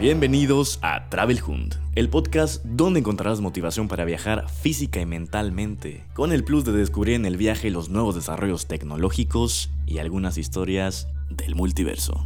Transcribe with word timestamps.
Bienvenidos 0.00 0.78
a 0.80 1.08
Travel 1.08 1.40
Hunt, 1.44 1.74
el 1.96 2.08
podcast 2.08 2.64
donde 2.64 3.00
encontrarás 3.00 3.40
motivación 3.40 3.88
para 3.88 4.04
viajar 4.04 4.48
física 4.48 5.00
y 5.00 5.06
mentalmente, 5.06 6.04
con 6.14 6.30
el 6.30 6.44
plus 6.44 6.64
de 6.64 6.70
descubrir 6.70 7.16
en 7.16 7.26
el 7.26 7.36
viaje 7.36 7.68
los 7.68 7.88
nuevos 7.88 8.14
desarrollos 8.14 8.66
tecnológicos 8.66 9.70
y 9.86 9.98
algunas 9.98 10.38
historias 10.38 11.08
del 11.30 11.56
multiverso. 11.56 12.24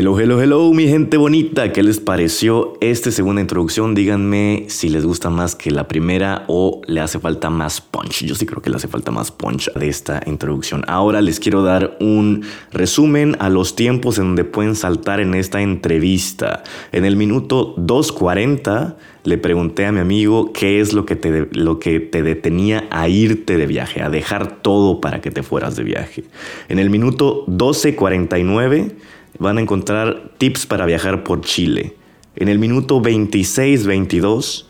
Hello, 0.00 0.18
hello, 0.18 0.40
hello, 0.40 0.72
mi 0.72 0.88
gente 0.88 1.18
bonita. 1.18 1.74
¿Qué 1.74 1.82
les 1.82 2.00
pareció 2.00 2.72
esta 2.80 3.10
segunda 3.10 3.42
introducción? 3.42 3.94
Díganme 3.94 4.64
si 4.68 4.88
les 4.88 5.04
gusta 5.04 5.28
más 5.28 5.54
que 5.54 5.70
la 5.70 5.88
primera 5.88 6.46
o 6.48 6.80
le 6.86 7.02
hace 7.02 7.18
falta 7.18 7.50
más 7.50 7.82
punch. 7.82 8.24
Yo 8.24 8.34
sí 8.34 8.46
creo 8.46 8.62
que 8.62 8.70
le 8.70 8.76
hace 8.76 8.88
falta 8.88 9.10
más 9.10 9.30
punch 9.30 9.70
de 9.74 9.90
esta 9.90 10.22
introducción. 10.24 10.84
Ahora 10.88 11.20
les 11.20 11.38
quiero 11.38 11.62
dar 11.62 11.98
un 12.00 12.46
resumen 12.72 13.36
a 13.40 13.50
los 13.50 13.76
tiempos 13.76 14.16
en 14.16 14.24
donde 14.24 14.44
pueden 14.44 14.74
saltar 14.74 15.20
en 15.20 15.34
esta 15.34 15.60
entrevista. 15.60 16.62
En 16.92 17.04
el 17.04 17.16
minuto 17.16 17.76
2.40 17.76 18.94
le 19.24 19.36
pregunté 19.36 19.84
a 19.84 19.92
mi 19.92 20.00
amigo 20.00 20.50
qué 20.54 20.80
es 20.80 20.94
lo 20.94 21.04
que, 21.04 21.14
te, 21.14 21.46
lo 21.52 21.78
que 21.78 22.00
te 22.00 22.22
detenía 22.22 22.88
a 22.90 23.06
irte 23.10 23.58
de 23.58 23.66
viaje, 23.66 24.00
a 24.00 24.08
dejar 24.08 24.62
todo 24.62 25.02
para 25.02 25.20
que 25.20 25.30
te 25.30 25.42
fueras 25.42 25.76
de 25.76 25.84
viaje. 25.84 26.24
En 26.70 26.78
el 26.78 26.88
minuto 26.88 27.44
12.49 27.48 28.92
van 29.38 29.58
a 29.58 29.60
encontrar 29.60 30.32
tips 30.38 30.66
para 30.66 30.86
viajar 30.86 31.24
por 31.24 31.42
Chile. 31.42 31.96
En 32.36 32.48
el 32.48 32.58
minuto 32.58 33.00
26-22, 33.00 34.64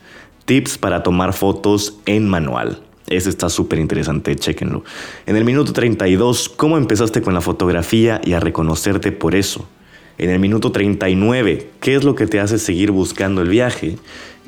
tips 0.45 0.79
para 0.79 1.03
tomar 1.03 1.33
fotos 1.33 1.99
en 2.07 2.29
manual. 2.29 2.83
Ese 3.07 3.29
está 3.29 3.49
súper 3.49 3.81
interesante, 3.81 4.37
chequenlo. 4.37 4.85
En 5.27 5.37
el 5.37 5.45
minuto 5.45 5.73
32, 5.73 6.49
cómo 6.49 6.79
empezaste 6.79 7.23
con 7.23 7.35
la 7.35 7.41
fotografía 7.41 8.21
y 8.25 8.35
a 8.35 8.41
reconocerte 8.41 9.11
por 9.11 9.35
eso. 9.35 9.69
En 10.17 10.31
el 10.31 10.39
minuto 10.39 10.71
39, 10.71 11.71
qué 11.81 11.95
es 11.97 12.05
lo 12.05 12.15
que 12.15 12.27
te 12.27 12.41
hace 12.41 12.59
seguir 12.59 12.93
buscando 12.93 13.43
el 13.43 13.49
viaje. 13.49 13.97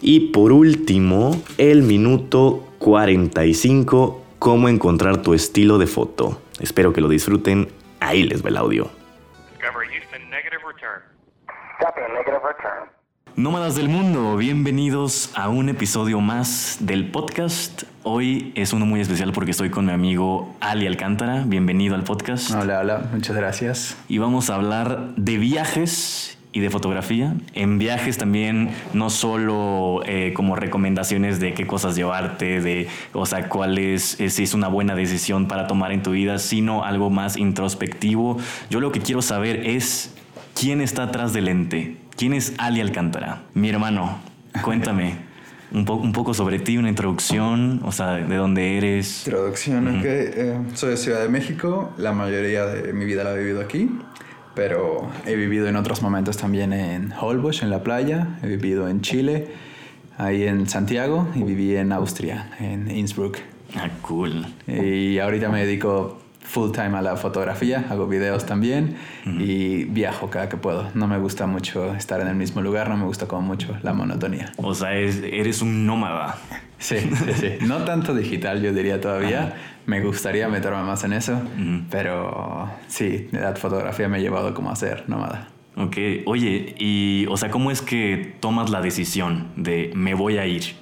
Y 0.01 0.21
por 0.31 0.53
último, 0.53 1.43
el 1.59 1.83
minuto 1.83 2.63
45, 2.79 4.23
cómo 4.39 4.69
encontrar 4.69 5.23
tu 5.23 5.35
estilo 5.35 5.79
de 5.79 5.87
foto. 5.87 6.41
Espero 6.61 6.93
que 6.93 7.01
lo 7.01 7.09
disfruten. 7.09 7.69
Ahí 8.01 8.23
les 8.23 8.45
va 8.45 8.51
el 8.51 8.57
audio. 8.59 9.02
Nómadas 13.35 13.75
del 13.75 13.89
mundo, 13.89 14.37
bienvenidos 14.37 15.33
a 15.35 15.49
un 15.49 15.69
episodio 15.69 16.21
más 16.21 16.77
del 16.81 17.11
podcast. 17.11 17.85
Hoy 18.05 18.53
es 18.55 18.73
uno 18.73 18.87
muy 18.87 19.01
especial 19.01 19.33
porque 19.33 19.51
estoy 19.51 19.71
con 19.71 19.87
mi 19.87 19.93
amigo 19.93 20.55
Ali 20.61 20.87
Alcántara. 20.87 21.43
Bienvenido 21.45 21.97
al 21.97 22.05
podcast. 22.05 22.53
Hola, 22.53 22.79
hola, 22.81 23.03
muchas 23.13 23.35
gracias. 23.35 23.97
Y 24.07 24.19
vamos 24.19 24.49
a 24.49 24.55
hablar 24.55 25.15
de 25.17 25.39
viajes 25.39 26.39
y 26.53 26.61
de 26.61 26.71
fotografía. 26.71 27.35
En 27.55 27.79
viajes 27.79 28.17
también 28.17 28.71
no 28.93 29.11
solo 29.11 30.03
eh, 30.07 30.33
como 30.35 30.55
recomendaciones 30.55 31.41
de 31.41 31.53
qué 31.55 31.67
cosas 31.67 31.97
llevarte, 31.97 32.61
de, 32.61 32.89
o 33.13 33.27
sea, 33.27 33.49
cuál 33.49 33.79
es, 33.79 34.19
si 34.29 34.43
es 34.45 34.55
una 34.55 34.69
buena 34.69 34.95
decisión 34.95 35.49
para 35.49 35.67
tomar 35.67 35.91
en 35.91 36.03
tu 36.05 36.13
vida, 36.13 36.39
sino 36.39 36.85
algo 36.85 37.11
más 37.11 37.37
introspectivo. 37.37 38.37
Yo 38.71 38.81
lo 38.81 38.93
que 38.93 39.01
quiero 39.01 39.21
saber 39.21 39.67
es 39.67 40.15
quién 40.63 40.81
está 40.81 41.03
atrás 41.03 41.33
del 41.33 41.47
lente 41.47 41.97
¿Quién 42.17 42.35
es 42.35 42.55
Ali 42.57 42.81
Alcántara? 42.81 43.43
Mi 43.53 43.69
hermano, 43.69 44.21
cuéntame 44.63 45.17
un, 45.73 45.91
un 45.91 46.13
poco 46.13 46.35
sobre 46.35 46.61
ti, 46.61 46.77
una 46.77 46.89
introducción, 46.89 47.81
o 47.83 47.91
sea, 47.91 48.13
de 48.13 48.37
dónde 48.37 48.79
eres. 48.79 49.27
Introducción, 49.27 49.89
ok. 49.89 50.05
Eh, 50.05 50.59
soy 50.75 50.91
de 50.91 50.97
Ciudad 50.99 51.21
de 51.21 51.29
México, 51.29 51.93
la 51.99 52.13
mayoría 52.13 52.67
de 52.67 52.93
mi 52.93 53.05
vida 53.07 53.25
la 53.25 53.35
he 53.35 53.39
vivido 53.39 53.61
aquí, 53.61 53.91
pero 54.55 55.11
he 55.27 55.35
vivido 55.35 55.67
en 55.67 55.75
otros 55.75 56.01
momentos 56.01 56.37
también 56.37 56.73
en 56.73 57.13
Holbox, 57.13 57.65
en 57.65 57.71
la 57.71 57.83
playa, 57.83 58.39
he 58.45 58.47
vivido 58.47 58.89
en 58.89 59.01
Chile, 59.01 59.49
ahí 60.17 60.45
en 60.45 60.69
Santiago 60.69 61.27
y 61.35 61.43
viví 61.43 61.75
en 61.75 61.91
Austria, 61.91 62.53
en 62.61 62.89
Innsbruck. 62.89 63.39
Ah, 63.75 63.89
cool. 64.03 64.47
Y 64.69 65.19
ahorita 65.19 65.49
me 65.49 65.67
dedico 65.67 66.22
full 66.43 66.73
time 66.73 66.99
a 66.99 67.03
la 67.03 67.17
fotografía, 67.17 67.87
hago 67.89 68.07
videos 68.07 68.45
también 68.45 68.97
y 69.25 69.85
viajo 69.85 70.29
cada 70.29 70.49
que 70.49 70.57
puedo. 70.57 70.91
No 70.95 71.07
me 71.07 71.19
gusta 71.19 71.47
mucho 71.47 71.95
estar 71.95 72.21
en 72.21 72.29
el 72.29 72.35
mismo 72.35 72.61
lugar, 72.61 72.89
no 72.89 72.97
me 72.97 73.05
gusta 73.05 73.27
como 73.27 73.43
mucho 73.43 73.77
la 73.83 73.93
monotonía. 73.93 74.53
O 74.57 74.75
sea, 74.75 74.93
eres 74.93 75.63
un 75.63 75.87
nómada. 75.87 76.37
Sí, 76.79 76.99
sí, 76.99 77.33
sí. 77.35 77.49
No 77.67 77.85
tanto 77.85 78.15
digital, 78.15 78.61
yo 78.61 78.73
diría 78.73 79.01
todavía. 79.01 79.55
Me 79.87 80.01
gustaría 80.01 80.49
meterme 80.49 80.83
más 80.83 81.05
en 81.05 81.13
eso, 81.13 81.41
pero 81.91 82.69
sí, 82.89 83.29
la 83.33 83.55
fotografía 83.57 84.09
me 84.09 84.19
ha 84.19 84.21
llevado 84.21 84.53
como 84.55 84.71
a 84.71 84.77
ser 84.77 85.09
nómada. 85.09 85.49
Ok, 85.77 85.97
oye, 86.27 86.75
y, 86.79 87.27
o 87.31 87.37
sea, 87.37 87.51
¿cómo 87.51 87.71
es 87.71 87.81
que 87.81 88.37
tomas 88.41 88.69
la 88.71 88.83
decisión 88.83 89.49
de 89.57 89.91
me 89.95 90.15
voy 90.15 90.37
a 90.37 90.47
ir? 90.47 90.75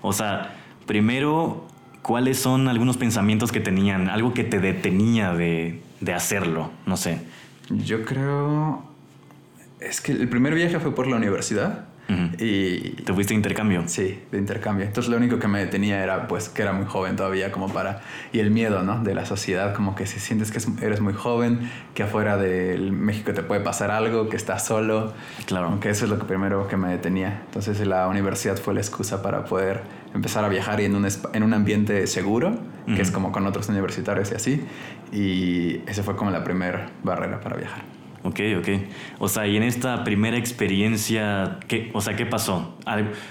O 0.00 0.12
sea, 0.12 0.54
primero 0.86 1.66
¿cuáles 2.08 2.38
son 2.38 2.68
algunos 2.68 2.96
pensamientos 2.96 3.52
que 3.52 3.60
tenían, 3.60 4.08
algo 4.08 4.32
que 4.32 4.42
te 4.42 4.60
detenía 4.60 5.34
de, 5.34 5.82
hacerlo? 6.16 6.70
No 6.86 6.96
sé. 6.96 7.20
Yo 7.68 8.02
creo... 8.06 8.82
Es 9.78 10.00
que 10.00 10.12
el 10.12 10.26
primer 10.30 10.54
viaje 10.54 10.80
fue 10.80 10.94
por 10.94 11.06
la 11.06 11.16
universidad. 11.16 11.84
Y... 12.38 12.92
¿Te 13.02 13.12
fuiste 13.12 13.34
de 13.34 13.36
intercambio? 13.36 13.82
Sí, 13.88 14.20
de 14.32 14.38
intercambio. 14.38 14.86
Entonces 14.86 15.10
lo 15.10 15.18
único 15.18 15.38
que 15.38 15.48
me 15.48 15.58
detenía 15.58 16.02
era 16.02 16.26
pues 16.28 16.48
que 16.48 16.62
era 16.62 16.72
muy 16.72 16.86
joven 16.86 17.14
todavía 17.14 17.52
como 17.52 17.70
para... 17.70 18.00
Y 18.32 18.38
el 18.38 18.50
miedo, 18.50 18.82
¿no? 18.82 19.04
De 19.04 19.14
la 19.14 19.26
sociedad, 19.26 19.74
como 19.74 19.94
que 19.94 20.06
si 20.06 20.18
sientes 20.18 20.50
que 20.50 20.60
eres 20.82 21.02
muy 21.02 21.12
joven, 21.12 21.70
que 21.92 22.04
afuera 22.04 22.38
de 22.38 22.78
México 22.90 23.34
te 23.34 23.42
puede 23.42 23.60
pasar 23.60 23.90
algo, 23.90 24.30
que 24.30 24.36
estás 24.38 24.64
solo. 24.64 25.12
Claro. 25.44 25.66
Aunque 25.66 25.90
eso 25.90 26.06
es 26.06 26.10
lo 26.10 26.18
que 26.18 26.24
primero 26.24 26.68
que 26.68 26.78
me 26.78 26.88
detenía. 26.88 27.42
Entonces 27.44 27.86
la 27.86 28.08
universidad 28.08 28.56
fue 28.56 28.72
la 28.72 28.80
excusa 28.80 29.20
para 29.22 29.44
poder 29.44 29.82
empezar 30.14 30.44
a 30.44 30.48
viajar 30.48 30.80
y 30.80 30.84
en 30.84 30.94
un, 30.94 31.06
en 31.32 31.42
un 31.42 31.54
ambiente 31.54 32.06
seguro, 32.06 32.58
que 32.86 33.02
es 33.02 33.10
como 33.10 33.32
con 33.32 33.46
otros 33.46 33.68
universitarios 33.68 34.32
y 34.32 34.34
así. 34.34 34.64
Y 35.12 35.80
esa 35.88 36.02
fue 36.02 36.16
como 36.16 36.30
la 36.30 36.44
primera 36.44 36.90
barrera 37.02 37.40
para 37.40 37.56
viajar. 37.56 37.82
Ok, 38.24 38.40
ok. 38.58 38.68
O 39.20 39.28
sea, 39.28 39.46
y 39.46 39.56
en 39.56 39.62
esta 39.62 40.02
primera 40.04 40.36
experiencia, 40.36 41.58
¿qué, 41.68 41.90
o 41.94 42.00
sea, 42.00 42.16
¿qué 42.16 42.26
pasó? 42.26 42.76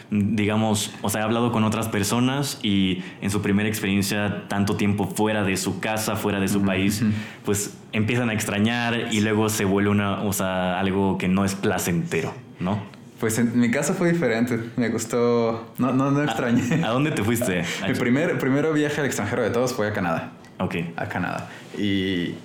Digamos, 0.09 0.93
o 1.01 1.09
sea, 1.09 1.21
he 1.21 1.23
hablado 1.23 1.51
con 1.51 1.63
otras 1.63 1.89
personas 1.89 2.59
y 2.63 3.03
en 3.21 3.29
su 3.29 3.41
primera 3.41 3.67
experiencia, 3.67 4.47
tanto 4.47 4.77
tiempo 4.77 5.05
fuera 5.05 5.43
de 5.43 5.57
su 5.57 5.79
casa, 5.79 6.16
fuera 6.16 6.39
de 6.39 6.47
su 6.47 6.61
país, 6.61 7.03
pues 7.43 7.77
empiezan 7.91 8.29
a 8.29 8.33
extrañar 8.33 9.09
y 9.11 9.21
luego 9.21 9.49
se 9.49 9.66
vuelve 9.66 9.89
una, 9.89 10.21
o 10.21 10.33
sea, 10.33 10.79
algo 10.79 11.17
que 11.17 11.27
no 11.27 11.43
es 11.43 11.55
placentero, 11.55 12.33
¿no? 12.59 12.97
Pues 13.19 13.39
en 13.39 13.59
mi 13.59 13.72
caso 13.72 13.94
fue 13.94 14.11
diferente. 14.11 14.59
Me 14.75 14.89
gustó. 14.89 15.73
No, 15.78 15.91
no, 15.91 16.11
no 16.11 16.23
extrañé. 16.23 16.83
¿A, 16.83 16.89
dónde 16.89 17.11
te 17.11 17.23
fuiste? 17.23 17.63
mi 17.88 17.94
primer, 17.94 18.38
primero 18.38 18.73
viaje 18.73 19.01
al 19.01 19.07
extranjero 19.07 19.44
de 19.44 19.50
todos 19.50 19.73
fue 19.73 19.88
a 19.88 19.94
Canadá. 19.94 20.31
Ok. 20.59 20.75
A 20.95 21.07
Canadá. 21.07 21.50
Y 21.78 22.35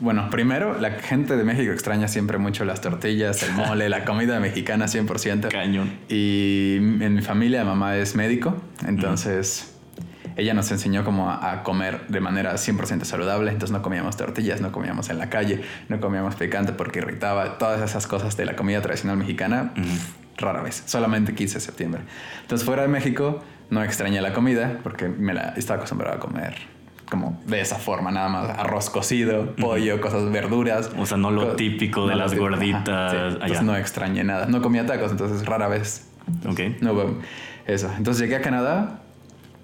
bueno, 0.00 0.30
primero, 0.30 0.80
la 0.80 0.90
gente 0.92 1.36
de 1.36 1.44
México 1.44 1.72
extraña 1.72 2.08
siempre 2.08 2.38
mucho 2.38 2.64
las 2.64 2.80
tortillas, 2.80 3.42
el 3.42 3.52
mole, 3.52 3.88
la 3.88 4.04
comida 4.04 4.40
mexicana 4.40 4.86
100%. 4.86 5.48
Cañón. 5.52 5.92
Y 6.08 6.76
en 6.76 7.14
mi 7.14 7.22
familia, 7.22 7.64
mamá 7.64 7.96
es 7.96 8.16
médico, 8.16 8.56
entonces 8.86 9.71
ella 10.36 10.54
nos 10.54 10.70
enseñó 10.70 11.04
como 11.04 11.30
a, 11.30 11.62
comer 11.62 12.06
de 12.08 12.20
manera 12.20 12.54
100% 12.54 13.04
saludable, 13.04 13.50
entonces 13.50 13.72
no 13.72 13.82
comíamos 13.82 14.16
tortillas, 14.16 14.60
no 14.60 14.72
comíamos 14.72 15.10
en 15.10 15.18
la 15.18 15.28
calle, 15.28 15.62
no 15.88 16.00
comíamos 16.00 16.34
picante 16.34 16.72
porque 16.72 17.00
irritaba, 17.00 17.58
todas 17.58 17.80
esas 17.82 18.06
cosas 18.06 18.36
de 18.36 18.46
la 18.46 18.56
comida 18.56 18.80
tradicional 18.80 19.16
mexicana, 19.16 19.72
rara 20.36 20.62
vez, 20.62 20.82
solamente 20.86 21.34
15 21.34 21.54
de 21.54 21.60
septiembre. 21.60 22.02
Entonces 22.42 22.64
fuera 22.64 22.82
de 22.82 22.88
México 22.88 23.42
no 23.70 23.82
extrañé 23.82 24.20
la 24.20 24.32
comida 24.32 24.78
porque 24.82 25.08
me 25.08 25.34
la 25.34 25.54
estaba 25.56 25.78
acostumbrado 25.78 26.16
a 26.16 26.20
comer 26.20 26.54
como 27.12 27.38
de 27.46 27.60
esa 27.60 27.76
forma, 27.76 28.10
nada 28.10 28.30
más 28.30 28.58
arroz 28.58 28.88
cocido, 28.88 29.54
pollo, 29.56 30.00
cosas 30.00 30.30
verduras. 30.32 30.90
O 30.96 31.04
sea, 31.04 31.18
no 31.18 31.30
lo 31.30 31.56
típico 31.56 32.06
de 32.06 32.16
las 32.16 32.34
gorditas. 32.34 33.34
Entonces 33.34 33.62
no 33.62 33.76
extrañé 33.76 34.24
nada. 34.24 34.46
No 34.46 34.62
comía 34.62 34.86
tacos, 34.86 35.10
entonces 35.10 35.44
rara 35.44 35.68
vez. 35.68 36.08
ok. 36.48 36.58
No, 36.80 36.94
eso. 37.66 37.90
Entonces 37.98 38.22
llegué 38.22 38.36
a 38.36 38.40
Canadá 38.40 39.01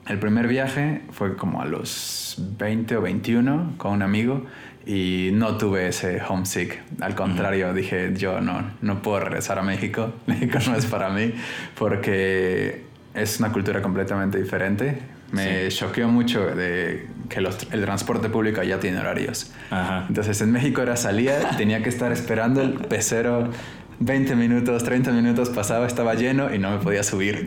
el 0.09 0.19
primer 0.19 0.49
viaje 0.49 1.03
fue 1.11 1.37
como 1.37 1.61
a 1.61 1.65
los 1.65 2.37
20 2.59 2.97
o 2.97 3.03
21 3.03 3.75
con 3.77 3.93
un 3.93 4.03
amigo 4.03 4.47
y 4.87 5.31
no 5.35 5.59
tuve 5.59 5.89
ese 5.89 6.23
homesick. 6.27 6.81
Al 7.01 7.15
contrario, 7.15 7.75
dije, 7.75 8.15
yo 8.17 8.41
no, 8.41 8.71
no 8.81 9.03
puedo 9.03 9.21
regresar 9.21 9.59
a 9.59 9.63
México. 9.63 10.15
México 10.27 10.59
no 10.67 10.77
es 10.77 10.87
para 10.87 11.11
mí 11.11 11.35
porque 11.79 12.85
es 13.15 13.39
una 13.39 13.53
cultura 13.53 13.83
completamente 13.83 14.41
diferente. 14.41 14.99
Me 15.31 15.69
choqueó 15.69 16.09
mucho 16.09 16.41
de 16.47 17.07
que 17.29 17.39
el 17.39 17.83
transporte 17.83 18.31
público 18.31 18.63
allá 18.63 18.81
tiene 18.81 18.99
horarios. 18.99 19.53
Entonces 20.09 20.41
en 20.41 20.53
México 20.53 20.81
era 20.81 20.97
salía, 20.97 21.51
tenía 21.59 21.83
que 21.83 21.91
estar 21.91 22.11
esperando 22.13 22.63
el 22.63 22.73
pecero 22.73 23.51
20 24.01 24.37
minutos, 24.37 24.85
30 24.85 25.11
minutos 25.11 25.51
pasaba, 25.51 25.87
estaba 25.87 26.15
lleno 26.15 26.55
y 26.55 26.59
no 26.59 26.71
me 26.71 26.79
podía 26.79 27.03
subir. 27.03 27.47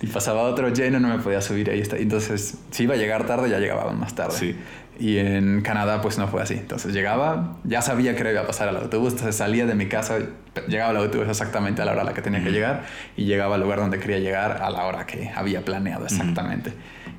Y 0.00 0.06
pasaba 0.08 0.42
otro 0.42 0.68
lleno, 0.70 0.98
no 0.98 1.08
me 1.08 1.22
podía 1.22 1.40
subir. 1.40 1.70
Ahí 1.70 1.80
está. 1.80 1.96
Entonces, 1.96 2.58
si 2.70 2.84
iba 2.84 2.94
a 2.94 2.96
llegar 2.96 3.26
tarde, 3.26 3.48
ya 3.50 3.58
llegaba 3.58 3.92
más 3.92 4.14
tarde. 4.14 4.56
Y 4.98 5.18
en 5.18 5.62
Canadá 5.62 6.00
pues 6.02 6.18
no 6.18 6.28
fue 6.28 6.42
así. 6.42 6.54
Entonces 6.54 6.92
llegaba, 6.92 7.56
ya 7.64 7.82
sabía 7.82 8.14
que 8.16 8.28
iba 8.28 8.40
a 8.40 8.46
pasar 8.46 8.68
al 8.68 8.76
autobús, 8.76 9.12
entonces 9.12 9.36
salía 9.36 9.64
de 9.64 9.74
mi 9.74 9.86
casa, 9.86 10.18
llegaba 10.68 10.90
al 10.90 10.96
autobús 10.98 11.28
exactamente 11.28 11.80
a 11.80 11.84
la 11.84 11.92
hora 11.92 12.02
a 12.02 12.04
la 12.04 12.14
que 12.14 12.20
tenía 12.20 12.42
que 12.42 12.50
llegar 12.50 12.84
y 13.16 13.24
llegaba 13.24 13.54
al 13.54 13.62
lugar 13.62 13.78
donde 13.78 13.98
quería 13.98 14.18
llegar 14.18 14.60
a 14.62 14.68
la 14.70 14.84
hora 14.84 15.06
que 15.06 15.30
había 15.34 15.64
planeado 15.64 16.04
exactamente. 16.04 16.72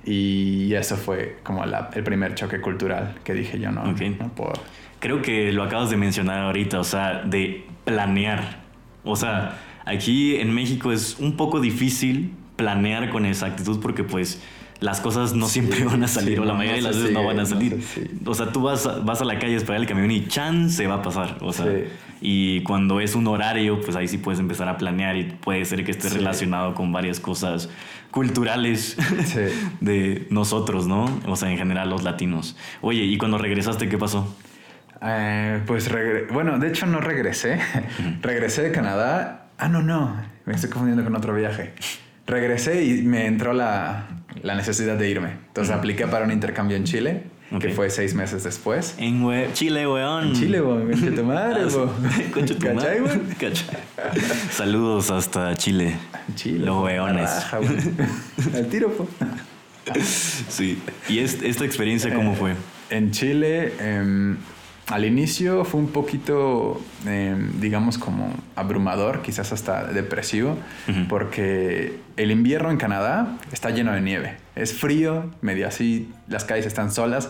Y 0.05 0.73
eso 0.73 0.97
fue 0.97 1.37
como 1.43 1.63
el 1.63 2.03
primer 2.03 2.33
choque 2.35 2.59
cultural 2.59 3.15
que 3.23 3.33
dije 3.33 3.59
yo 3.59 3.71
no, 3.71 3.85
no 3.85 4.29
puedo. 4.29 4.53
Creo 4.99 5.21
que 5.21 5.51
lo 5.51 5.63
acabas 5.63 5.89
de 5.89 5.97
mencionar 5.97 6.39
ahorita, 6.39 6.79
o 6.79 6.83
sea, 6.83 7.23
de 7.23 7.65
planear. 7.85 8.61
O 9.03 9.15
sea, 9.15 9.57
aquí 9.85 10.35
en 10.35 10.53
México 10.53 10.91
es 10.91 11.17
un 11.19 11.37
poco 11.37 11.59
difícil 11.59 12.33
planear 12.55 13.09
con 13.09 13.25
exactitud 13.25 13.79
porque 13.81 14.03
pues 14.03 14.41
las 14.79 14.99
cosas 14.99 15.33
no 15.33 15.47
siempre 15.47 15.83
van 15.85 16.03
a 16.03 16.07
salir, 16.07 16.39
o 16.39 16.45
la 16.45 16.53
mayoría 16.53 16.77
de 16.77 16.81
las 16.81 16.97
veces 16.97 17.13
no 17.13 17.23
van 17.23 17.39
a 17.39 17.45
salir. 17.45 17.79
o 18.25 18.33
sea, 18.33 18.51
tú 18.51 18.63
vas, 18.63 19.05
vas 19.05 19.21
a 19.21 19.25
la 19.25 19.39
calle 19.39 19.53
a 19.53 19.57
esperar 19.57 19.79
el 19.79 19.87
camión 19.87 20.09
y 20.11 20.27
chan 20.27 20.69
se 20.69 20.87
va 20.87 20.95
a 20.95 21.01
pasar. 21.01 21.37
O 21.41 21.53
sea, 21.53 21.67
y 22.21 22.61
cuando 22.63 23.01
es 23.01 23.15
un 23.15 23.27
horario, 23.27 23.81
pues 23.81 23.95
ahí 23.95 24.07
sí 24.07 24.17
puedes 24.17 24.39
empezar 24.39 24.69
a 24.69 24.77
planear 24.77 25.17
y 25.17 25.23
puede 25.23 25.65
ser 25.65 25.83
que 25.83 25.91
esté 25.91 26.09
relacionado 26.09 26.75
con 26.75 26.91
varias 26.93 27.19
cosas 27.19 27.69
culturales 28.11 28.95
de 29.81 30.27
nosotros, 30.29 30.87
¿no? 30.87 31.05
O 31.27 31.35
sea, 31.35 31.51
en 31.51 31.57
general 31.57 31.89
los 31.89 32.03
latinos. 32.03 32.55
Oye, 32.81 33.03
¿y 33.03 33.17
cuando 33.17 33.37
regresaste 33.37 33.89
qué 33.89 33.97
pasó? 33.97 34.33
Eh, 35.01 35.61
pues, 35.65 35.89
bueno, 36.31 36.59
de 36.59 36.67
hecho 36.67 36.85
no 36.85 37.01
regresé. 37.01 37.59
regresé 38.21 38.61
de 38.61 38.71
Canadá. 38.71 39.47
Ah, 39.57 39.67
no, 39.67 39.81
no. 39.81 40.15
Me 40.45 40.53
estoy 40.53 40.69
confundiendo 40.69 41.03
con 41.03 41.15
otro 41.15 41.33
viaje 41.33 41.73
regresé 42.31 42.83
y 42.83 43.01
me 43.03 43.25
entró 43.25 43.53
la, 43.53 44.07
la 44.41 44.55
necesidad 44.55 44.97
de 44.97 45.09
irme. 45.09 45.31
Entonces 45.47 45.73
apliqué 45.73 46.07
para 46.07 46.25
un 46.25 46.31
intercambio 46.31 46.77
en 46.77 46.85
Chile. 46.85 47.23
Que 47.59 47.69
fue 47.69 47.89
seis 47.89 48.13
meses 48.13 48.43
después. 48.43 48.95
En 48.97 49.53
Chile, 49.53 49.85
weón. 49.87 50.29
En 50.29 50.33
Chile, 50.33 50.61
weón. 50.61 50.91
Concha 52.31 52.55
tu 52.55 52.67
madre, 52.73 53.01
weón. 53.01 53.35
Saludos 54.51 55.11
hasta 55.11 55.55
Chile. 55.55 55.97
Chile. 56.35 56.65
Los 56.65 56.83
weones. 56.83 57.29
Al 58.55 58.67
tiro, 58.69 58.91
po. 58.93 59.07
sí. 60.49 60.81
¿Y 61.09 61.19
esta 61.19 61.65
experiencia 61.65 62.13
cómo 62.13 62.35
fue? 62.35 62.55
En 62.89 63.11
Chile, 63.11 63.73
eh, 63.79 64.35
al 64.87 65.05
inicio 65.05 65.63
fue 65.63 65.79
un 65.79 65.87
poquito, 65.87 66.81
em, 67.05 67.59
digamos, 67.59 67.97
como 67.97 68.33
abrumador, 68.55 69.21
quizás 69.21 69.53
hasta 69.53 69.85
depresivo, 69.85 70.57
porque 71.07 71.99
el 72.17 72.31
invierno 72.31 72.71
en 72.71 72.77
Canadá 72.77 73.37
está 73.51 73.69
lleno 73.69 73.93
de 73.93 74.01
nieve. 74.01 74.37
Es 74.55 74.73
frío, 74.73 75.31
medio 75.41 75.67
así, 75.67 76.09
las 76.27 76.43
calles 76.43 76.65
están 76.65 76.91
solas, 76.91 77.29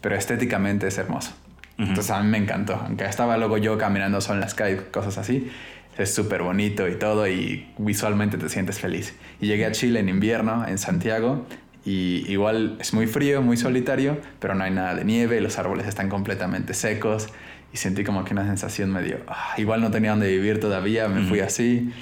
pero 0.00 0.16
estéticamente 0.16 0.86
es 0.86 0.96
hermoso. 0.98 1.32
Entonces 1.78 2.10
a 2.10 2.22
mí 2.22 2.28
me 2.28 2.38
encantó, 2.38 2.74
aunque 2.74 3.04
estaba 3.04 3.36
luego 3.36 3.58
yo 3.58 3.76
caminando 3.76 4.20
solo 4.20 4.34
en 4.36 4.40
las 4.42 4.54
calles, 4.54 4.82
cosas 4.90 5.18
así. 5.18 5.50
Es 5.98 6.14
súper 6.14 6.42
bonito 6.42 6.88
y 6.88 6.94
todo 6.94 7.28
y 7.28 7.66
visualmente 7.76 8.38
te 8.38 8.48
sientes 8.48 8.78
feliz. 8.78 9.14
Y 9.40 9.46
llegué 9.48 9.66
a 9.66 9.72
Chile 9.72 10.00
en 10.00 10.08
invierno, 10.08 10.66
en 10.66 10.78
Santiago, 10.78 11.44
y 11.84 12.24
igual 12.30 12.76
es 12.80 12.94
muy 12.94 13.06
frío, 13.06 13.42
muy 13.42 13.56
solitario, 13.56 14.20
pero 14.38 14.54
no 14.54 14.64
hay 14.64 14.70
nada 14.70 14.94
de 14.94 15.04
nieve, 15.04 15.40
los 15.40 15.58
árboles 15.58 15.86
están 15.86 16.08
completamente 16.08 16.74
secos 16.74 17.28
y 17.72 17.76
sentí 17.76 18.04
como 18.04 18.24
que 18.24 18.34
una 18.34 18.46
sensación 18.46 18.92
medio, 18.92 19.18
ah, 19.26 19.54
igual 19.56 19.80
no 19.80 19.90
tenía 19.90 20.10
donde 20.10 20.28
vivir 20.28 20.60
todavía, 20.60 21.08
me 21.08 21.26
fui 21.26 21.40
así. 21.40 21.92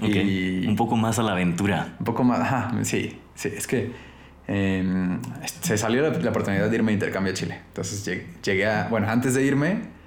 Y 0.00 0.66
un 0.66 0.76
poco 0.76 0.96
más 0.96 1.18
a 1.18 1.22
la 1.22 1.32
aventura. 1.32 1.96
Un 1.98 2.04
poco 2.06 2.24
más, 2.24 2.40
ajá, 2.40 2.72
sí, 2.82 3.18
sí, 3.34 3.50
es 3.54 3.66
que 3.66 3.92
em, 4.48 5.20
se 5.44 5.76
salió 5.76 6.02
la, 6.02 6.18
la, 6.18 6.30
oportunidad 6.30 6.70
de 6.70 6.74
irme 6.74 6.92
a 6.92 6.94
intercambio 6.94 7.32
a 7.32 7.34
Chile. 7.34 7.60
Entonces 7.68 8.24
llegué 8.42 8.66
a, 8.66 8.88
bueno, 8.88 9.08
antes 9.10 9.34
de 9.34 9.44
irme 9.44 10.01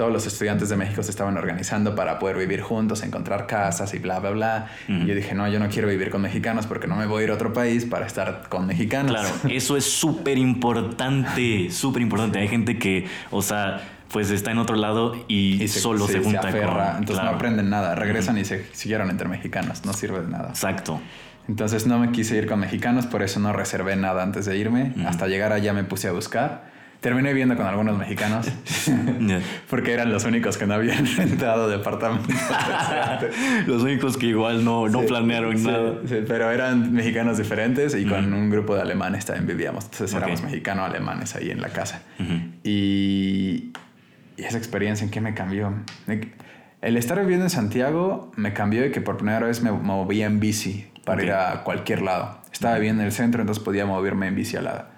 todos 0.00 0.10
los 0.10 0.26
estudiantes 0.26 0.70
de 0.70 0.78
México 0.78 1.02
se 1.02 1.10
estaban 1.10 1.36
organizando 1.36 1.94
para 1.94 2.18
poder 2.18 2.38
vivir 2.38 2.62
juntos, 2.62 3.02
encontrar 3.02 3.46
casas 3.46 3.92
y 3.92 3.98
bla, 3.98 4.18
bla, 4.18 4.30
bla. 4.30 4.66
Y 4.88 5.04
yo 5.04 5.14
dije, 5.14 5.34
no, 5.34 5.46
yo 5.46 5.60
no 5.60 5.68
quiero 5.68 5.88
vivir 5.88 6.08
con 6.08 6.22
mexicanos 6.22 6.66
porque 6.66 6.86
no 6.86 6.96
me 6.96 7.04
voy 7.04 7.20
a 7.20 7.24
ir 7.24 7.30
a 7.32 7.34
otro 7.34 7.52
país 7.52 7.84
para 7.84 8.06
estar 8.06 8.48
con 8.48 8.66
mexicanos. 8.66 9.12
Claro, 9.12 9.28
eso 9.50 9.76
es 9.76 9.84
súper 9.84 10.38
importante, 10.38 11.70
súper 11.70 12.00
importante. 12.00 12.38
Hay 12.38 12.48
gente 12.48 12.78
que, 12.78 13.08
o 13.30 13.42
sea, 13.42 13.82
pues 14.10 14.30
está 14.30 14.50
en 14.50 14.56
otro 14.56 14.74
lado 14.74 15.22
y, 15.28 15.68
solo 15.68 16.06
se, 16.06 16.20
junta 16.20 16.48
aferra, 16.48 16.96
Entonces 16.98 17.22
no 17.22 17.32
aprenden 17.32 17.68
nada, 17.68 17.94
regresan 17.94 18.38
y 18.38 18.46
se 18.46 18.64
siguieron 18.72 19.10
entre 19.10 19.28
mexicanos, 19.28 19.84
no 19.84 19.92
sirve 19.92 20.22
de 20.22 20.28
nada. 20.28 20.48
Exacto. 20.48 20.98
Entonces 21.46 21.86
no 21.86 21.98
me 21.98 22.10
quise 22.10 22.38
ir 22.38 22.46
con 22.46 22.58
mexicanos, 22.58 23.04
por 23.04 23.22
eso 23.22 23.38
no 23.38 23.52
reservé 23.52 23.96
nada 23.96 24.22
antes 24.22 24.46
de 24.46 24.56
irme. 24.56 24.94
Hasta 25.04 25.26
llegar 25.26 25.52
allá 25.52 25.74
me 25.74 25.84
puse 25.84 26.08
a 26.08 26.12
buscar 26.12 26.69
Terminé 27.00 27.30
viviendo 27.30 27.56
con 27.56 27.66
algunos 27.66 27.96
mexicanos 27.96 28.46
porque 29.70 29.94
eran 29.94 30.12
los 30.12 30.24
únicos 30.24 30.58
que 30.58 30.66
no 30.66 30.74
habían 30.74 31.06
rentado 31.16 31.68
departamento. 31.68 32.28
los 33.66 33.82
únicos 33.82 34.18
que 34.18 34.26
igual 34.26 34.64
no, 34.64 34.86
no 34.86 35.00
planearon 35.02 35.62
nada. 35.62 35.94
pero 36.28 36.50
eran 36.50 36.92
mexicanos 36.92 37.38
diferentes 37.38 37.94
y 37.94 38.04
con 38.04 38.32
un 38.34 38.50
grupo 38.50 38.74
de 38.74 38.82
alemanes 38.82 39.24
también 39.24 39.46
vivíamos. 39.46 39.84
Entonces 39.84 40.14
éramos 40.14 40.42
mexicano-alemanes 40.42 41.36
ahí 41.36 41.50
en 41.50 41.62
la 41.62 41.70
casa. 41.70 42.02
y, 42.62 43.70
y, 44.36 44.44
esa 44.44 44.58
experiencia 44.58 45.04
en 45.04 45.10
qué 45.10 45.22
me 45.22 45.32
cambió. 45.32 45.72
El 46.82 46.96
estar 46.98 47.18
viviendo 47.18 47.46
en 47.46 47.50
Santiago 47.50 48.30
me 48.36 48.52
cambió 48.52 48.82
de 48.82 48.90
que 48.90 49.00
por 49.00 49.16
primera 49.16 49.46
vez 49.46 49.62
me 49.62 49.70
movía 49.72 50.26
en 50.26 50.38
bici 50.38 50.86
para 51.04 51.22
ir 51.22 51.32
a 51.32 51.62
cualquier 51.64 52.02
lado. 52.02 52.40
Estaba 52.52 52.74
viviendo 52.74 53.00
en 53.00 53.06
el 53.06 53.12
centro, 53.12 53.40
entonces 53.40 53.64
podía 53.64 53.86
moverme 53.86 54.26
en 54.26 54.34
bici 54.34 54.58
al 54.58 54.64
lado 54.64 54.89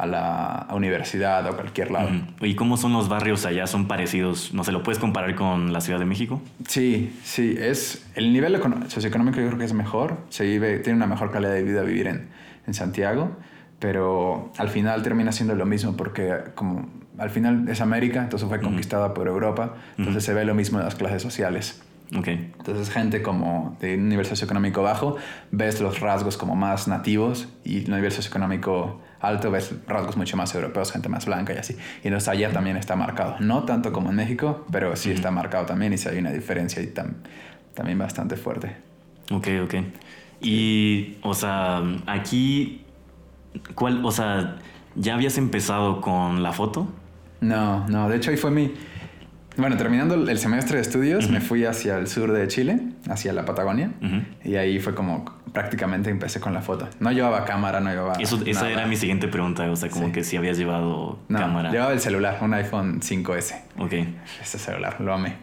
a 0.00 0.06
la 0.06 0.66
universidad 0.72 1.46
o 1.46 1.54
cualquier 1.54 1.90
lado. 1.90 2.10
¿Y 2.40 2.54
cómo 2.54 2.76
son 2.76 2.92
los 2.92 3.08
barrios 3.08 3.44
allá? 3.46 3.66
¿Son 3.66 3.86
parecidos? 3.86 4.54
¿No 4.54 4.64
se 4.64 4.72
lo 4.72 4.82
puedes 4.82 4.98
comparar 4.98 5.34
con 5.34 5.72
la 5.72 5.80
Ciudad 5.80 5.98
de 5.98 6.06
México? 6.06 6.40
Sí, 6.66 7.16
sí. 7.22 7.56
Es, 7.58 8.06
el 8.14 8.32
nivel 8.32 8.60
socioeconómico 8.88 9.40
yo 9.40 9.46
creo 9.48 9.58
que 9.58 9.64
es 9.64 9.74
mejor. 9.74 10.18
Se 10.28 10.44
vive, 10.44 10.78
tiene 10.78 10.96
una 10.96 11.06
mejor 11.06 11.30
calidad 11.30 11.52
de 11.52 11.62
vida 11.62 11.82
vivir 11.82 12.06
en, 12.06 12.28
en 12.66 12.74
Santiago, 12.74 13.36
pero 13.78 14.52
al 14.58 14.68
final 14.68 15.02
termina 15.02 15.32
siendo 15.32 15.54
lo 15.54 15.66
mismo 15.66 15.96
porque 15.96 16.32
como 16.54 16.88
al 17.18 17.30
final 17.30 17.68
es 17.68 17.80
América, 17.80 18.22
entonces 18.22 18.48
fue 18.48 18.60
conquistada 18.60 19.12
por 19.12 19.28
Europa, 19.28 19.74
entonces 19.98 20.24
se 20.24 20.32
ve 20.32 20.44
lo 20.44 20.54
mismo 20.54 20.78
en 20.78 20.86
las 20.86 20.94
clases 20.94 21.22
sociales. 21.22 21.82
Okay. 22.16 22.50
Entonces, 22.58 22.90
gente 22.90 23.22
como 23.22 23.76
de 23.80 23.94
un 23.94 24.08
nivel 24.08 24.26
socioeconómico 24.26 24.82
bajo, 24.82 25.16
ves 25.52 25.80
los 25.80 26.00
rasgos 26.00 26.36
como 26.36 26.56
más 26.56 26.88
nativos 26.88 27.48
y 27.64 27.84
un 27.84 27.94
nivel 27.94 28.10
socioeconómico 28.10 29.00
alto 29.20 29.50
ves 29.50 29.74
rasgos 29.86 30.16
mucho 30.16 30.36
más 30.36 30.54
europeos, 30.54 30.92
gente 30.92 31.08
más 31.08 31.26
blanca 31.26 31.52
y 31.52 31.58
así. 31.58 31.76
Y 32.02 32.08
entonces 32.08 32.28
allá 32.28 32.52
también 32.52 32.76
está 32.76 32.96
marcado. 32.96 33.36
No 33.40 33.64
tanto 33.64 33.92
como 33.92 34.10
en 34.10 34.16
México, 34.16 34.66
pero 34.70 34.96
sí 34.96 35.10
está 35.10 35.30
marcado 35.30 35.66
también 35.66 35.92
y 35.92 35.98
sí 35.98 36.08
hay 36.08 36.18
una 36.18 36.32
diferencia 36.32 36.82
y 36.82 36.88
también 37.74 37.98
bastante 37.98 38.36
fuerte. 38.36 38.76
Ok, 39.30 39.48
ok. 39.64 39.74
Y, 40.40 41.18
o 41.22 41.34
sea, 41.34 41.82
aquí, 42.06 42.84
¿cuál, 43.74 44.04
o 44.04 44.10
sea, 44.10 44.56
ya 44.94 45.14
habías 45.14 45.36
empezado 45.38 46.00
con 46.00 46.42
la 46.42 46.52
foto? 46.52 46.88
No, 47.40 47.86
no, 47.88 48.08
de 48.08 48.16
hecho 48.16 48.30
ahí 48.30 48.36
fue 48.36 48.50
mi 48.50 48.72
bueno, 49.60 49.76
terminando 49.76 50.14
el 50.14 50.38
semestre 50.38 50.76
de 50.76 50.82
estudios, 50.82 51.30
me 51.30 51.40
fui 51.40 51.64
hacia 51.64 51.96
el 51.96 52.06
sur 52.06 52.32
de 52.32 52.46
Chile, 52.48 52.80
hacia 53.08 53.32
la 53.32 53.44
Patagonia, 53.44 53.92
y 54.44 54.56
ahí 54.56 54.78
fue 54.80 54.94
como 54.94 55.40
prácticamente 55.52 56.10
empecé 56.10 56.40
con 56.40 56.54
la 56.54 56.62
foto. 56.62 56.88
No 57.00 57.10
llevaba 57.12 57.44
cámara, 57.44 57.80
no 57.80 57.90
llevaba. 57.90 58.14
Eso, 58.14 58.40
esa 58.46 58.70
era 58.70 58.86
mi 58.86 58.96
siguiente 58.96 59.28
pregunta, 59.28 59.70
o 59.70 59.76
sea, 59.76 59.88
como 59.88 60.12
que 60.12 60.24
si 60.24 60.36
habías 60.36 60.58
llevado 60.58 61.18
no, 61.28 61.38
cámara. 61.38 61.70
Llevaba 61.70 61.92
el 61.92 62.00
celular, 62.00 62.38
un 62.40 62.54
iPhone 62.54 63.00
5S. 63.00 63.60
Ok. 63.78 63.92
Este 64.42 64.58
celular, 64.58 65.00
lo 65.00 65.14
amé. 65.14 65.36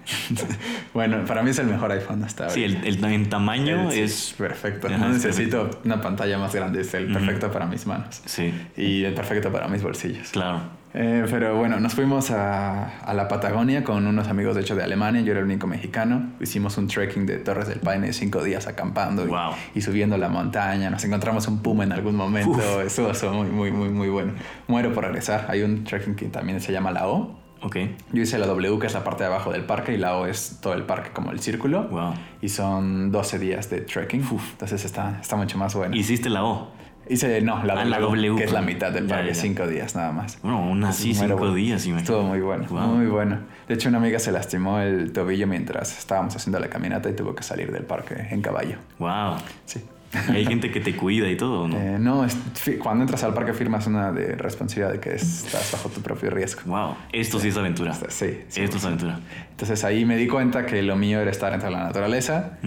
bueno, 0.93 1.25
para 1.25 1.43
mí 1.43 1.49
es 1.49 1.59
el 1.59 1.67
mejor 1.67 1.91
iPhone 1.91 2.23
hasta 2.23 2.43
ahora. 2.43 2.53
Sí, 2.53 2.63
el, 2.63 2.85
el, 2.85 3.03
en 3.03 3.29
tamaño 3.29 3.91
es. 3.91 4.35
Perfecto. 4.37 4.89
no 4.89 5.09
necesito 5.09 5.69
una 5.83 6.01
pantalla 6.01 6.37
más 6.37 6.53
grande, 6.53 6.81
es 6.81 6.93
el 6.93 7.11
perfecto 7.11 7.51
para 7.51 7.65
mis 7.65 7.85
manos. 7.85 8.21
Sí. 8.25 8.53
Y 8.75 9.03
el 9.03 9.13
perfecto 9.13 9.51
para 9.51 9.67
mis 9.67 9.83
bolsillos. 9.83 10.29
Claro. 10.29 10.61
Eh, 10.93 11.25
pero 11.29 11.55
bueno, 11.57 11.79
nos 11.79 11.93
fuimos 11.93 12.31
a, 12.31 12.99
a, 12.99 13.13
la 13.13 13.27
Patagonia 13.27 13.83
con 13.83 14.07
unos 14.07 14.27
amigos, 14.29 14.55
de 14.55 14.61
hecho, 14.61 14.75
de 14.75 14.83
Alemania. 14.83 15.21
Yo 15.21 15.31
era 15.31 15.39
el 15.39 15.45
único 15.45 15.67
mexicano. 15.67 16.31
Hicimos 16.39 16.77
un 16.77 16.87
trekking 16.87 17.25
de 17.25 17.37
Torres 17.37 17.67
del 17.67 17.79
Paine, 17.79 18.13
cinco 18.13 18.43
días 18.43 18.67
acampando 18.67 19.27
y, 19.75 19.81
subiendo 19.81 20.17
la 20.17 20.29
montaña. 20.29 20.89
Nos 20.89 21.03
encontramos 21.03 21.47
un 21.47 21.59
puma 21.59 21.83
en 21.83 21.91
algún 21.91 22.15
momento. 22.15 22.81
Eso 22.81 23.13
fue 23.13 23.29
muy, 23.29 23.49
muy, 23.49 23.71
muy, 23.71 23.89
muy 23.89 24.09
bueno. 24.09 24.33
Muero 24.67 24.93
por 24.93 25.03
regresar. 25.03 25.45
Hay 25.49 25.61
un 25.61 25.83
trekking 25.83 26.15
que 26.15 26.27
también 26.27 26.61
se 26.61 26.71
llama 26.71 26.91
la 26.91 27.07
O. 27.07 27.37
Okay. 27.59 27.95
Yo 28.13 28.21
hice 28.21 28.37
la 28.37 28.45
W, 28.45 28.79
que 28.79 28.87
es 28.87 28.93
la 28.93 29.03
parte 29.03 29.23
de 29.23 29.29
abajo 29.29 29.51
del 29.51 29.65
parque, 29.65 29.93
y 29.93 29.97
la 29.97 30.15
O 30.15 30.27
es 30.27 30.59
todo 30.61 30.73
el 30.73 30.83
parque 30.83 31.09
como 31.11 31.31
el 31.31 31.39
círculo. 31.39 31.87
Wow. 31.89 32.13
Y 32.41 32.49
son 32.49 33.11
12 33.11 33.39
días 33.39 33.69
de 33.69 33.81
trekking. 33.81 34.23
Entonces 34.51 34.85
está, 34.85 35.17
está 35.19 35.35
mucho 35.35 35.57
más 35.57 35.73
bueno. 35.75 35.95
¿Hiciste 35.95 36.29
la 36.29 36.43
O? 36.43 36.71
Hice, 37.09 37.41
no, 37.41 37.63
la, 37.63 37.73
ah, 37.81 37.85
w, 37.85 38.35
que 38.35 38.43
es 38.43 38.51
la 38.51 38.61
mitad 38.61 38.91
del 38.91 39.05
parque, 39.05 39.33
cinco 39.33 39.67
días 39.67 39.95
nada 39.95 40.11
más. 40.11 40.39
Bueno, 40.41 40.57
aún 40.59 40.83
así, 40.83 41.13
cinco 41.13 41.53
días, 41.53 41.85
imagínate. 41.85 42.11
Estuvo 42.13 42.23
muy 42.27 42.39
bueno, 42.41 42.65
muy 42.69 43.05
bueno. 43.07 43.39
De 43.67 43.73
hecho, 43.75 43.89
una 43.89 43.97
amiga 43.97 44.19
se 44.19 44.31
lastimó 44.31 44.79
el 44.79 45.11
tobillo 45.13 45.47
mientras 45.47 45.97
estábamos 45.97 46.35
haciendo 46.35 46.59
la 46.59 46.67
caminata 46.69 47.09
y 47.09 47.13
tuvo 47.13 47.35
que 47.35 47.43
salir 47.43 47.71
del 47.71 47.83
parque 47.83 48.15
en 48.31 48.41
caballo. 48.41 48.77
Wow. 48.99 49.35
Sí. 49.65 49.81
¿Y 50.29 50.37
hay 50.37 50.45
gente 50.45 50.71
que 50.71 50.79
te 50.79 50.95
cuida 50.95 51.29
y 51.29 51.35
todo, 51.35 51.67
no? 51.67 51.77
Eh, 51.77 51.97
no, 51.99 52.23
es- 52.23 52.37
cuando 52.81 53.03
entras 53.03 53.25
al 53.25 53.33
parque 53.33 53.51
firmas 53.53 53.87
una 53.87 54.13
de 54.13 54.35
responsabilidad 54.35 54.93
de 54.93 54.99
que 55.01 55.15
estás 55.15 55.69
bajo 55.73 55.89
tu 55.89 56.01
propio 56.01 56.29
riesgo. 56.29 56.61
Wow, 56.65 56.95
esto 57.11 57.39
sí 57.39 57.49
es 57.49 57.57
aventura. 57.57 57.93
Sí, 57.93 58.39
sí. 58.47 58.61
Esto 58.61 58.77
es 58.77 58.85
aventura. 58.85 59.19
Entonces 59.51 59.83
ahí 59.83 60.05
me 60.05 60.15
di 60.15 60.27
cuenta 60.27 60.65
que 60.65 60.81
lo 60.81 60.95
mío 60.95 61.19
era 61.19 61.29
estar 61.29 61.53
entre 61.53 61.69
la 61.71 61.83
naturaleza, 61.83 62.57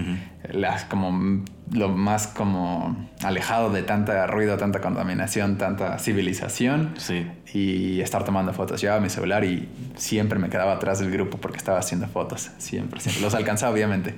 las, 0.53 0.85
como 0.85 1.43
lo 1.73 1.89
más 1.89 2.27
como 2.27 3.09
alejado 3.23 3.71
de 3.71 3.83
tanta 3.83 4.27
ruido, 4.27 4.57
tanta 4.57 4.81
contaminación, 4.81 5.57
tanta 5.57 5.99
civilización 5.99 6.95
Sí. 6.97 7.27
y 7.55 8.01
estar 8.01 8.25
tomando 8.25 8.53
fotos. 8.53 8.81
Llevaba 8.81 9.01
mi 9.01 9.09
celular 9.09 9.45
y 9.45 9.69
siempre 9.97 10.39
me 10.39 10.49
quedaba 10.49 10.73
atrás 10.73 10.99
del 10.99 11.11
grupo 11.11 11.39
porque 11.39 11.59
estaba 11.59 11.79
haciendo 11.79 12.07
fotos. 12.09 12.51
Siempre, 12.59 13.01
siempre. 13.01 13.23
Los 13.23 13.35
alcanzaba, 13.35 13.73
obviamente, 13.73 14.15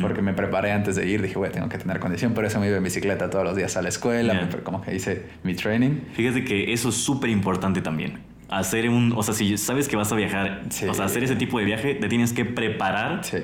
porque 0.00 0.22
me 0.22 0.34
preparé 0.34 0.72
antes 0.72 0.96
de 0.96 1.06
ir. 1.08 1.22
Dije, 1.22 1.34
güey, 1.34 1.50
tengo 1.50 1.68
que 1.68 1.78
tener 1.78 1.98
condición. 1.98 2.34
Por 2.34 2.44
eso 2.44 2.60
me 2.60 2.68
iba 2.68 2.76
en 2.76 2.84
bicicleta 2.84 3.30
todos 3.30 3.44
los 3.44 3.56
días 3.56 3.76
a 3.76 3.82
la 3.82 3.88
escuela. 3.88 4.34
Ya. 4.34 4.40
me- 4.56 4.62
como 4.62 4.82
que 4.82 4.94
hice 4.94 5.26
mi 5.44 5.54
training. 5.54 6.00
Fíjate 6.14 6.44
que 6.44 6.72
eso 6.72 6.90
es 6.90 6.94
súper 6.96 7.30
importante 7.30 7.80
también. 7.80 8.20
Hacer 8.48 8.88
un, 8.90 9.12
o 9.16 9.22
sea, 9.22 9.32
si 9.34 9.56
sabes 9.56 9.88
que 9.88 9.96
vas 9.96 10.12
a 10.12 10.14
viajar, 10.16 10.62
Sí. 10.68 10.86
o 10.86 10.92
sea, 10.94 11.06
hacer 11.06 11.24
ese 11.24 11.36
tipo 11.36 11.58
de 11.58 11.64
viaje, 11.64 11.94
te 11.94 12.06
tienes 12.08 12.32
que 12.34 12.44
preparar, 12.44 13.24
Sí, 13.24 13.38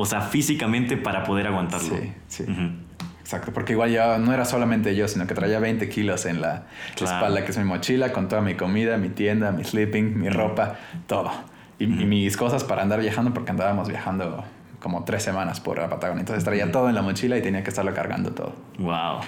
o 0.00 0.06
sea, 0.06 0.20
físicamente 0.20 0.96
para 0.96 1.24
poder 1.24 1.46
aguantarlo. 1.46 1.96
sí, 1.96 2.12
sí. 2.28 2.44
Exacto, 3.20 3.52
porque 3.52 3.74
igual 3.74 3.90
ya 3.92 4.18
no 4.18 4.32
era 4.34 4.44
solamente 4.44 4.96
yo, 4.96 5.06
sino 5.06 5.24
que 5.28 5.34
traía 5.34 5.60
20 5.60 5.88
kilos 5.88 6.26
en 6.26 6.40
la 6.40 6.64
Claro. 6.96 7.14
espalda, 7.14 7.44
que 7.44 7.52
es 7.52 7.58
mi 7.58 7.64
mochila, 7.64 8.12
con 8.12 8.26
toda 8.28 8.42
mi 8.42 8.54
comida, 8.54 8.96
mi 8.96 9.08
tienda, 9.08 9.52
mi 9.52 9.62
sleeping, 9.62 10.18
mi 10.18 10.28
ropa, 10.30 10.74
todo. 11.06 11.30
Y, 11.78 11.84
y 11.84 12.06
mis 12.06 12.36
cosas 12.36 12.64
para 12.64 12.82
andar 12.82 12.98
viajando, 13.00 13.32
porque 13.32 13.52
andábamos 13.52 13.88
viajando 13.88 14.42
como 14.80 15.04
tres 15.04 15.22
semanas 15.22 15.60
por 15.60 15.78
la 15.78 15.88
Patagonia. 15.88 16.20
Entonces 16.22 16.42
traía 16.42 16.72
todo 16.72 16.88
en 16.88 16.96
la 16.96 17.02
mochila 17.02 17.36
y 17.38 17.42
tenía 17.42 17.62
que 17.62 17.70
estarlo 17.70 17.94
cargando 17.94 18.32
todo. 18.32 18.52
Wow, 18.78 19.20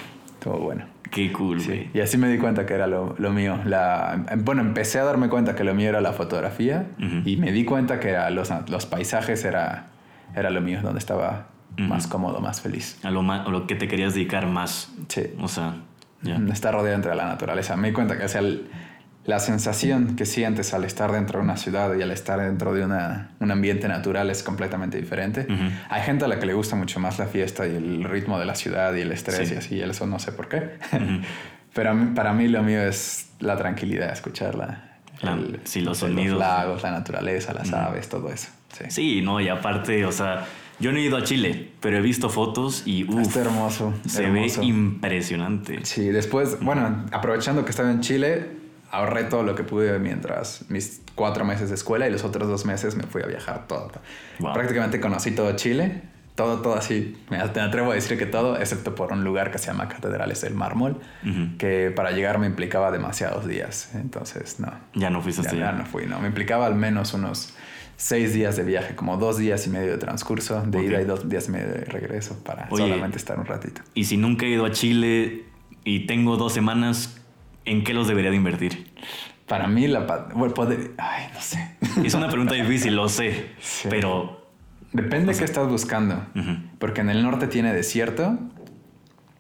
Todo 0.43 0.59
bueno. 0.59 0.85
qué 1.13 1.31
cool. 1.31 1.61
Sí. 1.61 1.89
Y 1.95 2.01
así 2.01 2.19
me 2.19 2.29
di 2.29 2.39
cuenta 2.39 2.67
que 2.67 2.75
era 2.75 2.89
lo, 2.89 3.15
lo 3.19 3.31
mío. 3.31 3.61
La, 3.65 4.25
em, 4.31 4.45
bueno, 4.45 4.63
empecé 4.63 4.99
a 4.99 5.05
darme 5.05 5.29
cuenta 5.29 5.55
que 5.55 5.63
lo 5.63 5.75
mío 5.75 5.89
era 5.91 6.01
la 6.01 6.13
fotografía 6.13 6.87
Ujú. 6.99 7.23
y 7.29 7.37
me 7.37 7.53
di 7.53 7.65
cuenta 7.65 8.01
que 8.01 8.09
era 8.09 8.29
los, 8.31 8.51
los 8.69 8.87
paisajes 8.87 9.45
era, 9.45 9.87
era 10.35 10.51
lo 10.51 10.61
mío, 10.61 10.81
donde 10.83 10.99
estaba 10.99 11.49
más 11.77 12.07
cómodo, 12.07 12.41
más 12.41 12.61
feliz. 12.61 12.99
A 13.03 13.11
lo, 13.11 13.21
a 13.31 13.49
lo 13.49 13.67
que 13.67 13.75
te 13.75 13.89
querías 13.89 14.15
dedicar 14.15 14.47
más. 14.47 14.91
Sí. 15.09 15.35
O 15.41 15.49
sea, 15.49 15.77
ya. 16.23 16.37
Estar 16.53 16.75
rodeado 16.75 16.97
entre 16.97 17.15
la 17.15 17.25
naturaleza. 17.27 17.77
Me 17.77 17.89
di 17.89 17.95
cuenta 17.95 18.17
que 18.19 18.25
o 18.25 18.29
sea, 18.29 18.41
el- 18.43 18.69
la 19.25 19.39
sensación 19.39 20.17
que 20.17 20.27
sientes 20.27 20.75
al 20.75 20.83
estar 20.85 21.13
dentro 21.13 21.39
de 21.39 21.45
una 21.45 21.57
ciudad 21.57 21.95
y 21.95 22.03
al 22.03 22.11
estar 22.11 22.41
dentro 22.41 22.75
de 22.75 22.85
una, 22.85 23.31
un 23.39 23.53
ambiente 23.53 23.87
natural 23.87 24.29
es 24.31 24.43
completamente 24.43 24.99
diferente. 25.01 25.47
Ujú. 25.49 25.63
Hay 25.91 26.03
gente 26.03 26.25
a 26.25 26.29
la 26.29 26.41
que 26.41 26.47
le 26.47 26.55
gusta 26.55 26.75
mucho 26.75 26.99
más 26.99 27.19
la 27.21 27.27
fiesta 27.27 27.65
y 27.67 27.77
el 27.77 28.03
ritmo 28.05 28.39
de 28.41 28.47
la 28.47 28.57
ciudad 28.57 28.93
y 28.95 29.01
el 29.03 29.13
estrés 29.13 29.49
Sí. 29.49 29.55
y 29.55 29.59
así, 29.59 29.75
y 29.77 29.83
eso 29.83 30.07
no 30.09 30.19
sé 30.19 30.33
por 30.33 30.49
qué. 30.49 30.77
Ujú. 30.93 31.21
Pero 31.73 31.91
a 31.91 31.95
mí- 31.95 32.15
para 32.15 32.33
mí 32.33 32.49
lo 32.49 32.63
mío 32.65 32.83
es 32.83 33.31
la 33.39 33.57
tranquilidad, 33.57 34.11
escucharla. 34.13 34.89
La- 35.23 35.39
sí, 35.65 35.81
los 35.83 35.99
sonidos. 35.99 36.39
lagos, 36.39 36.83
la 36.83 36.91
naturaleza, 36.91 37.55
las 37.55 37.73
aves, 37.73 38.09
todo 38.09 38.29
eso. 38.29 38.49
Sí. 38.73 38.85
Sí, 38.89 39.23
no, 39.23 39.41
y 39.41 39.49
aparte, 39.49 40.05
o 40.07 40.13
sea, 40.13 40.47
yo 40.81 40.93
no 40.93 40.99
he 40.99 41.03
ido 41.03 41.17
a 41.17 41.23
Chile, 41.25 41.71
pero 41.81 41.99
he 41.99 42.01
visto 42.01 42.29
fotos 42.29 42.83
y 42.87 43.05
uf, 43.05 43.21
Está 43.21 43.41
hermoso. 43.43 43.93
se 44.07 44.25
hermoso. 44.25 44.61
ve 44.61 44.67
impresionante. 44.67 45.85
Sí, 45.85 46.09
después, 46.09 46.59
bueno, 46.61 47.05
aprovechando 47.13 47.65
que 47.65 47.71
estaba 47.71 47.91
en 47.91 48.01
Chile, 48.01 48.47
ahorré 48.91 49.25
todo 49.25 49.43
lo 49.43 49.55
que 49.55 49.63
pude 49.65 49.99
mientras 49.99 50.65
mis 50.69 51.03
cuatro 51.15 51.45
meses 51.45 51.69
de 51.69 51.75
escuela 51.75 52.07
y 52.09 52.11
los 52.11 52.25
otros 52.25 52.49
dos 52.49 52.65
meses 52.65 52.95
me 52.97 53.05
fui 53.05 53.23
a 53.23 53.27
viajar 53.27 53.67
todo. 53.67 53.91
Wow. 54.39 54.53
Prácticamente 54.55 55.01
conocí 55.01 55.31
todo 55.33 55.55
Chile, 55.57 56.03
todo, 56.35 56.61
todo 56.63 56.75
así. 56.75 57.17
Me 57.31 57.37
atrevo 57.39 57.93
a 57.93 57.95
decir 57.95 58.19
que 58.19 58.27
todo, 58.27 58.59
excepto 58.59 58.95
por 58.95 59.13
un 59.13 59.23
lugar 59.25 59.51
que 59.51 59.59
se 59.59 59.67
llama 59.67 59.89
Catedrales 59.89 60.41
del 60.41 60.55
Mármol, 60.55 61.01
Ujú. 61.23 61.57
que 61.59 61.93
para 61.95 62.11
llegar 62.13 62.39
me 62.39 62.47
implicaba 62.47 62.91
demasiados 62.91 63.47
días. 63.47 63.91
Entonces, 63.95 64.59
no. 64.61 64.73
Ya 64.95 65.11
no 65.11 65.21
fuiste 65.23 65.43
Ya, 65.43 65.49
hasta 65.49 65.59
ya 65.61 65.69
allá. 65.71 65.79
no 65.79 65.85
fui, 65.87 66.07
no. 66.07 66.19
Me 66.21 66.29
implicaba 66.29 66.67
al 66.67 66.75
menos 66.75 67.13
unos 67.15 67.55
seis 68.03 68.35
días 68.35 68.57
de 68.57 68.65
viaje, 68.65 68.97
como 68.97 69.17
dos 69.17 69.39
días 69.39 69.65
y 69.67 69.71
medio 69.71 69.93
de 69.93 69.99
transcurso, 69.99 70.61
de 70.67 70.83
ida 70.85 71.01
y 71.01 71.05
dos 71.05 71.29
días 71.29 71.47
y 71.49 71.53
medio 71.53 71.69
de 71.69 71.85
regreso 71.85 72.37
para 72.45 72.67
Oye. 72.71 72.83
solamente 72.85 73.17
estar 73.17 73.39
un 73.39 73.47
ratito. 73.47 73.81
Y 73.95 74.05
si 74.05 74.17
nunca 74.17 74.45
he 74.45 74.49
ido 74.49 74.65
a 74.65 74.73
Chile 74.73 75.45
y 75.85 76.07
tengo 76.07 76.37
dos 76.37 76.53
semanas, 76.53 77.21
¿en 77.65 77.85
qué 77.85 77.95
los 77.95 78.09
debería 78.09 78.31
de 78.31 78.37
invertir? 78.37 78.93
Para 79.47 79.69
mí 79.69 79.87
la... 79.87 80.01
Bueno, 80.35 80.53
poder- 80.53 80.93
Ay, 80.99 81.27
no 81.33 81.41
sé. 81.41 81.77
Es 82.05 82.15
una 82.15 82.29
pregunta 82.29 82.55
difícil, 82.55 82.97
lo 82.97 83.09
sé, 83.09 83.51
Sí. 83.61 83.87
pero 83.89 84.41
Depende 84.93 85.35
qué 85.35 85.45
estás 85.45 85.69
buscando. 85.69 86.27
Porque 86.79 87.01
en 87.03 87.09
el 87.09 87.23
norte 87.23 87.47
tiene 87.47 87.73
desierto, 87.73 88.37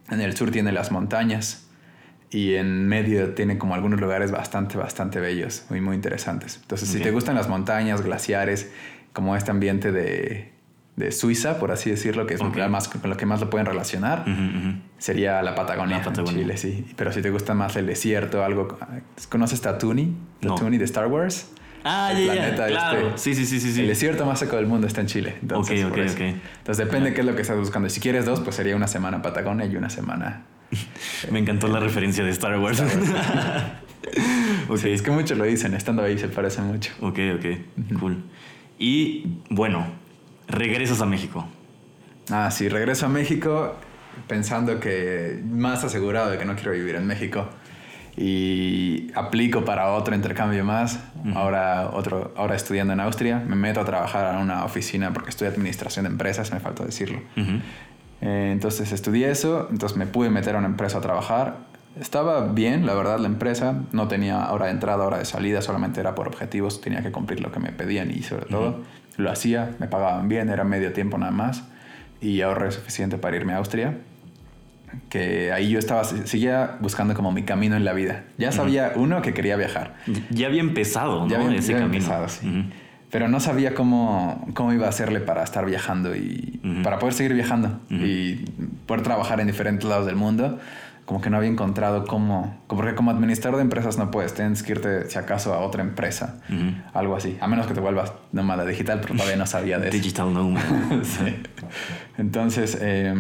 en 0.09 0.21
el 0.21 0.37
sur 0.37 0.51
tiene 0.53 0.71
las 0.73 0.91
montañas 0.93 1.69
y 2.33 2.55
en 2.55 2.89
medio 2.89 3.35
tiene 3.35 3.59
como 3.59 3.75
algunos 3.75 4.01
lugares 4.01 4.31
bastante, 4.33 4.79
bastante 4.79 5.21
bellos, 5.21 5.65
muy, 5.69 5.81
muy 5.83 5.95
interesantes. 5.95 6.59
Entonces, 6.63 6.89
si 6.89 6.99
te 7.01 7.11
gustan 7.11 7.35
las 7.35 7.49
montañas, 7.49 8.01
glaciares, 8.03 8.73
como 9.13 9.37
este 9.37 9.51
ambiente 9.51 9.93
de, 9.93 10.51
de 10.97 11.13
Suiza, 11.13 11.59
por 11.59 11.71
así 11.73 11.91
decirlo, 11.91 12.27
que 12.27 12.33
es 12.35 12.41
Ok. 12.41 12.57
lo 12.57 12.69
más, 12.71 12.89
con 12.89 13.09
lo 13.11 13.17
que 13.19 13.27
más 13.27 13.41
lo 13.41 13.51
pueden 13.51 13.67
relacionar, 13.67 14.21
ujú, 14.23 14.31
ujú. 14.33 14.77
sería 14.97 15.43
la 15.43 15.55
Patagonia, 15.55 15.99
La 15.99 16.05
Patagonia. 16.05 16.33
en 16.33 16.39
Chile, 16.39 16.57
sí. 16.57 16.87
Pero 16.97 17.13
si 17.13 17.21
te 17.21 17.29
gusta 17.31 17.53
más 17.53 17.77
el 17.77 17.87
desierto, 17.87 18.43
algo... 18.43 18.79
¿Conoces 19.29 19.61
Tatooine? 19.61 20.17
No. 20.41 20.55
Tatooine 20.55 20.79
de 20.79 20.85
Star 20.87 21.09
Wars. 21.09 21.51
Ah, 21.85 22.13
El 22.17 22.27
ya, 22.27 22.35
ya, 22.35 22.41
planeta 22.41 22.67
claro. 22.69 23.09
este. 23.09 23.19
Sí, 23.19 23.35
sí, 23.45 23.61
sí, 23.61 23.73
sí. 23.73 23.81
El 23.83 23.89
desierto 23.89 24.25
más 24.25 24.39
seco 24.39 24.57
del 24.57 24.67
mundo 24.67 24.87
está 24.87 25.01
en 25.03 25.09
Chile. 25.09 25.37
Entonces, 25.43 25.85
Ok, 25.85 25.91
ok, 25.93 25.99
ok. 26.13 26.21
Entonces 26.21 26.79
depende 26.87 27.13
qué 27.13 27.21
es 27.21 27.27
lo 27.27 27.35
que 27.35 27.43
estás 27.43 27.59
buscando. 27.59 27.89
Y 27.89 27.91
si 27.91 28.01
quieres 28.01 28.25
dos, 28.25 28.41
pues 28.41 28.55
sería 28.57 28.75
una 28.77 28.87
semana 28.87 29.17
en 29.17 29.23
Patagonia 29.23 29.67
y 29.67 29.75
una 29.77 29.91
semana. 29.91 30.45
Me 31.31 31.39
encantó 31.39 31.69
la 31.69 31.81
referencia 31.81 32.25
de 32.25 32.31
Star 32.31 32.59
Wars. 32.59 32.81
ok, 34.69 34.77
Sí, 34.79 34.91
es 34.91 35.03
que 35.03 35.11
muchos 35.11 35.37
lo 35.39 35.45
dicen, 35.45 35.75
estando 35.75 36.03
ahí 36.03 36.19
se 36.19 36.29
parece 36.29 36.61
mucho. 36.63 36.93
ok, 37.01 37.19
ok, 37.37 37.99
cool. 38.01 38.23
Y 38.79 39.39
bueno, 39.51 39.87
regresas 40.49 41.01
a 41.01 41.07
México. 41.07 41.47
Ah, 42.31 42.51
sí, 42.51 42.69
regreso 42.69 43.07
a 43.07 43.09
México 43.09 43.77
pensando 44.29 44.79
que 44.81 45.41
más 45.49 45.85
asegurado 45.85 46.31
de 46.31 46.39
que 46.39 46.45
no 46.45 46.55
quiero 46.55 46.73
vivir 46.73 46.95
en 46.97 47.07
México. 47.07 47.49
Y 48.17 49.11
aplico 49.15 49.65
para 49.65 49.93
otro 49.93 50.15
intercambio 50.15 50.65
más. 50.65 51.01
Ahora, 51.35 51.91
otro, 51.95 52.33
ahora 52.37 52.55
estudiando 52.57 52.93
en 52.93 53.01
Austria. 53.01 53.39
Me 53.47 53.57
meto 53.57 53.81
a 53.81 53.85
trabajar 53.87 54.35
en 54.35 54.41
una 54.43 54.65
oficina 54.65 55.13
porque 55.15 55.31
estudio 55.31 55.51
administración 55.51 56.05
de 56.05 56.11
empresas, 56.11 56.53
me 56.53 56.61
falta 56.61 56.85
decirlo. 56.85 57.21
Ujú. 57.37 57.53
Eh, 58.23 58.51
entonces 58.53 58.93
estudié 58.93 59.31
eso, 59.31 59.69
entonces 59.71 59.99
me 59.99 60.07
pude 60.07 60.31
meter 60.31 60.55
a 60.55 60.59
una 60.59 60.69
empresa 60.69 60.99
a 60.99 61.01
trabajar. 61.01 61.57
Estaba 62.01 62.47
bien, 62.47 62.87
la 62.87 62.95
verdad, 62.95 63.19
la 63.19 63.27
empresa. 63.27 63.83
No 63.93 64.09
tenía 64.09 64.51
hora 64.53 64.67
de 64.67 64.73
entrada, 64.73 65.05
hora 65.05 65.19
de 65.19 65.25
salida, 65.27 65.61
solamente 65.61 66.01
era 66.01 66.15
por 66.15 66.29
objetivos. 66.29 66.81
Tenía 66.81 67.03
que 67.03 67.11
cumplir 67.13 67.41
lo 67.41 67.53
que 67.53 67.61
me 67.61 67.71
pedían 67.73 68.11
y 68.11 68.23
sobre 68.23 68.47
todo 68.47 68.81
lo 69.19 69.31
hacía. 69.31 69.73
Me 69.79 69.89
pagaban 69.89 70.29
bien, 70.29 70.49
era 70.49 70.65
medio 70.65 70.93
tiempo 70.93 71.19
nada 71.19 71.33
más. 71.33 71.65
Y 72.21 72.41
ahorré 72.41 72.71
suficiente 72.71 73.19
para 73.19 73.37
irme 73.37 73.53
a 73.53 73.57
Austria. 73.59 73.99
Que 75.09 75.53
ahí 75.53 75.71
yo 75.71 75.79
estaba, 75.79 76.05
seguía 76.05 76.77
buscando 76.81 77.15
como 77.15 77.33
mi 77.33 77.43
camino 77.43 77.77
en 77.77 77.85
la 77.85 77.93
vida. 77.93 78.25
Ya 78.39 78.53
sabía, 78.53 78.93
uno, 78.95 79.21
que 79.23 79.35
quería 79.35 79.57
viajar. 79.57 79.95
Ya 80.31 80.47
había 80.47 80.61
empezado, 80.61 81.21
¿no? 81.21 81.29
Ya 81.29 81.41
había, 81.41 81.59
Ese 81.59 81.73
ya 81.73 81.79
había 81.79 81.87
camino. 81.89 82.05
empezado, 82.05 82.29
sí. 82.29 82.71
Pero 83.13 83.29
no 83.29 83.41
sabía 83.41 83.75
cómo, 83.75 84.49
cómo 84.55 84.73
iba 84.73 84.87
a 84.87 84.89
hacerle 84.89 85.21
para 85.21 85.45
estar 85.45 85.67
viajando 85.67 86.17
y 86.17 86.61
para 86.83 86.99
poder 86.99 87.13
seguir 87.15 87.35
viajando 87.35 87.79
y 87.91 88.37
poder 88.87 89.03
trabajar 89.03 89.39
en 89.39 89.47
diferentes 89.47 89.87
lados 89.87 90.07
del 90.07 90.17
mundo. 90.17 90.59
Como 91.05 91.21
que 91.21 91.29
no 91.29 91.37
había 91.37 91.51
encontrado 91.51 92.07
cómo, 92.07 92.63
porque 92.69 92.95
como 92.95 93.11
administrador 93.11 93.57
de 93.57 93.65
empresas 93.65 93.99
no 93.99 94.11
puedes, 94.11 94.33
tienes 94.33 94.63
que 94.63 94.73
irte 94.73 95.11
si 95.11 95.19
acaso 95.19 95.53
a 95.53 95.59
otra 95.59 95.83
empresa, 95.83 96.39
algo 96.95 97.15
así, 97.15 97.37
a 97.41 97.49
menos 97.49 97.67
que 97.67 97.75
te 97.75 97.81
vuelvas 97.81 98.15
nómada 98.31 98.65
digital, 98.65 99.01
pero 99.03 99.15
todavía 99.15 99.37
no 99.37 99.45
sabía 99.45 99.79
de 99.79 99.89
eso. 99.89 99.97
Digital 99.99 100.33
Nomad. 100.33 100.63
Sí. 101.03 101.37
Entonces 102.17 102.79
eh, 102.81 103.13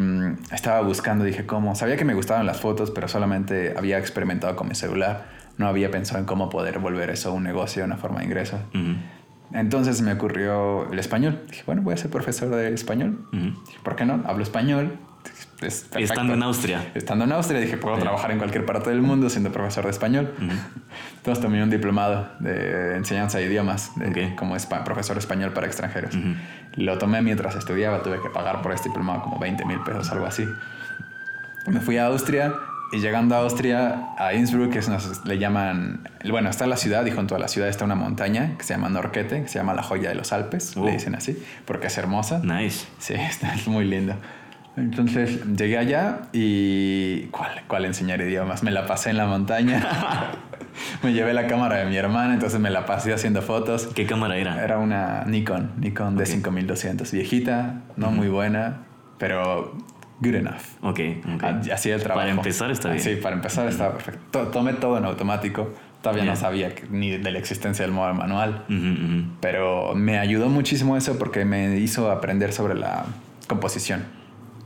estaba 0.52 0.80
buscando, 0.80 1.24
dije, 1.24 1.44
¿cómo? 1.44 1.74
Sabía 1.74 1.98
que 1.98 2.06
me 2.06 2.14
gustaban 2.14 2.46
las 2.46 2.60
fotos, 2.60 2.90
pero 2.92 3.08
solamente 3.08 3.74
había 3.76 3.98
experimentado 3.98 4.56
con 4.56 4.68
mi 4.68 4.74
celular. 4.74 5.26
No 5.58 5.66
había 5.66 5.90
pensado 5.90 6.18
en 6.18 6.24
cómo 6.24 6.48
poder 6.48 6.78
volver 6.78 7.10
eso 7.10 7.34
un 7.34 7.42
negocio, 7.42 7.84
una 7.84 7.98
forma 7.98 8.20
de 8.20 8.24
ingreso. 8.24 8.58
Entonces 9.54 10.00
me 10.02 10.12
ocurrió 10.12 10.90
el 10.92 10.98
español. 10.98 11.42
Dije, 11.50 11.62
bueno, 11.66 11.82
voy 11.82 11.94
a 11.94 11.96
ser 11.96 12.10
profesor 12.10 12.48
de 12.50 12.72
español. 12.72 13.26
Ujú. 13.32 13.62
Dije, 13.66 13.78
¿por 13.82 13.96
qué 13.96 14.04
no? 14.04 14.22
Hablo 14.26 14.42
español. 14.42 14.98
Es. 15.60 15.86
Estando 15.94 16.34
en 16.34 16.42
Austria. 16.42 16.90
Estando 16.94 17.24
en 17.24 17.30
Austria, 17.32 17.60
dije, 17.60 17.76
puedo 17.76 17.96
trabajar 17.98 18.32
en 18.32 18.38
cualquier 18.38 18.66
parte 18.66 18.90
del 18.90 19.00
mundo 19.02 19.30
siendo 19.30 19.52
profesor 19.52 19.84
de 19.84 19.90
español. 19.90 20.34
Entonces 21.18 21.40
tomé 21.42 21.62
un 21.62 21.70
diplomado 21.70 22.28
de 22.40 22.96
enseñanza 22.96 23.38
de 23.38 23.44
idiomas 23.46 23.92
de- 23.96 24.08
Ok. 24.32 24.34
como 24.36 24.56
espa- 24.56 24.82
profesor 24.82 25.16
español 25.18 25.52
para 25.52 25.68
extranjeros. 25.68 26.16
Lo 26.74 26.98
tomé 26.98 27.22
mientras 27.22 27.54
estudiaba, 27.54 28.02
tuve 28.02 28.20
que 28.20 28.30
pagar 28.30 28.62
por 28.62 28.72
este 28.72 28.88
diplomado 28.88 29.22
como 29.22 29.38
20 29.38 29.64
mil 29.64 29.78
pesos, 29.80 30.10
algo 30.10 30.26
así. 30.26 30.48
Me 31.68 31.80
fui 31.80 31.96
a 31.98 32.06
Austria 32.06 32.52
y 32.92 32.98
llegando 33.00 33.34
a 33.34 33.38
Austria, 33.38 34.08
a 34.18 34.34
Innsbruck, 34.34 34.70
que 34.72 34.78
es 34.80 34.88
una- 34.88 34.98
le 35.24 35.38
llaman, 35.38 36.08
bueno, 36.30 36.50
está 36.50 36.66
la 36.66 36.76
ciudad 36.76 37.04
y 37.06 37.10
junto 37.10 37.34
a 37.34 37.38
la 37.38 37.48
ciudad 37.48 37.68
está 37.68 37.84
una 37.84 37.94
montaña 37.94 38.56
que 38.58 38.64
se 38.64 38.74
llama 38.74 38.88
Norquete, 38.88 39.42
que 39.42 39.48
se 39.48 39.58
llama 39.58 39.74
la 39.74 39.82
joya 39.82 40.10
de 40.10 40.14
los 40.14 40.32
Alpes, 40.32 40.76
Oh. 40.76 40.84
le 40.84 40.92
dicen 40.92 41.14
así, 41.14 41.42
porque 41.64 41.86
es 41.88 41.96
hermosa. 41.98 42.40
Nice. 42.44 42.86
Sí, 42.98 43.14
está 43.18 43.54
es 43.54 43.66
muy 43.66 43.84
lindo. 43.84 44.14
Entonces 44.74 45.40
llegué 45.54 45.76
allá 45.76 46.20
y... 46.32 47.24
¿Cuál, 47.30 47.50
¿Cuál 47.68 47.84
enseñar 47.84 48.22
idiomas? 48.22 48.62
Me 48.62 48.70
la 48.70 48.86
pasé 48.86 49.10
en 49.10 49.18
la 49.18 49.26
montaña. 49.26 49.86
me 51.02 51.12
llevé 51.12 51.34
la 51.34 51.46
cámara 51.46 51.76
de 51.76 51.84
mi 51.84 51.96
hermana, 51.96 52.32
entonces 52.32 52.58
me 52.58 52.70
la 52.70 52.86
pasé 52.86 53.12
haciendo 53.12 53.42
fotos. 53.42 53.88
¿Qué 53.94 54.06
cámara 54.06 54.36
era? 54.38 54.64
Era 54.64 54.78
una 54.78 55.24
Nikon, 55.26 55.72
Nikon 55.78 56.16
de 56.16 56.22
Ok. 56.24 56.28
5200. 56.30 57.12
Viejita, 57.12 57.82
no 57.96 58.10
muy 58.12 58.28
buena, 58.28 58.78
pero 59.18 59.76
good 60.20 60.34
enough. 60.34 60.62
Ok, 60.82 61.00
ok. 61.34 61.42
Ah, 61.44 61.60
Hacía 61.72 61.94
el 61.94 62.02
trabajo. 62.02 62.20
Para 62.26 62.30
empezar 62.32 62.70
está 62.70 62.90
bien. 62.90 63.00
Sí, 63.02 63.16
para 63.16 63.34
empezar 63.36 63.66
estaba 63.68 63.92
perfecto. 63.94 64.20
To- 64.30 64.48
Tomé 64.48 64.72
todo 64.74 64.98
en 64.98 65.04
automático. 65.04 65.72
Todavía 66.02 66.24
no 66.24 66.34
sabía 66.36 66.74
ni 66.90 67.10
de 67.16 67.30
la 67.30 67.38
existencia 67.38 67.84
del 67.84 67.92
modo 67.94 68.12
manual. 68.14 68.64
Pero 69.40 69.94
me 69.94 70.18
ayudó 70.18 70.48
muchísimo 70.48 70.96
eso 70.96 71.18
porque 71.18 71.44
me 71.44 71.76
hizo 71.78 72.10
aprender 72.10 72.52
sobre 72.52 72.74
la 72.74 73.04
composición. 73.46 74.02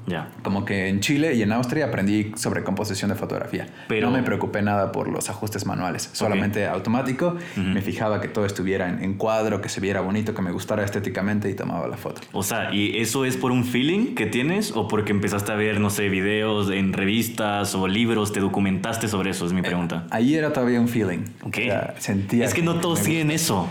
Ya. 0.07 0.29
Como 0.43 0.65
que 0.65 0.89
en 0.89 1.01
Chile 1.01 1.35
y 1.35 1.43
en 1.43 1.53
Austria 1.53 1.87
aprendí 1.87 2.33
sobre 2.37 2.63
composición 2.63 3.11
de 3.11 3.17
fotografía. 3.17 3.67
Pero- 3.89 4.07
no 4.11 4.17
me 4.17 4.23
preocupé 4.23 4.63
nada 4.63 4.93
por 4.93 5.09
los 5.09 5.29
ajustes 5.31 5.67
manuales, 5.67 6.09
solamente 6.13 6.67
automático. 6.67 7.37
Ujú. 7.57 7.61
Me 7.61 7.83
fijaba 7.83 8.21
que 8.21 8.29
todo 8.29 8.47
estuviera 8.47 8.89
en, 8.89 9.03
en 9.03 9.15
cuadro, 9.15 9.61
que 9.61 9.69
se 9.69 9.81
viera 9.81 10.01
bonito, 10.01 10.33
que 10.35 10.43
me 10.43 10.53
gustara 10.53 10.85
estéticamente 10.85 11.51
y 11.51 11.55
tomaba 11.55 11.89
la 11.89 11.97
foto. 11.97 12.21
O 12.33 12.43
sea, 12.43 12.73
¿y 12.73 12.99
eso 12.99 13.25
es 13.25 13.37
por 13.37 13.51
un 13.51 13.65
feeling 13.65 14.15
que 14.15 14.27
tienes 14.27 14.73
o 14.77 14.87
porque 14.89 15.11
empezaste 15.13 15.51
a 15.53 15.57
ver, 15.57 15.81
no 15.81 15.91
sé, 15.91 16.09
videos 16.09 16.71
en 16.71 16.93
revistas 16.93 17.75
o 17.75 17.89
libros, 17.89 18.33
te 18.33 18.41
documentaste 18.41 19.09
sobre 19.09 19.31
eso? 19.31 19.45
Es 19.47 19.53
mi 19.53 19.63
pregunta. 19.63 20.07
Ahí 20.11 20.35
era 20.37 20.53
todavía 20.53 20.81
un 20.81 20.89
feeling. 20.89 21.25
Ok. 21.43 21.57
O 21.59 21.63
sea, 21.65 21.95
sentía 21.99 22.45
es 22.45 22.55
que 22.55 22.63
no 22.63 22.77
todos 22.77 23.03
tienen 23.03 23.31
eso. 23.33 23.69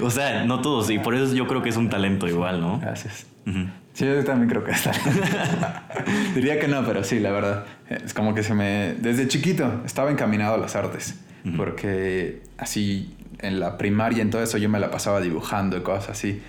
O 0.00 0.08
sea, 0.10 0.44
no 0.44 0.60
todos. 0.62 0.88
Y 0.90 0.98
por 0.98 1.14
eso 1.14 1.34
yo 1.34 1.46
creo 1.46 1.62
que 1.62 1.68
es 1.68 1.76
un 1.76 1.90
talento 1.90 2.26
igual, 2.26 2.60
¿no? 2.62 2.78
Gracias. 2.80 3.26
Ujú. 3.46 3.66
Sí, 4.00 4.06
yo 4.06 4.24
también 4.24 4.48
creo 4.48 4.64
que 4.64 4.70
está. 4.70 4.92
Diría 6.34 6.58
que 6.58 6.68
no, 6.68 6.82
pero 6.86 7.04
sí, 7.04 7.20
la 7.20 7.30
verdad. 7.32 7.66
Es 7.90 8.14
como 8.14 8.34
que 8.34 8.42
se 8.42 8.54
me... 8.54 8.94
Desde 8.98 9.28
chiquito 9.28 9.82
estaba 9.84 10.10
encaminado 10.10 10.54
a 10.54 10.56
las 10.56 10.74
artes. 10.74 11.16
Ujú. 11.44 11.56
Porque 11.58 12.40
así 12.56 13.14
en 13.40 13.60
la 13.60 13.76
primaria 13.76 14.16
y 14.16 14.20
en 14.22 14.30
todo 14.30 14.42
eso 14.42 14.56
yo 14.56 14.70
me 14.70 14.80
la 14.80 14.90
pasaba 14.90 15.20
dibujando 15.20 15.76
y 15.76 15.82
cosas 15.82 16.08
así. 16.10 16.40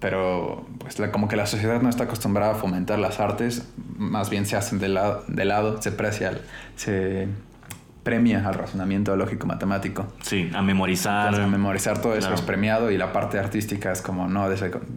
Pero 0.00 0.66
pues 0.78 0.98
la- 0.98 1.12
como 1.12 1.28
que 1.28 1.36
la 1.36 1.44
sociedad 1.44 1.82
no 1.82 1.90
está 1.90 2.04
acostumbrada 2.04 2.52
a 2.52 2.54
fomentar 2.54 2.98
las 2.98 3.20
artes. 3.20 3.68
Más 3.98 4.30
bien 4.30 4.46
se 4.46 4.56
hacen 4.56 4.78
de 4.78 4.88
lado, 4.88 5.24
de 5.28 5.44
lado 5.44 5.82
se 5.82 5.92
precia, 5.92 6.40
se 6.76 7.28
premia 8.02 8.46
al 8.46 8.54
razonamiento 8.54 9.14
lógico 9.16 9.46
matemático. 9.46 10.12
Sí, 10.22 10.50
a 10.54 10.60
memorizar. 10.62 11.28
Entonces, 11.28 11.50
memorizar 11.50 12.00
todo 12.00 12.12
eso 12.14 12.20
Claro. 12.28 12.34
es 12.34 12.42
premiado 12.42 12.90
y 12.90 12.98
la 12.98 13.12
parte 13.12 13.38
artística 13.38 13.92
es 13.92 14.02
como 14.02 14.26
no, 14.28 14.48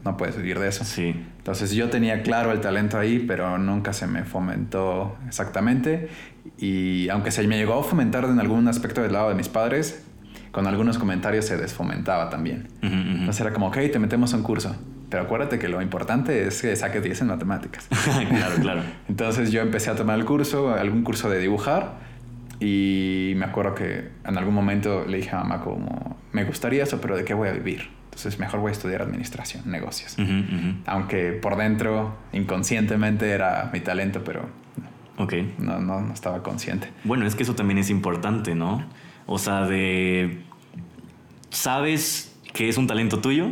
no 0.04 0.18
puedes 0.18 0.36
vivir 0.38 0.60
de 0.60 0.68
eso. 0.70 0.84
Sí. 0.84 1.16
Entonces 1.38 1.72
yo 1.74 1.90
tenía 1.90 2.24
claro 2.24 2.52
el 2.52 2.62
talento 2.62 2.98
ahí, 2.98 3.20
pero 3.20 3.58
nunca 3.60 3.94
se 3.94 4.08
me 4.08 4.24
fomentó 4.24 5.18
exactamente. 5.28 6.10
Y 6.58 7.10
aunque 7.10 7.32
se 7.32 7.46
me 7.48 7.58
llegó 7.58 7.80
a 7.80 7.84
fomentar 7.84 8.24
en 8.26 8.40
algún 8.40 8.68
aspecto 8.68 9.02
del 9.02 9.14
lado 9.14 9.30
de 9.30 9.36
mis 9.36 9.50
padres, 9.50 10.04
con 10.52 10.68
algunos 10.68 10.98
comentarios 10.98 11.46
se 11.46 11.58
desfomentaba 11.58 12.30
también. 12.30 12.70
Ujú, 12.82 12.88
ujú. 12.94 13.10
Entonces 13.10 13.42
era 13.42 13.54
como, 13.54 13.68
ok, 13.68 13.78
te 13.92 14.00
metemos 14.00 14.34
a 14.34 14.38
un 14.38 14.44
curso. 14.44 14.76
Pero 15.10 15.24
acuérdate 15.24 15.60
que 15.60 15.68
lo 15.70 15.82
importante 15.82 16.48
es 16.48 16.62
que 16.62 16.76
saques 16.76 17.04
10 17.04 17.22
en 17.22 17.28
matemáticas. 17.28 17.88
claro, 18.30 18.56
claro. 18.60 18.82
Entonces 19.08 19.52
yo 19.52 19.62
empecé 19.62 19.92
a 19.92 19.96
tomar 19.96 20.18
el 20.18 20.26
curso, 20.26 20.74
algún 20.74 21.04
curso 21.04 21.30
de 21.30 21.40
dibujar. 21.40 22.15
Y 22.60 23.34
me 23.36 23.46
acuerdo 23.46 23.76
que 23.76 24.10
en 24.26 24.38
algún 24.38 24.54
momento 24.54 25.06
le 25.06 25.18
dije 25.18 25.32
a 25.32 25.40
mamá 25.40 25.62
como, 25.62 26.18
me 26.32 26.44
gustaría 26.46 26.84
eso, 26.84 27.02
pero 27.02 27.18
¿de 27.18 27.26
qué 27.26 27.34
voy 27.34 27.50
a 27.50 27.52
vivir? 27.52 27.90
Entonces 28.06 28.40
mejor 28.40 28.62
voy 28.62 28.70
a 28.70 28.72
estudiar 28.72 29.02
administración, 29.02 29.64
negocios. 29.70 30.16
Aunque 30.86 31.32
por 31.34 31.58
dentro, 31.58 32.16
inconscientemente, 32.32 33.30
era 33.30 33.70
mi 33.74 33.82
talento, 33.82 34.24
pero 34.24 34.50
Ok. 35.18 35.34
no, 35.60 35.80
no, 35.80 36.00
no 36.02 36.14
estaba 36.14 36.42
consciente. 36.44 36.90
Bueno, 37.04 37.26
es 37.26 37.36
que 37.36 37.44
eso 37.44 37.56
también 37.56 37.78
es 37.78 37.90
importante, 37.90 38.56
¿no? 38.56 38.86
O 39.26 39.38
sea, 39.38 39.66
de... 39.66 40.44
Sabes 41.50 42.36
que 42.54 42.70
es 42.70 42.78
un 42.78 42.88
talento 42.88 43.20
tuyo, 43.20 43.50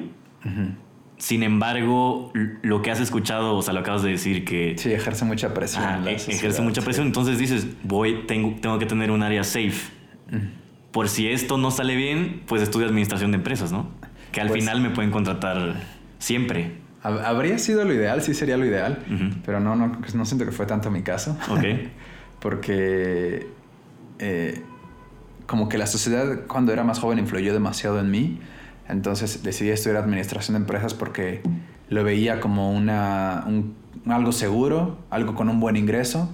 sin 1.23 1.41
embargo, 1.41 2.33
lo 2.63 2.81
que 2.81 2.91
has 2.91 2.99
escuchado, 2.99 3.55
o 3.55 3.62
sea, 3.62 3.73
lo 3.73 3.79
acabas 3.79 4.03
de 4.03 4.09
decir 4.09 4.43
que 4.43 4.75
Sí, 4.77 4.91
ejerce 4.91 5.23
mucha 5.23 5.53
presión. 5.53 5.81
ah, 5.86 6.01
e- 6.05 6.19
sociedad, 6.19 6.38
ejerce 6.38 6.62
mucha 6.62 6.81
sí. 6.81 6.86
presión, 6.86 7.07
entonces 7.07 7.38
dices, 7.38 7.65
voy, 7.83 8.25
tengo, 8.27 8.55
tengo 8.59 8.77
que 8.77 8.86
tener 8.86 9.09
un 9.09 9.23
área 9.23 9.45
safe. 9.45 9.89
Por 10.91 11.07
si 11.07 11.29
esto 11.29 11.57
no 11.57 11.71
sale 11.71 11.95
bien, 11.95 12.41
pues 12.45 12.62
estudio 12.62 12.88
administración 12.88 13.31
de 13.31 13.38
empresas, 13.38 13.71
¿no? 13.71 13.88
Que 14.33 14.41
al 14.41 14.49
Pues- 14.49 14.59
final 14.59 14.81
me 14.81 14.89
pueden 14.89 15.12
contratar 15.12 15.75
siempre. 16.19 16.73
Hab- 17.01 17.23
Habría 17.23 17.57
sido 17.57 17.86
lo 17.86 17.93
ideal, 17.93 18.21
sí 18.21 18.33
sería 18.33 18.57
lo 18.57 18.65
ideal, 18.65 18.99
pero 19.45 19.62
no, 19.62 19.77
no, 19.77 19.97
no 20.13 20.25
siento 20.25 20.43
que 20.45 20.51
fue 20.51 20.65
tanto 20.65 20.91
mi 20.91 21.03
caso. 21.03 21.38
Ok. 21.49 21.63
porque 22.41 23.47
eh, 24.19 24.62
como 25.47 25.69
que 25.69 25.77
la 25.77 25.88
sociedad 25.88 26.41
cuando 26.47 26.73
era 26.73 26.83
más 26.83 26.99
joven 26.99 27.17
influyó 27.19 27.53
demasiado 27.53 27.99
en 28.01 28.12
mí. 28.12 28.39
Entonces 28.89 29.43
decidí 29.43 29.69
estudiar 29.69 29.98
administración 30.04 30.56
de 30.56 30.62
empresas 30.62 30.93
porque 30.93 31.41
lo 31.89 32.04
veía 32.04 32.39
como 32.39 32.72
una, 32.72 33.43
un- 33.48 33.76
algo 34.08 34.32
seguro, 34.32 34.98
algo 35.10 35.36
con 35.36 35.50
un 35.50 35.60
buen 35.60 35.76
ingreso 35.78 36.30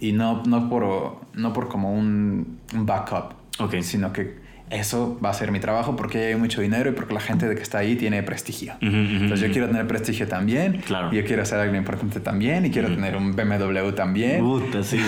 y 0.00 0.12
no, 0.12 0.42
no, 0.44 0.68
por, 0.68 1.20
no 1.34 1.52
por 1.52 1.68
como 1.68 1.92
un, 1.94 2.58
un 2.74 2.86
backup, 2.86 3.32
Ok. 3.58 3.80
sino 3.80 4.12
que 4.12 4.38
eso 4.68 5.18
va 5.24 5.30
a 5.30 5.32
ser 5.34 5.52
mi 5.52 5.60
trabajo 5.60 5.94
porque 5.94 6.26
hay 6.26 6.34
mucho 6.36 6.60
dinero 6.60 6.90
y 6.90 6.92
porque 6.92 7.14
la 7.14 7.20
gente 7.20 7.48
de 7.48 7.54
que 7.54 7.62
está 7.62 7.78
ahí 7.78 7.94
tiene 7.96 8.22
prestigio. 8.24 8.74
Ujú, 8.82 8.86
ujú, 8.88 8.96
Entonces 8.96 9.40
yo 9.40 9.52
quiero 9.52 9.68
tener 9.68 9.86
prestigio 9.86 10.26
también. 10.26 10.78
Claro. 10.84 11.10
Y 11.12 11.16
yo 11.16 11.24
quiero 11.24 11.44
ser 11.44 11.58
alguien 11.60 11.76
importante 11.76 12.18
también 12.20 12.66
y 12.66 12.70
quiero 12.70 12.88
tener 12.88 13.16
un 13.16 13.36
BMW 13.36 13.90
también. 13.94 14.40
Puta, 14.40 14.82
sí. 14.82 15.00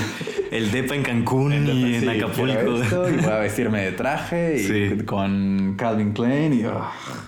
El 0.52 0.70
depa 0.70 0.94
en 0.94 1.02
Cancún 1.02 1.52
y 1.52 1.94
en 1.94 2.00
sí, 2.02 2.08
Acapulco. 2.08 2.82
esto 2.82 3.10
y 3.10 3.16
voy 3.16 3.24
a 3.32 3.38
vestirme 3.38 3.82
de 3.82 3.92
traje 3.92 4.56
y 4.56 4.64
Sí. 4.64 5.04
con 5.04 5.74
Calvin 5.76 6.12
Klein 6.12 6.52
y 6.54 6.64
oh, 6.64 6.84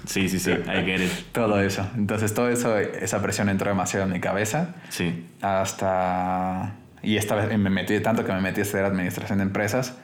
Sí, 0.07 0.29
sí, 0.29 0.39
sí. 0.39 0.53
I 0.53 0.85
get 0.85 1.01
it. 1.03 1.11
todo 1.33 1.61
eso. 1.61 1.87
Entonces 1.97 2.33
todo 2.33 2.49
eso, 2.49 2.79
esa 2.79 3.21
presión 3.23 3.49
entró 3.49 3.69
demasiado 3.71 4.07
en 4.07 4.13
mi 4.13 4.21
cabeza 4.21 4.75
Sí. 4.89 5.25
hasta... 5.43 6.75
Y 7.03 7.17
esta 7.17 7.35
vez 7.35 7.49
me 7.59 7.71
metí 7.71 7.99
tanto 8.01 8.25
que 8.25 8.33
me 8.33 8.41
metí 8.43 8.61
a 8.61 8.63
estudiar 8.63 8.87
administración 8.87 9.39
de 9.39 9.45
empresas 9.45 9.97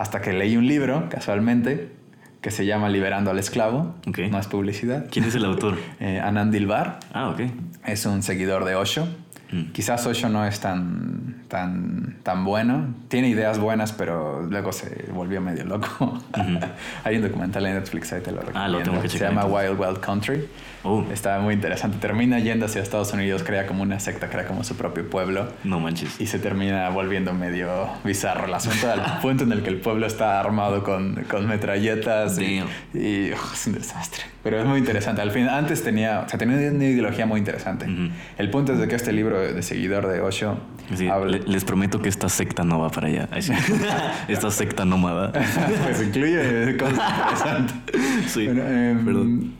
hasta 0.00 0.22
que 0.22 0.32
leí 0.32 0.56
un 0.56 0.66
libro, 0.66 1.08
casualmente, 1.10 1.92
que 2.40 2.50
se 2.50 2.64
llama 2.64 2.88
Liberando 2.88 3.30
al 3.30 3.38
Esclavo. 3.38 3.94
Ok. 4.08 4.20
No 4.30 4.38
es 4.38 4.46
publicidad. 4.46 5.04
¿Quién 5.10 5.26
es 5.26 5.34
el 5.34 5.44
autor? 5.44 5.76
Eh, 6.00 6.18
Anand 6.18 6.54
Dilbar. 6.54 7.00
Ah, 7.12 7.28
ok. 7.28 7.40
Es 7.84 8.06
un 8.06 8.22
seguidor 8.22 8.64
de 8.64 8.76
Osho. 8.76 9.06
Mm. 9.52 9.72
Quizás 9.72 10.06
Osho 10.06 10.30
no 10.30 10.46
es 10.46 10.58
tan, 10.60 11.42
tan, 11.48 12.16
tan 12.22 12.46
bueno. 12.46 12.94
Tiene 13.08 13.28
ideas 13.28 13.58
buenas, 13.58 13.92
pero 13.92 14.40
luego 14.48 14.72
se 14.72 15.04
volvió 15.12 15.42
medio 15.42 15.64
loco. 15.66 16.18
Hay 17.04 17.16
un 17.16 17.22
documental 17.22 17.66
en 17.66 17.74
Netflix, 17.74 18.10
ahí 18.14 18.22
te 18.22 18.30
lo 18.32 18.38
recomiendo. 18.40 18.60
Ah, 18.60 18.68
lo 18.68 18.82
tengo 18.82 19.02
que 19.02 19.08
Se 19.10 19.18
checar, 19.18 19.34
llama 19.34 19.42
entonces. 19.42 19.70
Wild 19.70 19.80
Wild 19.80 20.00
Country. 20.00 20.48
Oh, 20.82 21.04
Está 21.12 21.38
muy 21.40 21.52
interesante. 21.54 21.98
Termina 21.98 22.38
yendo 22.38 22.64
hacia 22.66 22.80
Estados 22.80 23.12
Unidos, 23.12 23.42
crea 23.42 23.66
como 23.66 23.82
una 23.82 24.00
secta, 24.00 24.30
crea 24.30 24.46
como 24.46 24.64
su 24.64 24.76
propio 24.76 25.08
pueblo. 25.10 25.48
no 25.62 25.78
manches. 25.78 26.18
Y 26.20 26.26
se 26.26 26.38
termina 26.38 26.88
volviendo 26.88 27.34
medio 27.34 27.68
bizarro 28.02 28.46
el 28.46 28.54
asunto 28.54 28.90
al 28.90 29.18
punto 29.22 29.44
en 29.44 29.52
el 29.52 29.62
que 29.62 29.68
el 29.68 29.76
pueblo 29.80 30.06
está 30.06 30.40
armado 30.40 30.82
con, 30.82 31.24
con 31.30 31.46
metralletas 31.46 32.38
y, 32.38 32.60
Damn. 32.60 32.68
y, 32.94 33.30
oh, 33.32 33.52
es 33.52 33.66
un 33.66 33.74
desastre. 33.74 34.22
Pero 34.42 34.58
es 34.58 34.64
muy 34.64 34.78
interesante. 34.78 35.20
Al 35.20 35.30
fin, 35.32 35.48
antes 35.48 35.84
tenía, 35.84 36.20
o 36.20 36.28
sea, 36.30 36.38
tenía 36.38 36.56
una 36.70 36.84
ideología 36.84 37.26
muy 37.26 37.38
interesante. 37.40 37.84
Ujú. 37.84 38.08
El 38.38 38.48
punto 38.50 38.72
es 38.72 38.78
de 38.78 38.88
que 38.88 38.94
este 38.94 39.12
libro 39.12 39.38
de 39.38 39.62
seguidor 39.62 40.06
de 40.08 40.20
Osho 40.22 40.58
Sí, 40.96 41.06
habla- 41.08 41.36
le- 41.38 41.44
les 41.46 41.62
prometo 41.64 42.00
que 42.00 42.08
esta 42.08 42.30
secta 42.30 42.64
no 42.64 42.80
va 42.80 42.88
para 42.88 43.08
allá. 43.08 43.28
Esta 44.28 44.50
secta 44.50 44.84
nómada. 44.86 45.30
pues 45.84 46.02
incluye 46.02 46.76
cosas 46.78 46.98
interesantes. 46.98 48.32
Sí, 48.32 48.46
Bueno, 48.46 48.62
em, 48.66 49.04
perdón. 49.04 49.59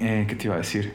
Eh, 0.00 0.24
¿Qué 0.28 0.34
te 0.36 0.46
iba 0.46 0.54
a 0.54 0.58
decir? 0.58 0.94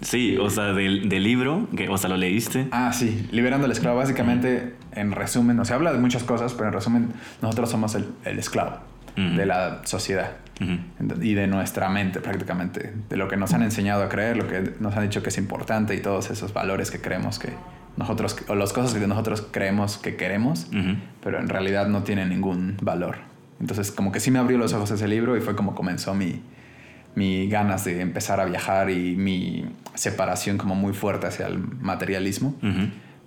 Sí, 0.00 0.36
o 0.36 0.50
sea, 0.50 0.72
del, 0.72 1.08
del 1.08 1.22
libro, 1.22 1.68
que, 1.76 1.88
o 1.88 1.96
sea, 1.96 2.10
lo 2.10 2.16
leíste. 2.16 2.66
Ah, 2.72 2.92
sí, 2.92 3.28
Liberando 3.30 3.66
al 3.66 3.72
Esclavo. 3.72 3.98
Básicamente, 3.98 4.74
en 4.92 5.12
resumen, 5.12 5.60
o 5.60 5.64
sea, 5.64 5.76
habla 5.76 5.92
de 5.92 5.98
muchas 5.98 6.24
cosas, 6.24 6.54
pero 6.54 6.66
en 6.68 6.72
resumen, 6.72 7.08
nosotros 7.40 7.70
somos 7.70 7.94
el, 7.94 8.06
el 8.24 8.38
esclavo 8.40 8.78
Ujú. 9.16 9.36
de 9.36 9.46
la 9.46 9.82
sociedad 9.84 10.32
Ujú. 10.60 10.72
Ent- 11.00 11.24
y 11.24 11.34
de 11.34 11.46
nuestra 11.46 11.88
mente 11.88 12.20
prácticamente, 12.20 12.92
de 13.08 13.16
lo 13.16 13.28
que 13.28 13.36
nos 13.36 13.52
han 13.54 13.62
enseñado 13.62 14.02
a 14.02 14.08
creer, 14.08 14.36
lo 14.36 14.48
que 14.48 14.72
nos 14.80 14.96
han 14.96 15.04
dicho 15.04 15.22
que 15.22 15.28
es 15.28 15.38
importante 15.38 15.94
y 15.94 16.00
todos 16.00 16.30
esos 16.30 16.52
valores 16.52 16.90
que 16.90 17.00
creemos 17.00 17.38
que 17.38 17.50
nosotros, 17.96 18.36
o 18.48 18.54
las 18.56 18.72
cosas 18.72 18.98
que 18.98 19.06
nosotros 19.06 19.46
creemos 19.52 19.98
que 19.98 20.16
queremos, 20.16 20.66
Ujú. 20.70 20.96
pero 21.22 21.38
en 21.38 21.48
realidad 21.48 21.86
no 21.86 22.02
tienen 22.02 22.28
ningún 22.30 22.76
valor. 22.82 23.18
Entonces, 23.60 23.92
como 23.92 24.10
que 24.10 24.18
sí 24.18 24.32
me 24.32 24.40
abrió 24.40 24.58
los 24.58 24.72
ojos 24.72 24.90
ese 24.90 25.06
libro 25.06 25.36
y 25.36 25.40
fue 25.40 25.54
como 25.54 25.74
comenzó 25.76 26.12
mi, 26.14 26.40
mi 27.14 27.48
ganas 27.48 27.84
de 27.84 28.00
empezar 28.00 28.40
a 28.40 28.44
viajar 28.44 28.90
y 28.90 29.16
mi 29.16 29.66
separación 29.94 30.58
como 30.58 30.74
muy 30.74 30.92
fuerte 30.94 31.26
hacia 31.26 31.46
el 31.46 31.58
materialismo. 31.58 32.54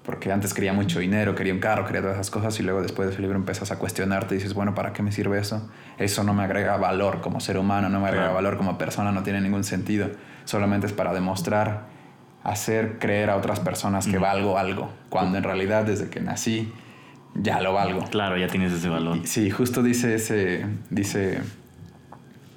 Porque 0.04 0.32
antes 0.32 0.54
quería 0.54 0.72
mucho 0.72 1.00
dinero, 1.00 1.34
quería 1.34 1.52
un 1.52 1.60
carro, 1.60 1.84
quería 1.86 2.02
todas 2.02 2.16
esas 2.18 2.30
cosas 2.30 2.60
y 2.60 2.64
luego 2.64 2.84
después 2.84 3.08
de 3.08 3.14
ese 3.14 3.22
libro 3.24 3.38
empiezas 3.38 3.72
a 3.72 3.80
cuestionarte 3.80 4.36
y 4.36 4.38
dices, 4.38 4.54
bueno, 4.54 4.76
¿para 4.76 4.94
qué 4.94 5.02
me 5.02 5.12
sirve 5.12 5.40
eso? 5.40 5.68
Eso 5.98 6.24
no 6.24 6.36
me 6.36 6.44
agrega 6.44 6.78
valor 6.78 7.22
como 7.22 7.40
ser 7.40 7.58
humano, 7.58 7.90
no 7.90 8.00
me 8.00 8.06
agrega 8.06 8.26
Claro. 8.26 8.36
valor 8.36 8.58
como 8.58 8.78
persona, 8.78 9.12
no 9.12 9.24
tiene 9.24 9.42
ningún 9.42 9.64
sentido. 9.64 10.12
Solamente 10.44 10.86
es 10.86 10.94
para 10.94 11.12
demostrar 11.12 11.88
hacer 12.44 13.00
creer 13.00 13.32
a 13.32 13.36
otras 13.36 13.60
personas 13.60 14.06
que 14.06 14.20
valgo 14.20 14.60
algo, 14.60 14.92
cuando 15.10 15.40
en 15.40 15.44
realidad 15.44 15.86
desde 15.86 16.10
que 16.12 16.20
nací 16.20 16.72
ya 17.34 17.60
lo 17.60 17.74
valgo. 17.74 18.06
Claro, 18.12 18.38
ya 18.38 18.46
tienes 18.48 18.72
ese 18.74 18.88
valor. 18.90 19.22
Sí, 19.26 19.50
justo 19.50 19.82
dice 19.82 20.14
ese, 20.14 20.68
dice 20.92 21.40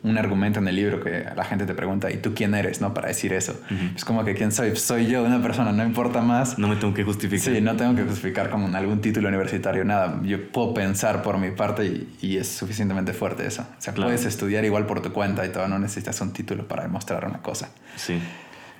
un 0.03 0.17
argumento 0.17 0.61
en 0.61 0.69
el 0.69 0.77
libro 0.77 1.01
que 1.01 1.25
la 1.35 1.45
gente 1.45 1.67
te 1.67 1.75
pregunta, 1.75 2.11
¿y 2.11 2.19
tú 2.19 2.33
quién 2.35 2.55
eres? 2.55 2.81
¿No? 2.81 2.95
Para 2.95 3.09
decir 3.09 3.33
eso. 3.33 3.61
Es 3.97 4.05
como 4.05 4.25
que 4.25 4.35
quién 4.35 4.53
soy, 4.53 4.77
soy 4.77 5.07
yo, 5.07 5.25
una 5.25 5.43
persona, 5.43 5.73
no 5.73 5.85
importa 5.85 6.21
más. 6.21 6.59
No 6.59 6.69
me 6.69 6.77
tengo 6.77 6.95
que 6.95 7.05
justificar. 7.05 7.55
Sí, 7.55 7.61
no 7.61 7.77
tengo 7.77 7.95
que 7.97 8.05
justificar 8.05 8.51
como 8.51 8.75
algún 8.77 9.01
título 9.01 9.29
universitario, 9.29 9.85
nada. 9.85 10.21
Yo 10.23 10.51
puedo 10.51 10.73
pensar 10.75 11.23
por 11.23 11.39
mi 11.39 11.51
parte 11.51 12.07
y, 12.21 12.37
es 12.37 12.49
suficientemente 12.49 13.13
fuerte 13.13 13.47
eso. 13.47 13.63
O 13.63 13.81
sea, 13.81 13.95
puedes 13.95 14.25
estudiar 14.25 14.65
igual 14.65 14.87
por 14.87 15.03
tu 15.03 15.13
cuenta 15.13 15.45
y 15.45 15.49
todo, 15.49 15.67
no 15.67 15.79
necesitas 15.79 16.21
un 16.21 16.33
título 16.33 16.69
para 16.69 16.85
demostrar 16.85 17.27
una 17.27 17.39
cosa. 17.39 17.71
Sí. 17.97 18.21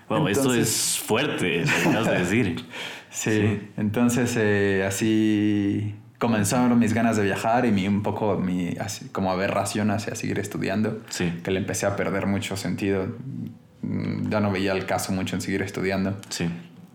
Wow, 0.09 0.29
esto 0.29 0.55
es 0.55 0.99
fuerte, 1.05 1.65
lo 1.93 2.05
que 2.05 2.11
de 2.11 2.19
decir. 2.19 2.67
sí, 3.11 3.71
entonces 3.77 4.35
eh, 4.39 4.85
así 4.87 5.95
comenzaron 6.19 6.79
mis 6.79 6.95
ganas 6.95 7.17
de 7.17 7.25
viajar 7.25 7.65
y 7.65 7.73
mi, 7.73 7.87
un 7.87 8.03
poco 8.03 8.37
mi 8.37 8.77
así, 8.81 9.09
como 9.09 9.31
aberración 9.31 9.91
hacia 9.91 10.15
seguir 10.15 10.39
estudiando, 10.39 11.01
sí. 11.09 11.41
que 11.43 11.51
le 11.51 11.61
empecé 11.61 11.87
a 11.87 11.97
perder 11.97 12.27
mucho 12.27 12.57
sentido. 12.57 13.07
Mm, 13.83 14.29
ya 14.29 14.41
no 14.41 14.51
veía 14.51 14.73
el 14.73 14.85
caso 14.85 15.13
mucho 15.13 15.37
en 15.37 15.43
seguir 15.43 15.63
estudiando. 15.63 16.17
Sí. 16.29 16.49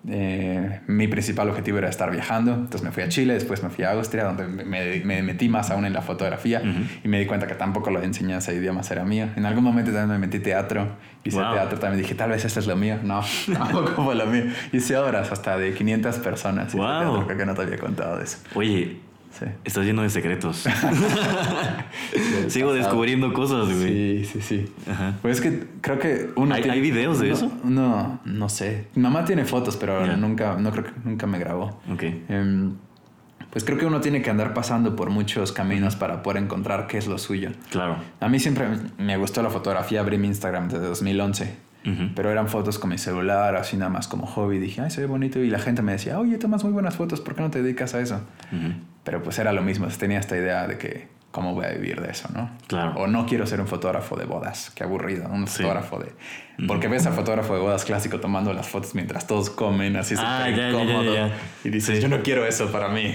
Eh, 0.06 0.82
mi 0.88 1.08
principal 1.08 1.50
objetivo 1.50 1.78
era 1.78 1.88
estar 1.88 2.12
viajando, 2.12 2.54
entonces 2.54 2.84
me 2.84 2.92
fui 2.92 3.04
a 3.04 3.08
Chile, 3.08 3.36
después 3.36 3.64
me 3.64 3.70
fui 3.70 3.86
a 3.86 3.92
Austria, 3.92 4.26
donde 4.26 4.46
me, 4.48 5.00
me 5.00 5.24
metí 5.24 5.48
más 5.48 5.72
aún 5.72 5.86
en 5.86 5.94
la 5.94 6.02
fotografía 6.02 6.62
y 7.02 7.08
me 7.08 7.20
di 7.20 7.26
cuenta 7.26 7.48
que 7.48 7.56
tampoco 7.56 7.90
la 7.90 8.04
enseñanza 8.04 8.52
de 8.52 8.58
idiomas 8.58 8.92
era 8.92 9.06
mía. 9.06 9.32
En 9.38 9.46
algún 9.46 9.64
momento 9.64 9.92
también 9.94 10.20
me 10.20 10.28
metí 10.28 10.40
teatro, 10.40 10.98
hice 11.24 11.38
teatro, 11.38 11.80
también 11.80 12.02
dije, 12.02 12.16
tal 12.16 12.32
vez 12.32 12.44
esto 12.44 12.60
es 12.60 12.68
lo 12.68 12.76
mío. 12.76 13.00
No, 13.02 13.24
tampoco 13.54 14.04
fue 14.04 14.16
lo 14.16 14.26
mío. 14.26 14.44
Hice 14.74 14.98
obras 14.98 15.32
hasta 15.32 15.58
de 15.58 15.74
500 15.74 16.18
personas. 16.18 16.74
Wow. 16.74 17.26
creo 17.26 17.38
que 17.38 17.46
no 17.46 17.54
te 17.54 17.62
había 17.62 17.78
contado 17.78 18.18
de 18.18 18.26
eso. 18.26 18.40
Oye, 18.56 19.00
Estás 19.64 19.86
lleno 19.86 20.02
de 20.04 20.10
secretos. 20.10 20.64
Sigo 22.48 22.74
descubriendo 22.74 23.34
cosas, 23.34 23.68
güey. 23.68 24.24
Sí, 24.24 24.26
sí, 24.26 24.42
sí. 24.42 24.74
Pues 25.22 25.38
es 25.38 25.42
que 25.42 25.68
creo 25.82 26.00
que 26.00 26.30
uno. 26.36 26.56
¿Hay, 26.56 26.82
videos 26.82 27.20
de 27.20 27.32
eso? 27.32 27.52
No, 27.64 28.20
no 28.26 28.50
sé. 28.50 28.88
Mi 28.96 29.04
mamá 29.04 29.26
tiene 29.26 29.46
fotos, 29.46 29.78
pero 29.78 30.06
nunca, 30.18 30.56
no 30.58 30.72
creo 30.72 30.86
que 30.86 30.92
nunca 31.04 31.28
me 31.28 31.40
grabó. 31.40 31.80
Ok. 31.92 32.04
Em, 32.30 32.74
pues 33.50 33.64
creo 33.64 33.78
que 33.78 33.86
uno 33.86 34.02
tiene 34.02 34.22
que 34.22 34.30
andar 34.30 34.54
pasando 34.54 34.96
por 34.96 35.10
muchos 35.10 35.52
caminos 35.52 35.96
para 35.96 36.24
poder 36.24 36.42
encontrar 36.42 36.88
qué 36.88 36.98
es 36.98 37.08
lo 37.08 37.18
suyo. 37.18 37.52
Claro. 37.70 37.98
A 38.20 38.28
mí 38.28 38.40
siempre 38.40 38.68
me 38.98 39.18
gustó 39.18 39.42
la 39.44 39.50
fotografía, 39.50 40.00
abrí 40.00 40.18
mi 40.18 40.28
Instagram 40.28 40.70
desde 40.70 40.86
2011. 40.88 41.74
Pero 42.16 42.32
eran 42.32 42.48
fotos 42.48 42.80
con 42.80 42.92
mi 42.92 42.98
celular, 42.98 43.58
así 43.58 43.76
nada 43.76 43.92
más 43.92 44.08
como 44.08 44.26
hobby. 44.26 44.58
Dije, 44.58 44.80
ay, 44.80 44.90
se 44.90 45.02
ve 45.02 45.08
bonito. 45.08 45.40
Y 45.40 45.50
la 45.50 45.60
gente 45.60 45.82
me 45.82 45.92
decía, 45.92 46.18
oye, 46.18 46.38
tomas 46.38 46.64
muy 46.64 46.72
buenas 46.72 46.96
fotos, 46.96 47.20
¿por 47.20 47.36
qué 47.36 47.42
no 47.42 47.50
te 47.50 47.62
dedicas 47.62 47.94
a 47.94 48.00
eso? 48.00 48.22
Pero 49.04 49.22
pues 49.22 49.40
era 49.40 49.52
lo 49.52 49.62
mismo, 49.62 49.88
tenía 49.88 50.20
esta 50.20 50.38
idea 50.38 50.68
de 50.68 50.78
que 50.78 51.08
cómo 51.34 51.56
voy 51.56 51.66
a 51.66 51.70
vivir 51.70 52.00
de 52.00 52.12
eso, 52.12 52.30
¿no? 52.32 52.52
Claro. 52.68 52.94
O 52.96 53.08
no 53.08 53.26
quiero 53.26 53.48
ser 53.48 53.60
un 53.60 53.66
fotógrafo 53.68 54.16
de 54.16 54.26
bodas, 54.26 54.72
qué 54.76 54.84
aburrido, 54.84 55.28
un 55.30 55.48
fotógrafo 55.48 55.98
de... 55.98 56.12
Porque 56.68 56.88
ves 56.88 57.08
al 57.08 57.14
fotógrafo 57.14 57.56
de 57.56 57.60
bodas 57.60 57.86
clásico 57.86 58.20
tomando 58.20 58.54
las 58.54 58.70
fotos 58.70 58.94
mientras 58.94 59.26
todos 59.26 59.50
comen, 59.50 59.96
así 59.96 60.14
ah, 60.16 60.46
súper 60.46 60.70
incómodo. 60.70 61.32
y 61.64 61.70
dices, 61.70 62.00
yo 62.04 62.08
no 62.08 62.22
quiero 62.22 62.46
eso 62.46 62.72
para 62.72 62.90
mí. 62.90 63.12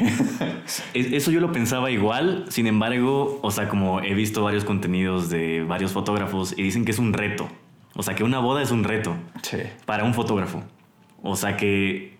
eso 0.94 1.30
yo 1.30 1.38
lo 1.38 1.52
pensaba 1.52 1.92
igual, 1.92 2.46
sin 2.48 2.66
embargo, 2.66 3.38
o 3.40 3.50
sea, 3.52 3.68
como 3.68 4.00
he 4.00 4.14
visto 4.14 4.42
varios 4.42 4.64
contenidos 4.64 5.30
de 5.30 5.62
varios 5.62 5.92
fotógrafos 5.92 6.58
y 6.58 6.64
dicen 6.64 6.84
que 6.84 6.90
es 6.90 6.98
un 6.98 7.12
reto. 7.12 7.48
O 7.94 8.02
sea, 8.02 8.16
que 8.16 8.24
una 8.24 8.40
boda 8.40 8.62
es 8.62 8.72
un 8.72 8.82
reto 8.82 9.14
sí. 9.42 9.58
para 9.86 10.02
un 10.02 10.12
fotógrafo. 10.12 10.64
O 11.22 11.36
sea, 11.36 11.56
que 11.56 12.17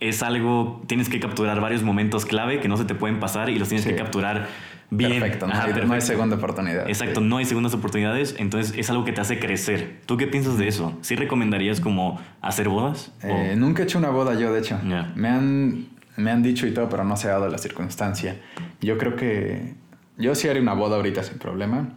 es 0.00 0.22
algo, 0.22 0.82
tienes 0.86 1.08
que 1.08 1.20
capturar 1.20 1.60
varios 1.60 1.82
momentos 1.82 2.24
clave 2.24 2.58
que 2.60 2.68
no 2.68 2.76
se 2.76 2.86
te 2.86 2.94
pueden 2.94 3.20
pasar 3.20 3.50
y 3.50 3.58
los 3.58 3.68
tienes 3.68 3.86
que 3.86 3.94
capturar 3.94 4.48
bien. 4.88 5.20
Perfecto, 5.20 5.46
no, 5.46 5.92
hay 5.92 6.00
segunda 6.00 6.36
oportunidad. 6.36 6.88
Exacto, 6.88 7.20
no 7.20 7.36
hay 7.36 7.44
segundas 7.44 7.74
oportunidades, 7.74 8.34
entonces 8.38 8.74
es 8.76 8.88
algo 8.90 9.04
que 9.04 9.12
te 9.12 9.20
hace 9.20 9.38
crecer. 9.38 10.00
¿Tú 10.06 10.16
qué 10.16 10.26
piensas 10.26 10.56
de 10.56 10.68
eso? 10.68 10.98
¿Sí 11.02 11.16
recomendarías 11.16 11.80
como 11.80 12.18
hacer 12.40 12.68
bodas? 12.68 13.12
Eh, 13.22 13.54
nunca 13.56 13.82
he 13.82 13.84
hecho 13.84 13.98
una 13.98 14.10
boda 14.10 14.34
yo, 14.34 14.52
de 14.52 14.60
hecho. 14.60 14.80
Me, 15.14 15.28
han, 15.28 15.88
me 16.16 16.30
han 16.30 16.42
dicho 16.42 16.66
y 16.66 16.72
todo, 16.72 16.88
pero 16.88 17.04
no 17.04 17.16
se 17.16 17.28
ha 17.28 17.32
dado 17.32 17.48
la 17.48 17.58
circunstancia. 17.58 18.40
Yo 18.80 18.96
creo 18.96 19.16
que 19.16 19.74
yo 20.16 20.34
sí 20.34 20.48
haré 20.48 20.60
una 20.60 20.72
boda 20.72 20.96
ahorita 20.96 21.22
sin 21.22 21.38
problema, 21.38 21.90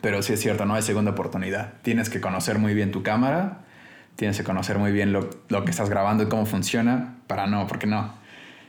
pero 0.00 0.22
sí 0.22 0.32
es 0.32 0.40
cierto, 0.40 0.64
no 0.64 0.74
hay 0.74 0.82
segunda 0.82 1.10
oportunidad. 1.10 1.74
Tienes 1.82 2.08
que 2.08 2.22
conocer 2.22 2.58
muy 2.58 2.72
bien 2.72 2.92
tu 2.92 3.02
cámara 3.02 3.64
tienes 4.20 4.36
que 4.36 4.44
conocer 4.44 4.76
muy 4.76 4.92
bien 4.92 5.14
lo, 5.14 5.30
lo, 5.48 5.64
que 5.64 5.70
estás 5.70 5.88
grabando 5.88 6.24
y 6.24 6.26
cómo 6.26 6.44
funciona 6.44 7.14
para 7.26 7.46
no, 7.46 7.66
porque 7.66 7.86
no. 7.86 8.12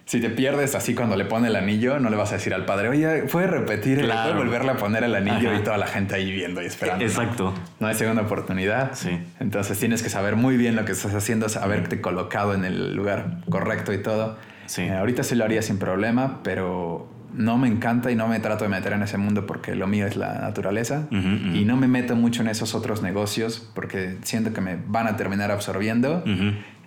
Si 0.06 0.22
te 0.22 0.30
pierdes 0.30 0.76
así 0.76 0.96
cuando 0.96 1.18
le 1.18 1.26
pone 1.26 1.50
el 1.50 1.58
anillo, 1.58 2.00
no 2.00 2.10
le 2.10 2.16
vas 2.16 2.32
a 2.32 2.36
decir 2.36 2.54
al 2.54 2.64
padre, 2.64 2.88
oye, 2.88 3.24
puede 3.24 3.48
repetir, 3.48 4.00
claro. 4.00 4.32
puede 4.32 4.46
volverle 4.46 4.72
a 4.72 4.78
poner 4.78 5.04
el 5.04 5.14
anillo 5.14 5.54
y 5.54 5.60
toda 5.60 5.78
la 5.78 5.88
gente 5.88 6.16
ahí 6.16 6.32
viendo 6.32 6.62
y 6.62 6.68
esperando. 6.68 7.04
Exacto. 7.04 7.54
No, 7.82 7.88
hay 7.88 7.96
segunda 7.96 8.22
oportunidad. 8.22 8.92
Sí. 8.94 9.10
Entonces 9.42 9.78
tienes 9.78 10.02
que 10.02 10.10
saber 10.10 10.38
muy 10.38 10.56
bien 10.56 10.78
lo 10.78 10.86
que 10.86 10.94
estás 10.94 11.14
haciendo, 11.14 11.48
haberte 11.62 12.00
colocado 12.00 12.54
en 12.54 12.64
el 12.64 12.96
lugar 12.96 13.42
correcto 13.50 13.92
y 13.92 14.02
todo. 14.02 14.38
Sí. 14.68 14.84
Eh, 14.84 14.94
ahorita 14.94 15.24
sí 15.24 15.36
lo 15.36 15.44
haría 15.44 15.62
sin 15.62 15.80
problema, 15.80 16.40
pero 16.44 17.11
no 17.34 17.58
me 17.58 17.68
encanta 17.68 18.12
y 18.12 18.16
no 18.16 18.28
me 18.28 18.40
trato 18.40 18.64
de 18.64 18.70
meter 18.70 18.94
en 18.94 19.04
ese 19.04 19.18
mundo 19.18 19.46
porque 19.46 19.76
lo 19.76 19.88
mío 19.88 20.06
es 20.06 20.16
la 20.16 20.34
naturaleza 20.36 21.08
y 21.12 21.66
no 21.66 21.78
me 21.78 21.88
meto 21.88 22.16
mucho 22.16 22.42
en 22.42 22.48
esos 22.48 22.76
otros 22.76 23.02
negocios 23.02 23.70
porque 23.74 24.18
siento 24.24 24.54
que 24.54 24.62
me 24.62 24.78
van 24.88 25.08
a 25.08 25.18
terminar 25.18 25.52
absorbiendo 25.52 26.24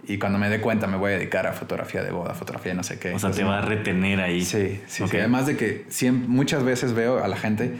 y 0.06 0.18
cuando 0.18 0.38
me 0.38 0.48
dé 0.48 0.60
cuenta 0.60 0.86
me 0.86 0.96
voy 0.96 1.12
a 1.12 1.16
dedicar 1.16 1.46
a 1.46 1.52
fotografía 1.52 2.02
de 2.02 2.10
boda, 2.10 2.34
fotografía 2.34 2.72
de 2.72 2.76
no 2.76 2.82
sé 2.82 2.98
qué. 2.98 3.14
O 3.14 3.18
sea, 3.18 3.30
te 3.30 3.44
va 3.44 3.58
a 3.58 3.62
retener 3.62 4.20
ahí. 4.20 4.44
Sí, 4.44 4.80
sí, 4.86 5.04
Además 5.04 5.46
de 5.46 5.56
que 5.56 5.86
muchas 6.26 6.62
veces 6.62 6.92
veo 6.92 7.24
a 7.24 7.28
la 7.28 7.36
gente 7.36 7.74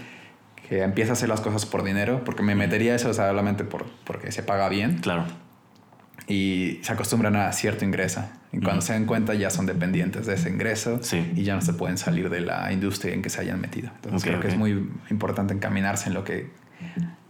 que 0.69 0.83
empieza 0.83 1.13
a 1.13 1.15
hacer 1.15 1.29
las 1.29 1.41
cosas 1.41 1.67
por 1.67 1.85
dinero 1.85 2.23
porque 2.25 2.43
me 2.43 2.55
metería 2.55 2.95
eso 2.95 3.13
solamente 3.13 3.65
por, 3.65 3.85
porque 4.05 4.33
se 4.33 4.43
paga 4.43 4.69
bien. 4.69 4.99
Claro 4.99 5.27
y 6.27 6.81
se 6.83 6.93
acostumbran 6.93 7.37
a 7.37 7.53
cierto 7.53 7.85
ingreso. 7.85 8.25
Y 8.55 8.61
cuando 8.61 8.83
se 8.83 8.93
dan 8.93 9.05
cuenta 9.05 9.35
ya 9.35 9.51
son 9.51 9.67
dependientes 9.67 10.27
de 10.27 10.35
ese 10.35 10.49
ingreso 10.49 11.01
y 11.35 11.43
ya 11.43 11.55
no 11.55 11.61
se 11.61 11.73
pueden 11.75 11.99
salir 11.99 12.31
de 12.31 12.41
la 12.41 12.73
industria 12.73 13.13
en 13.15 13.23
que 13.23 13.31
se 13.31 13.41
hayan 13.41 13.61
metido. 13.61 13.91
Entonces 13.97 14.23
creo 14.23 14.41
que 14.41 14.49
es 14.49 14.57
muy 14.57 14.89
importante 15.11 15.55
encaminarse 15.55 16.09
en 16.09 16.15
lo 16.15 16.25
que 16.25 16.51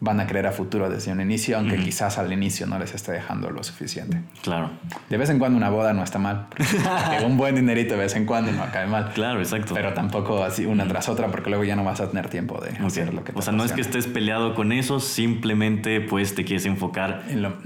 van 0.01 0.21
a 0.21 0.27
creer 0.27 0.47
a 0.47 0.53
futuro 0.53 0.91
desde 0.91 1.13
un 1.13 1.21
inicio, 1.21 1.57
aunque 1.57 1.79
quizás 1.79 2.19
al 2.19 2.31
inicio 2.33 2.67
no 2.67 2.79
les 2.79 2.95
esté 2.95 3.13
dejando 3.13 3.51
lo 3.51 3.63
suficiente. 3.65 4.21
Claro. 4.43 4.71
De 5.09 5.17
vez 5.17 5.31
en 5.31 5.39
cuando 5.39 5.57
una 5.57 5.71
boda 5.71 5.95
no 5.95 6.03
está 6.03 6.19
mal. 6.19 6.49
un 7.25 7.39
buen 7.39 7.55
dinerito 7.55 7.95
de 7.95 8.01
vez 8.01 8.15
en 8.15 8.27
cuando 8.27 8.53
no 8.53 8.65
cae 8.71 8.87
mal. 8.87 9.13
Claro, 9.15 9.41
exacto. 9.41 9.73
Pero 9.73 9.95
tampoco 9.95 10.45
así 10.45 10.67
una 10.67 10.87
tras 10.87 11.09
otra, 11.09 11.29
porque 11.29 11.49
luego 11.49 11.65
ya 11.65 11.75
no 11.75 11.85
vas 11.85 12.01
a 12.01 12.11
tener 12.11 12.29
tiempo 12.29 12.61
de 12.61 12.85
hacer 12.85 13.15
lo 13.15 13.25
que 13.25 13.33
te 13.33 13.39
O 13.39 13.43
sea, 13.43 13.53
no 13.55 13.65
es 13.65 13.73
que 13.73 13.81
estés 13.81 14.07
peleado 14.07 14.55
con 14.55 14.73
eso, 14.73 15.01
simplemente 15.01 16.03
pues 16.03 16.35
te 16.35 16.45
quieres 16.45 16.67
enfocar 16.67 17.25
en 17.29 17.43
lo 17.43 17.57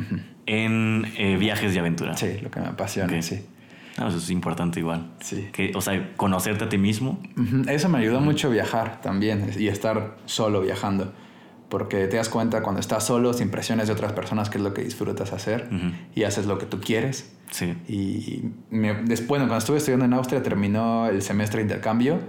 en 0.48 1.04
eh, 1.18 1.36
viajes 1.36 1.74
de 1.74 1.80
aventura. 1.80 2.16
Sí, 2.16 2.38
lo 2.40 2.50
que 2.50 2.58
me 2.58 2.68
apasiona, 2.68 3.20
sí. 3.20 3.44
eso 3.96 4.16
es 4.16 4.30
importante 4.30 4.80
igual. 4.80 5.10
Sí. 5.20 5.50
Que, 5.52 5.72
o 5.74 5.80
sea, 5.82 6.14
conocerte 6.16 6.64
a 6.64 6.68
ti 6.70 6.78
mismo. 6.78 7.22
Eso 7.68 7.88
me 7.90 7.98
ayudó 7.98 8.20
mucho 8.20 8.48
viajar 8.50 9.00
también 9.02 9.50
y 9.56 9.68
estar 9.68 10.16
solo 10.24 10.62
viajando. 10.62 11.12
Porque 11.68 12.06
te 12.06 12.16
das 12.16 12.30
cuenta 12.30 12.62
cuando 12.62 12.80
estás 12.80 13.04
solo, 13.04 13.34
sin 13.34 13.50
presiones 13.50 13.88
de 13.88 13.92
otras 13.92 14.14
personas, 14.14 14.48
qué 14.48 14.56
es 14.56 14.64
lo 14.64 14.72
que 14.72 14.82
disfrutas 14.82 15.34
hacer 15.34 15.68
y 16.14 16.22
haces 16.22 16.46
lo 16.46 16.56
que 16.56 16.64
tú 16.64 16.80
quieres. 16.80 17.36
Sí. 17.50 17.76
Y 17.86 18.52
después, 19.04 19.38
cuando 19.38 19.58
estuve 19.58 19.76
estudiando 19.76 20.06
en 20.06 20.14
Austria, 20.14 20.42
terminó 20.42 21.08
el 21.08 21.20
semestre 21.20 21.58
de 21.58 21.64
intercambio. 21.64 22.20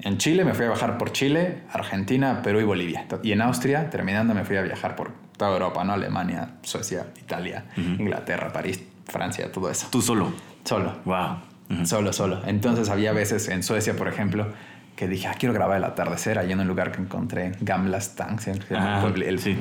En 0.00 0.18
Chile 0.18 0.44
me 0.44 0.54
fui 0.54 0.64
a 0.64 0.68
viajar 0.68 0.96
por 0.96 1.10
Chile, 1.10 1.62
Argentina, 1.72 2.40
Perú 2.40 2.60
y 2.60 2.64
Bolivia. 2.64 3.08
Y 3.24 3.32
en 3.32 3.42
Austria, 3.42 3.90
terminando, 3.90 4.32
me 4.32 4.44
fui 4.44 4.56
a 4.56 4.62
viajar 4.62 4.94
por 4.94 5.10
toda 5.38 5.52
Europa, 5.52 5.84
¿no? 5.84 5.94
Alemania, 5.94 6.56
Suecia, 6.62 7.06
Italia, 7.18 7.64
Inglaterra, 7.76 8.52
París, 8.52 8.82
Francia, 9.06 9.50
todo 9.50 9.70
eso. 9.70 9.86
¿Tú 9.90 10.02
solo? 10.02 10.32
Solo. 10.64 10.96
Wow. 11.06 11.84
Solo, 11.84 12.12
solo. 12.12 12.42
Entonces 12.46 12.88
había 12.90 13.12
veces 13.12 13.48
en 13.48 13.62
Suecia, 13.62 13.96
por 13.96 14.08
ejemplo, 14.08 14.48
que 14.98 15.06
dije, 15.06 15.28
ah, 15.28 15.34
quiero 15.38 15.54
grabar 15.54 15.76
el 15.76 15.84
atardecer 15.84 16.40
allí 16.40 16.50
en 16.50 16.58
un 16.58 16.66
lugar 16.66 16.90
que 16.90 17.00
encontré, 17.00 17.52
Gamla 17.60 18.00
Stang, 18.00 18.40
ah, 18.72 19.08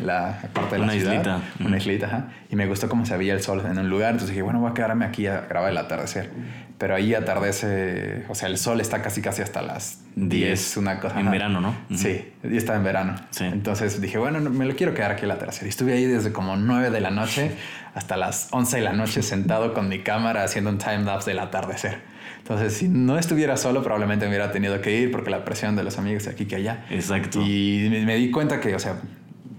la 0.01 0.39
parte 0.51 0.71
de 0.71 0.79
la 0.79 0.85
una 0.85 0.93
ciudad. 0.93 1.11
Islita. 1.11 1.41
Una 1.63 1.77
islita. 1.77 2.07
Ajá. 2.07 2.27
Y 2.49 2.55
me 2.55 2.65
gustó 2.65 2.89
cómo 2.89 3.05
se 3.05 3.15
veía 3.17 3.35
el 3.35 3.43
sol 3.43 3.61
en 3.63 3.77
un 3.77 3.87
lugar. 3.87 4.13
Entonces 4.13 4.29
dije, 4.29 4.41
bueno, 4.41 4.59
voy 4.61 4.71
a 4.71 4.73
quedarme 4.73 5.05
aquí 5.05 5.27
a 5.27 5.41
grabar 5.41 5.69
el 5.69 5.77
atardecer. 5.77 6.31
Pero 6.79 6.95
ahí 6.95 7.13
atardece, 7.13 8.25
o 8.29 8.33
sea, 8.33 8.49
el 8.49 8.57
sol 8.57 8.81
está 8.81 9.03
casi 9.03 9.21
casi 9.21 9.43
hasta 9.43 9.61
las 9.61 10.01
10, 10.15 10.77
una 10.77 10.99
cosa. 10.99 11.19
En 11.19 11.29
verano, 11.29 11.61
¿no? 11.61 11.75
Sí, 11.95 12.33
y 12.43 12.57
está 12.57 12.75
en 12.75 12.83
verano. 12.83 13.13
Sí. 13.29 13.45
Entonces 13.45 14.01
dije, 14.01 14.17
bueno, 14.17 14.39
me 14.39 14.65
lo 14.65 14.75
quiero 14.75 14.95
quedar 14.95 15.11
aquí 15.11 15.25
el 15.25 15.31
atardecer. 15.31 15.67
Y 15.67 15.69
estuve 15.69 15.93
ahí 15.93 16.05
desde 16.05 16.31
como 16.31 16.55
9 16.55 16.89
de 16.89 16.99
la 16.99 17.11
noche 17.11 17.51
hasta 17.93 18.17
las 18.17 18.47
11 18.49 18.77
de 18.77 18.83
la 18.83 18.93
noche 18.93 19.21
sentado 19.21 19.75
con 19.75 19.87
mi 19.87 19.99
cámara 19.99 20.43
haciendo 20.43 20.71
un 20.71 20.79
time 20.79 21.03
lapse 21.03 21.29
del 21.29 21.39
atardecer. 21.39 22.16
Entonces, 22.49 22.77
si 22.77 22.87
no 22.87 23.17
estuviera 23.17 23.57
solo, 23.57 23.83
probablemente 23.83 24.23
me 24.23 24.29
hubiera 24.29 24.53
tenido 24.53 24.79
que 24.79 24.97
ir 24.97 25.11
porque 25.11 25.29
la 25.29 25.43
presión 25.43 25.75
de 25.75 25.83
los 25.83 25.97
amigos 25.97 26.23
de 26.23 26.31
aquí 26.31 26.45
que 26.45 26.55
allá. 26.55 26.85
Exacto. 26.89 27.41
Y 27.41 27.89
me, 28.05 28.15
di 28.15 28.31
cuenta 28.31 28.61
que, 28.61 28.73
o 28.73 28.79
sea, 28.79 29.01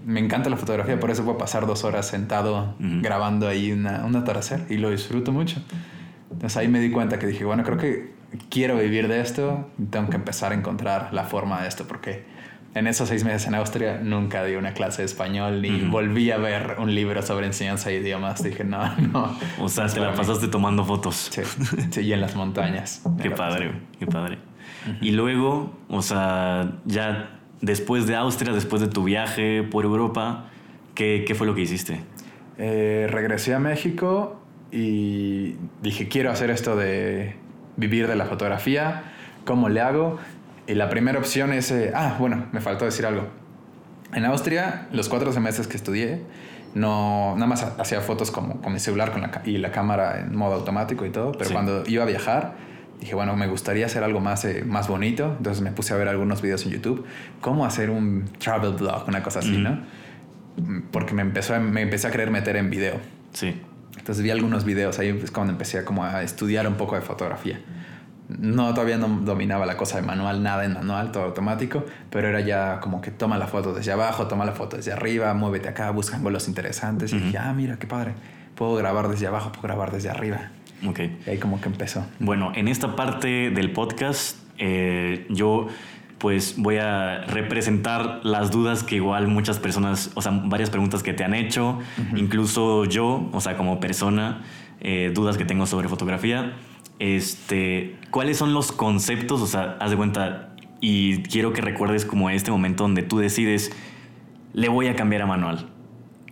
me 0.07 0.19
encanta 0.19 0.49
la 0.49 0.57
fotografía, 0.57 0.99
por 0.99 1.11
eso 1.11 1.23
puedo 1.23 1.37
pasar 1.37 1.67
dos 1.67 1.83
horas 1.83 2.07
sentado 2.07 2.73
grabando 2.79 3.47
ahí 3.47 3.71
una, 3.71 4.03
un 4.05 4.15
atardecer 4.15 4.65
y 4.71 4.77
lo 4.77 4.89
disfruto 4.89 5.31
mucho. 5.31 5.61
Entonces 6.31 6.57
ahí 6.57 6.67
me 6.67 6.79
di 6.79 6.89
cuenta 6.89 7.19
que 7.19 7.27
dije, 7.27 7.45
bueno, 7.45 7.63
creo 7.63 7.77
que 7.77 8.11
quiero 8.49 8.75
vivir 8.75 9.07
de 9.07 9.21
esto, 9.21 9.69
tengo 9.91 10.09
que 10.09 10.15
empezar 10.15 10.51
a 10.51 10.55
encontrar 10.55 11.13
la 11.13 11.25
forma 11.25 11.61
de 11.61 11.67
esto, 11.67 11.85
porque 11.87 12.25
en 12.75 12.87
esos 12.87 13.09
seis 13.09 13.23
meses 13.23 13.47
en 13.47 13.55
Austria 13.55 13.99
nunca 14.01 14.43
di 14.43 14.55
una 14.55 14.73
clase 14.73 15.01
de 15.01 15.07
español 15.07 15.61
ni 15.61 15.81
volví 15.81 16.29
a 16.31 16.37
ver 16.37 16.75
un 16.79 16.93
libro 16.93 17.21
sobre 17.21 17.47
enseñanza 17.47 17.89
de 17.89 17.97
idiomas. 17.97 18.43
Dije, 18.43 18.63
no, 18.63 18.95
no. 18.97 19.35
O 19.59 19.69
sea, 19.69 19.87
te 19.87 19.99
la 19.99 20.13
pasaste 20.13 20.47
tomando 20.47 20.85
fotos. 20.85 21.29
Sí, 21.31 21.41
sí, 21.89 22.01
y 22.01 22.13
en 22.13 22.21
las 22.21 22.35
montañas. 22.35 23.01
qué 23.21 23.31
padre, 23.31 23.73
qué 23.97 24.05
padre. 24.05 24.37
Y 25.01 25.11
luego, 25.11 25.73
o 25.89 26.01
sea, 26.01 26.73
ya 26.85 27.39
después 27.61 28.07
de 28.07 28.15
Austria, 28.15 28.53
después 28.53 28.81
de 28.81 28.87
tu 28.87 29.03
viaje 29.03 29.63
por 29.63 29.85
Europa, 29.85 30.45
¿qué, 30.95 31.25
qué 31.27 31.35
fue 31.35 31.47
lo 31.47 31.55
que 31.55 31.61
hiciste? 31.61 32.01
Eh, 32.57 33.07
regresé 33.09 33.53
a 33.53 33.59
México 33.59 34.39
y 34.71 35.55
dije, 35.81 36.07
quiero 36.07 36.31
hacer 36.31 36.49
esto 36.49 36.75
de 36.75 37.35
vivir 37.77 38.07
de 38.07 38.15
la 38.15 38.25
fotografía, 38.25 39.03
¿cómo 39.45 39.69
le 39.69 39.81
hago? 39.81 40.19
Y 40.69 40.75
la 40.75 40.87
primera 40.87 41.17
opción 41.17 41.51
es, 41.51 41.71
eh, 41.71 41.91
ah, 41.95 42.15
bueno, 42.19 42.45
me 42.51 42.61
faltó 42.61 42.85
decir 42.85 43.03
algo. 43.07 43.27
En 44.13 44.23
Austria, 44.23 44.87
los 44.91 45.09
cuatro 45.09 45.33
semestres 45.33 45.67
que 45.67 45.75
estudié, 45.75 46.21
no, 46.75 47.33
nada 47.33 47.47
más 47.47 47.63
hacía 47.79 48.01
fotos 48.01 48.29
como 48.29 48.61
con 48.61 48.73
mi 48.73 48.79
celular 48.79 49.11
con 49.11 49.21
la, 49.21 49.41
y 49.45 49.57
la 49.57 49.71
cámara 49.71 50.19
en 50.19 50.35
modo 50.35 50.53
automático 50.53 51.07
y 51.07 51.09
todo, 51.09 51.31
pero 51.31 51.49
cuando 51.49 51.83
iba 51.87 52.03
a 52.03 52.05
viajar, 52.05 52.53
dije, 52.99 53.15
bueno, 53.15 53.35
me 53.35 53.47
gustaría 53.47 53.87
hacer 53.87 54.03
algo 54.03 54.19
más, 54.19 54.45
eh, 54.45 54.63
más 54.63 54.87
bonito, 54.87 55.33
entonces 55.39 55.63
me 55.63 55.71
puse 55.71 55.95
a 55.95 55.97
ver 55.97 56.07
algunos 56.07 56.43
videos 56.43 56.63
en 56.67 56.73
YouTube, 56.73 57.03
cómo 57.41 57.65
hacer 57.65 57.89
un 57.89 58.25
travel 58.37 58.73
blog, 58.73 59.05
una 59.07 59.23
cosa 59.23 59.39
así, 59.39 59.57
¿no? 59.57 59.79
Porque 60.91 61.15
me, 61.15 61.23
empezó, 61.23 61.59
me 61.59 61.81
empecé 61.81 62.05
a 62.05 62.11
querer 62.11 62.29
meter 62.29 62.55
en 62.57 62.69
video. 62.69 62.99
Sí. 63.33 63.59
Entonces 63.97 64.23
vi 64.23 64.29
algunos 64.29 64.65
videos, 64.65 64.99
ahí 64.99 65.19
es 65.23 65.31
cuando 65.31 65.51
empecé 65.51 65.79
a, 65.79 65.85
como 65.85 66.05
a 66.05 66.21
estudiar 66.21 66.67
un 66.67 66.75
poco 66.75 66.93
de 66.93 67.01
fotografía 67.01 67.59
no 68.37 68.73
todavía 68.73 68.97
no 68.97 69.07
dominaba 69.07 69.65
la 69.65 69.75
cosa 69.75 69.97
de 69.97 70.03
manual, 70.03 70.43
nada 70.43 70.63
en 70.63 70.73
manual, 70.73 71.11
todo 71.11 71.23
automático, 71.23 71.83
pero 72.11 72.27
era 72.27 72.39
ya 72.41 72.79
como 72.79 73.01
que 73.01 73.09
toma 73.09 73.37
la 73.37 73.47
foto 73.47 73.73
desde 73.73 73.91
abajo, 73.91 74.27
toma 74.27 74.45
la 74.45 74.51
foto 74.51 74.77
desde 74.77 74.91
arriba, 74.91 75.33
muévete 75.33 75.67
acá, 75.67 75.89
busca 75.89 76.17
ángulos 76.17 76.47
interesantes. 76.47 77.11
Y 77.11 77.19
dije, 77.19 77.37
ah, 77.39 77.53
mira, 77.53 77.77
qué 77.79 77.87
padre, 77.87 78.13
puedo 78.55 78.75
grabar 78.75 79.09
desde 79.09 79.25
abajo, 79.25 79.51
puedo 79.51 79.63
grabar 79.63 79.91
desde 79.91 80.09
arriba. 80.09 80.51
Ok. 80.85 80.99
Y 81.25 81.29
ahí 81.29 81.37
como 81.39 81.59
que 81.59 81.69
empezó. 81.69 82.05
Bueno, 82.19 82.51
en 82.55 82.67
esta 82.67 82.95
parte 82.95 83.49
del 83.49 83.71
podcast, 83.71 84.37
eh, 84.59 85.25
yo 85.29 85.67
pues 86.19 86.55
voy 86.57 86.77
a 86.77 87.21
representar 87.27 88.19
las 88.23 88.51
dudas 88.51 88.83
que 88.83 88.95
igual 88.95 89.27
muchas 89.27 89.57
personas, 89.57 90.11
o 90.15 90.21
sea, 90.21 90.33
varias 90.33 90.69
preguntas 90.69 91.01
que 91.01 91.13
te 91.13 91.23
han 91.23 91.33
hecho, 91.33 91.79
incluso 92.13 92.83
yo, 92.83 93.29
o 93.31 93.39
sea, 93.39 93.55
como 93.55 93.79
persona, 93.79 94.41
eh, 94.81 95.11
dudas 95.15 95.37
que 95.37 95.45
tengo 95.45 95.65
sobre 95.65 95.87
fotografía 95.87 96.55
este, 96.99 97.97
¿cuáles 98.11 98.37
son 98.37 98.53
los 98.53 98.71
conceptos? 98.71 99.41
O 99.41 99.47
sea, 99.47 99.77
haz 99.79 99.89
de 99.89 99.97
cuenta, 99.97 100.53
y 100.81 101.23
quiero 101.23 101.53
que 101.53 101.61
recuerdes 101.61 102.05
como 102.05 102.29
este 102.29 102.51
momento 102.51 102.83
donde 102.83 103.03
tú 103.03 103.17
decides, 103.17 103.71
le 104.53 104.69
voy 104.69 104.87
a 104.87 104.95
cambiar 104.95 105.23
a 105.23 105.25
manual. 105.25 105.69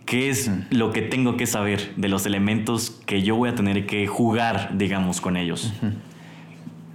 ¿Qué 0.04 0.30
es 0.30 0.50
lo 0.70 0.90
que 0.90 1.02
tengo 1.02 1.36
que 1.36 1.46
saber 1.46 1.94
de 1.96 2.08
los 2.08 2.24
elementos 2.24 2.90
que 3.04 3.22
yo 3.22 3.36
voy 3.36 3.50
a 3.50 3.54
tener 3.54 3.86
que 3.86 4.06
jugar, 4.06 4.70
digamos, 4.78 5.20
con 5.20 5.36
ellos? 5.36 5.72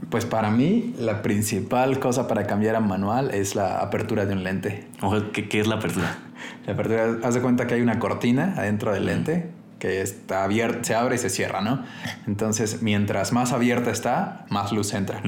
Pues 0.10 0.26
para 0.26 0.50
mí, 0.50 0.96
la 0.98 1.22
principal 1.22 2.00
cosa 2.00 2.28
para 2.28 2.48
cambiar 2.48 2.76
a 2.76 2.80
manual 2.80 3.32
es 3.32 3.54
la 3.54 3.80
apertura 3.80 4.26
de 4.26 4.34
un 4.34 4.44
lente. 4.44 4.88
¿Qué, 5.32 5.48
qué 5.48 5.60
es 5.60 5.68
la 5.68 5.76
apertura? 5.76 6.18
La 6.66 6.74
apertura, 6.74 7.20
haz 7.24 7.34
de 7.34 7.42
cuenta 7.42 7.68
que 7.68 7.74
hay 7.74 7.82
una 7.82 8.00
cortina 8.00 8.54
adentro 8.58 8.94
del 8.94 9.06
lente 9.06 9.50
que 9.84 10.02
está 10.02 10.46
abierta, 10.46 10.82
se 10.86 10.96
abre 10.96 11.16
y 11.16 11.18
se 11.18 11.30
cierra, 11.30 11.60
¿no? 11.60 11.84
Entonces, 12.26 12.82
mientras 12.82 13.34
más 13.34 13.52
abierta 13.52 13.92
está, 13.92 14.46
más 14.50 14.72
luz 14.72 14.94
entra. 14.94 15.22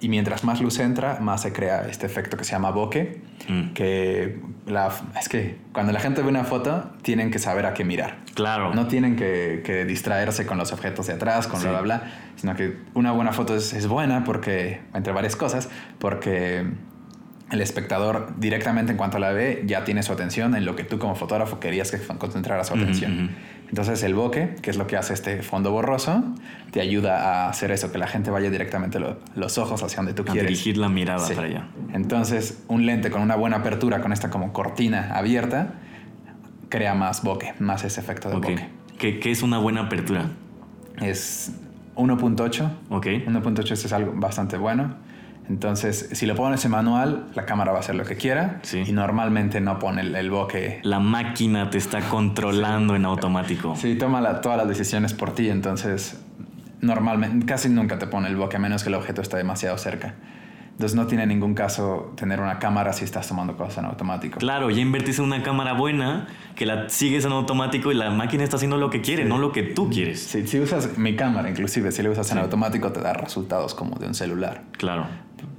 Y 0.00 0.08
mientras 0.08 0.42
más 0.42 0.62
luz 0.62 0.78
entra, 0.78 1.18
más 1.20 1.42
se 1.42 1.52
crea 1.52 1.86
este 1.86 2.06
efecto 2.06 2.38
que 2.38 2.44
se 2.44 2.52
llama 2.52 2.70
bokeh, 2.70 3.20
mm. 3.46 3.74
que 3.74 4.40
la, 4.66 4.90
es 5.20 5.28
que 5.28 5.58
cuando 5.74 5.92
la 5.92 6.00
gente 6.00 6.22
ve 6.22 6.30
una 6.30 6.44
foto, 6.44 6.92
tienen 7.02 7.30
que 7.30 7.38
saber 7.38 7.66
a 7.66 7.74
qué 7.74 7.84
mirar. 7.84 8.16
Claro. 8.32 8.72
No 8.72 8.86
tienen 8.86 9.16
que, 9.16 9.84
distraerse 9.86 10.46
con 10.46 10.56
los 10.56 10.72
objetos 10.72 11.06
de 11.08 11.12
atrás, 11.12 11.46
con 11.46 11.60
bla, 11.60 11.72
bla, 11.72 11.80
bla, 11.82 12.02
sino 12.36 12.56
que 12.56 12.78
una 12.94 13.12
buena 13.12 13.32
foto 13.32 13.54
es, 13.54 13.74
es 13.74 13.86
buena 13.86 14.24
porque, 14.24 14.80
entre 14.94 15.12
varias 15.12 15.36
cosas, 15.36 15.68
porque 15.98 16.64
el 17.50 17.60
espectador 17.60 18.32
directamente 18.38 18.92
en 18.92 18.98
cuanto 18.98 19.18
la 19.18 19.32
ve 19.32 19.62
ya 19.66 19.84
tiene 19.84 20.02
su 20.02 20.12
atención 20.12 20.54
en 20.54 20.64
lo 20.64 20.76
que 20.76 20.84
tú 20.84 20.98
como 20.98 21.16
fotógrafo 21.16 21.58
querías 21.58 21.90
que 21.90 21.98
concentrara 21.98 22.64
su 22.64 22.74
atención. 22.74 23.30
Entonces 23.68 24.02
el 24.02 24.14
bokeh, 24.14 24.56
que 24.62 24.70
es 24.70 24.76
lo 24.76 24.86
que 24.86 24.96
hace 24.96 25.14
este 25.14 25.42
fondo 25.42 25.70
borroso, 25.70 26.24
te 26.72 26.80
ayuda 26.80 27.44
a 27.46 27.48
hacer 27.48 27.70
eso, 27.70 27.92
que 27.92 27.98
la 27.98 28.08
gente 28.08 28.30
vaya 28.30 28.50
directamente 28.50 28.98
los 29.34 29.58
ojos 29.58 29.82
hacia 29.82 29.96
donde 29.98 30.12
tú 30.12 30.22
a 30.22 30.32
quieres. 30.32 30.48
dirigir 30.48 30.76
la 30.76 30.88
mirada 30.88 31.26
para 31.28 31.46
allá. 31.46 31.68
Entonces 31.92 32.62
un 32.68 32.86
lente 32.86 33.10
con 33.10 33.22
una 33.22 33.36
buena 33.36 33.58
apertura, 33.58 34.00
con 34.00 34.12
esta 34.12 34.30
como 34.30 34.52
cortina 34.52 35.12
abierta, 35.14 35.74
crea 36.68 36.94
más 36.94 37.22
bokeh, 37.22 37.54
más 37.58 37.84
ese 37.84 38.00
efecto 38.00 38.28
de 38.28 38.36
bokeh. 38.36 38.68
¿Qué, 38.98 39.18
¿Qué, 39.18 39.30
es 39.30 39.42
una 39.42 39.58
buena 39.58 39.82
apertura? 39.82 40.26
Es 41.00 41.52
1.8. 41.96 42.70
Ok. 42.90 43.06
1.8 43.06 43.72
es 43.72 43.92
algo 43.92 44.12
bastante 44.14 44.56
bueno. 44.56 44.94
Entonces, 45.50 46.10
si 46.12 46.26
lo 46.26 46.36
pones 46.36 46.64
en 46.64 46.70
manual, 46.70 47.26
la 47.34 47.44
cámara 47.44 47.72
va 47.72 47.78
a 47.78 47.80
hacer 47.80 47.96
lo 47.96 48.04
que 48.04 48.14
quiera 48.14 48.60
y 48.72 48.92
normalmente 48.92 49.60
no 49.60 49.80
pone 49.80 50.02
el, 50.02 50.14
el, 50.14 50.30
bokeh. 50.30 50.78
La 50.84 51.00
máquina 51.00 51.70
te 51.70 51.78
está 51.78 52.02
controlando 52.02 52.94
en 52.94 53.04
automático. 53.04 53.74
Sí, 53.74 53.96
toma 53.96 54.40
todas 54.42 54.58
las 54.58 54.68
decisiones 54.68 55.12
por 55.12 55.34
ti, 55.34 55.50
entonces 55.50 56.22
normalmente 56.80 57.44
casi 57.46 57.68
nunca 57.68 57.98
te 57.98 58.06
pone 58.06 58.28
el 58.28 58.36
bokeh 58.36 58.58
a 58.58 58.60
menos 58.60 58.84
que 58.84 58.90
el 58.90 58.94
objeto 58.94 59.22
esté 59.22 59.38
demasiado 59.38 59.76
cerca. 59.76 60.14
Entonces 60.80 60.96
no 60.96 61.06
tiene 61.06 61.26
ningún 61.26 61.52
caso 61.52 62.14
tener 62.16 62.40
una 62.40 62.58
cámara 62.58 62.94
si 62.94 63.04
estás 63.04 63.28
tomando 63.28 63.54
cosas 63.54 63.78
en 63.78 63.84
automático. 63.84 64.38
Claro, 64.38 64.70
ya 64.70 64.80
invertiste 64.80 65.20
en 65.20 65.26
una 65.26 65.42
cámara 65.42 65.74
buena 65.74 66.26
que 66.56 66.64
la 66.64 66.88
sigues 66.88 67.26
en 67.26 67.32
automático 67.32 67.92
y 67.92 67.94
la 67.94 68.08
máquina 68.08 68.44
está 68.44 68.56
haciendo 68.56 68.78
lo 68.78 68.88
que 68.88 69.02
quiere, 69.02 69.26
no 69.26 69.36
lo 69.36 69.52
que 69.52 69.62
tú 69.62 69.90
quieres. 69.90 70.22
Sí, 70.22 70.46
si 70.46 70.58
usas 70.58 70.96
mi 70.96 71.16
cámara, 71.16 71.50
inclusive 71.50 71.92
si 71.92 72.02
la 72.02 72.08
usas 72.08 72.32
en 72.32 72.38
automático 72.38 72.92
te 72.92 73.02
da 73.02 73.12
resultados 73.12 73.74
como 73.74 73.98
de 73.98 74.06
un 74.06 74.14
celular. 74.14 74.62
Claro. 74.78 75.04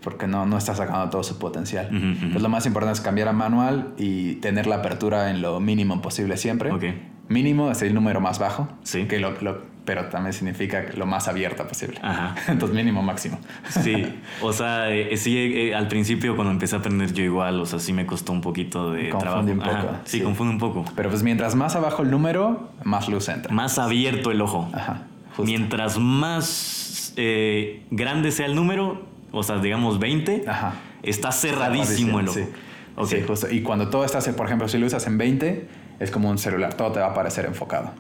Porque 0.04 0.28
no, 0.28 0.46
no 0.46 0.58
está 0.58 0.76
sacando 0.76 1.10
todo 1.10 1.24
su 1.24 1.38
potencial. 1.38 1.90
Entonces 1.92 2.42
lo 2.42 2.50
más 2.50 2.66
importante 2.66 2.98
es 2.98 3.02
cambiar 3.02 3.28
a 3.28 3.34
manual 3.34 3.94
y 3.98 4.36
tener 4.36 4.68
la 4.68 4.78
apertura 4.78 5.30
en 5.30 5.42
lo 5.42 5.60
mínimo 5.60 6.02
posible 6.02 6.38
siempre. 6.38 6.72
Okay. 6.72 7.10
Mínimo 7.28 7.72
es 7.72 7.82
el 7.82 7.94
número 7.94 8.20
más 8.20 8.40
bajo. 8.40 8.68
Sí. 8.84 9.06
Que 9.06 9.20
lo, 9.20 9.40
lo 9.42 9.72
pero 9.86 10.06
también 10.06 10.34
significa 10.34 10.86
lo 10.96 11.06
más 11.06 11.28
abierta 11.28 11.68
posible. 11.68 12.00
Ajá. 12.02 12.36
Entonces 12.48 12.76
mínimo 12.76 13.02
máximo. 13.02 13.40
Sí, 13.70 14.06
o 14.42 14.54
sea, 14.54 14.90
eh, 14.92 15.18
sí, 15.18 15.38
eh, 15.38 15.76
al 15.76 15.88
principio 15.88 16.36
cuando 16.36 16.52
empecé 16.52 16.76
a 16.76 16.80
aprender 16.80 17.14
yo 17.14 17.24
igual, 17.24 17.60
o 17.60 17.66
sea, 17.66 17.80
sí 17.80 17.94
me 17.94 18.06
costó 18.06 18.32
un 18.32 18.42
poquito 18.42 18.92
de 18.92 19.10
confunde 19.10 19.54
trabajo. 19.56 19.82
un 19.82 19.88
poco. 19.88 20.00
sí, 20.06 20.22
confunde 20.22 20.54
un 20.54 20.60
poco. 20.60 20.86
Pero 20.96 21.10
pues 21.10 21.24
mientras 21.24 21.56
más 21.56 21.76
abajo 21.76 22.04
el 22.04 22.12
número, 22.12 22.70
más 22.84 23.10
luz 23.10 23.30
entra. 23.30 23.54
Más 23.54 23.80
abierto 23.80 24.32
el 24.32 24.42
ojo. 24.42 24.70
Ajá. 24.74 25.04
Mientras 25.40 25.98
más 25.98 27.14
eh, 27.18 27.84
grande 27.90 28.32
sea 28.32 28.46
el 28.46 28.56
número, 28.56 29.02
o 29.32 29.44
sea, 29.44 29.60
digamos 29.60 30.00
20, 30.00 30.44
Ajá. 30.48 30.74
está 31.04 31.32
cerradísimo 31.32 32.20
el 32.20 32.30
ojo. 32.30 32.40
Sí. 32.40 32.46
Okay. 32.94 33.24
justo. 33.24 33.50
Y 33.50 33.62
cuando 33.62 33.90
todo 33.90 34.04
está, 34.04 34.20
por 34.34 34.46
ejemplo, 34.46 34.68
si 34.68 34.78
lo 34.78 34.86
usas 34.86 35.08
en 35.08 35.18
20, 35.18 35.68
es 36.00 36.12
como 36.12 36.30
un 36.30 36.38
celular, 36.38 36.74
todo 36.74 36.92
te 36.92 37.00
va 37.00 37.08
a 37.08 37.14
parecer 37.14 37.46
enfocado 37.46 37.92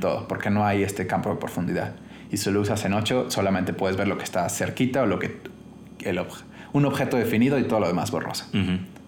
todo, 0.00 0.28
porque 0.28 0.50
no 0.50 0.64
hay 0.64 0.82
este 0.82 1.06
campo 1.06 1.30
de 1.30 1.36
profundidad. 1.36 1.94
Y 2.30 2.36
si 2.36 2.50
lo 2.50 2.60
usas 2.60 2.84
en 2.84 2.92
8, 2.94 3.30
solamente 3.30 3.72
puedes 3.72 3.96
ver 3.96 4.08
lo 4.08 4.18
que 4.18 4.24
está 4.24 4.48
cerquita 4.48 5.02
o 5.02 5.06
lo 5.06 5.18
que 5.18 5.40
el 6.00 6.20
un 6.72 6.84
objeto 6.86 7.16
definido 7.16 7.58
y 7.58 7.64
todo 7.64 7.80
lo 7.80 7.86
demás 7.86 8.10
borroso. 8.10 8.46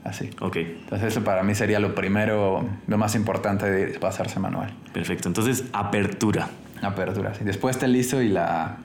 Así. 0.04 0.30
Ok. 0.40 0.56
Entonces 0.56 1.08
eso 1.08 1.24
para 1.24 1.42
mí 1.42 1.54
sería 1.54 1.80
lo 1.80 1.94
primero, 1.94 2.68
lo 2.86 2.98
más 2.98 3.14
importante 3.14 3.70
de 3.70 3.98
pasarse 3.98 4.38
manual. 4.38 4.74
Perfecto. 4.92 5.28
Entonces, 5.28 5.64
apertura. 5.72 6.48
Apertura, 6.82 7.34
sí. 7.34 7.44
Después 7.44 7.76
está 7.76 7.86
el 7.86 7.96
ISO 7.96 8.20
y 8.20 8.28
la... 8.28 8.76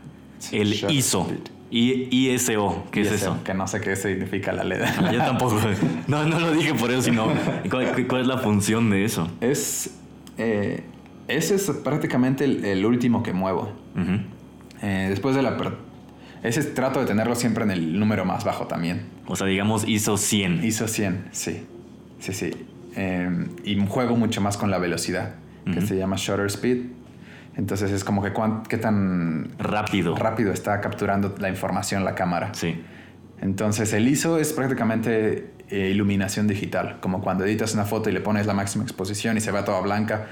El 0.52 0.74
ISO. 0.92 1.30
I 1.72 2.08
ISO, 2.12 2.86
¿qué 2.92 3.02
es 3.02 3.12
eso? 3.12 3.38
Que 3.44 3.54
no 3.54 3.68
sé 3.68 3.80
qué 3.82 3.96
significa 3.96 4.52
la 4.52 4.64
LED. 4.64 4.82
Yo 5.14 5.20
tampoco. 5.20 5.60
No, 6.08 6.26
no 6.26 6.40
lo 6.40 6.52
dije 6.52 6.74
por 6.74 6.92
eso, 6.92 7.04
sino 7.04 7.28
¿cuál, 7.70 8.08
cuál 8.08 8.22
es 8.22 8.28
la 8.28 8.40
función 8.40 8.90
de 8.90 9.06
eso? 9.06 9.30
Es... 9.42 9.96
Eh, 10.38 10.84
ese 11.28 11.56
es 11.56 11.70
prácticamente 11.84 12.46
el, 12.46 12.86
último 12.86 13.22
que 13.22 13.34
muevo. 13.34 13.72
Eh, 14.82 15.08
después 15.10 15.36
de 15.36 15.44
la... 15.44 15.58
Ese 16.42 16.64
trato 16.64 17.02
de 17.02 17.06
tenerlo 17.06 17.36
siempre 17.36 17.64
en 17.66 17.72
el 17.72 18.00
número 18.00 18.26
más 18.26 18.44
bajo 18.46 18.66
también. 18.66 19.04
O 19.28 19.36
sea, 19.36 19.46
digamos 19.46 19.88
ISO 19.88 20.18
100. 20.18 20.64
ISO 20.64 20.88
100, 20.88 21.26
sí. 21.32 21.66
Sí, 22.20 22.34
sí. 22.34 22.52
Em, 22.96 23.50
y 23.64 23.76
juego 23.86 24.16
mucho 24.16 24.42
más 24.42 24.58
con 24.58 24.72
la 24.72 24.80
velocidad, 24.80 25.36
que 25.72 25.82
se 25.82 25.96
llama 25.96 26.16
shutter 26.18 26.48
speed. 26.48 26.86
Entonces 27.56 27.92
es 27.92 28.04
como 28.04 28.24
que 28.24 28.32
qué 28.70 28.78
tan 28.78 29.50
rápido. 29.58 30.16
rápido 30.16 30.54
está 30.54 30.80
capturando 30.82 31.36
la 31.40 31.50
información 31.50 32.06
la 32.06 32.16
cámara. 32.16 32.54
Sí. 32.54 32.82
Entonces 33.42 33.94
el 33.94 34.08
ISO 34.08 34.38
es 34.38 34.54
prácticamente 34.54 35.52
eh, 35.72 35.92
iluminación 35.92 36.48
digital, 36.48 36.98
como 37.00 37.22
cuando 37.22 37.46
editas 37.46 37.76
una 37.76 37.86
foto 37.86 38.10
y 38.10 38.14
le 38.14 38.22
pones 38.22 38.48
la 38.48 38.56
máxima 38.56 38.84
exposición 38.84 39.38
y 39.38 39.40
se 39.40 39.52
ve 39.52 39.62
toda 39.62 39.80
blanca, 39.82 40.26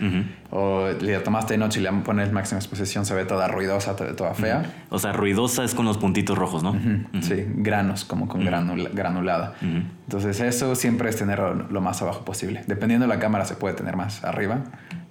o 0.49 0.88
le 0.99 1.19
tomaste 1.19 1.53
de 1.53 1.58
noche 1.60 1.80
y 1.80 1.84
le 1.84 1.91
pones 1.91 2.32
máxima 2.32 2.58
exposición, 2.58 3.06
se 3.06 3.13
ve 3.13 3.23
toda 3.23 3.47
ruidosa, 3.47 3.95
toda 3.95 4.34
fea. 4.34 4.63
O 4.89 4.97
sea, 4.97 5.13
ruidosa 5.13 5.63
es 5.63 5.75
con 5.75 5.86
los 5.86 5.99
puntitos 5.99 6.36
rojos, 6.36 6.63
¿no? 6.63 6.75
Sí, 7.21 7.45
granos, 7.47 8.03
como 8.03 8.27
con 8.27 8.43
granulada. 8.43 9.53
Entonces 9.62 10.39
eso 10.39 10.73
siempre 10.73 11.10
es 11.10 11.17
tenerlo 11.17 11.53
lo 11.53 11.82
más 11.82 12.01
abajo 12.01 12.25
posible. 12.25 12.63
Dependiendo 12.65 13.06
de 13.06 13.13
la 13.13 13.19
cámara 13.19 13.45
se 13.45 13.56
puede 13.56 13.75
tener 13.75 13.95
más 13.95 14.23
arriba, 14.23 14.63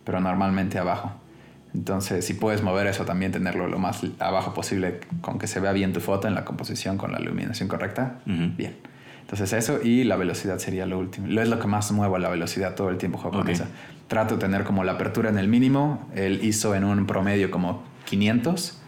pero 0.05 0.19
normalmente 0.21 0.79
abajo. 0.81 1.13
Entonces, 1.75 2.25
si 2.25 2.35
puedes 2.35 2.63
mover 2.63 2.87
eso 2.87 3.05
también, 3.05 3.33
tenerlo 3.33 3.69
lo 3.69 3.79
más 3.79 4.01
abajo 4.19 4.55
posible, 4.55 5.01
con 5.21 5.39
que 5.39 5.47
se 5.47 5.61
vea 5.61 5.73
bien 5.73 5.93
tu 5.93 6.01
foto 6.01 6.27
en 6.27 6.35
la 6.35 6.45
composición, 6.45 6.97
con 6.97 7.13
la 7.13 7.21
iluminación 7.21 7.69
correcta, 7.69 8.21
bien. 8.25 8.77
Entonces 9.27 9.53
eso 9.55 9.81
y 9.83 10.05
la 10.05 10.15
velocidad 10.17 10.59
sería 10.59 10.87
lo 10.87 11.01
último. 11.01 11.27
Lo 11.27 11.43
es 11.43 11.49
lo 11.49 11.59
que 11.59 11.67
más 11.67 11.91
muevo 11.91 12.17
la 12.19 12.29
velocidad 12.29 12.77
todo 12.77 12.91
el 12.91 12.97
tiempo 12.97 13.19
juego 13.19 13.39
con 13.39 13.49
esa. 13.49 13.67
Trato 14.07 14.37
de 14.37 14.41
tener 14.41 14.63
como 14.63 14.85
la 14.85 14.93
apertura 14.93 15.29
en 15.29 15.37
el 15.37 15.49
mínimo, 15.49 16.09
el 16.15 16.45
ISO 16.45 16.77
en 16.77 16.85
un 16.85 17.07
promedio 17.07 17.51
como 17.51 17.83
500 18.05 18.81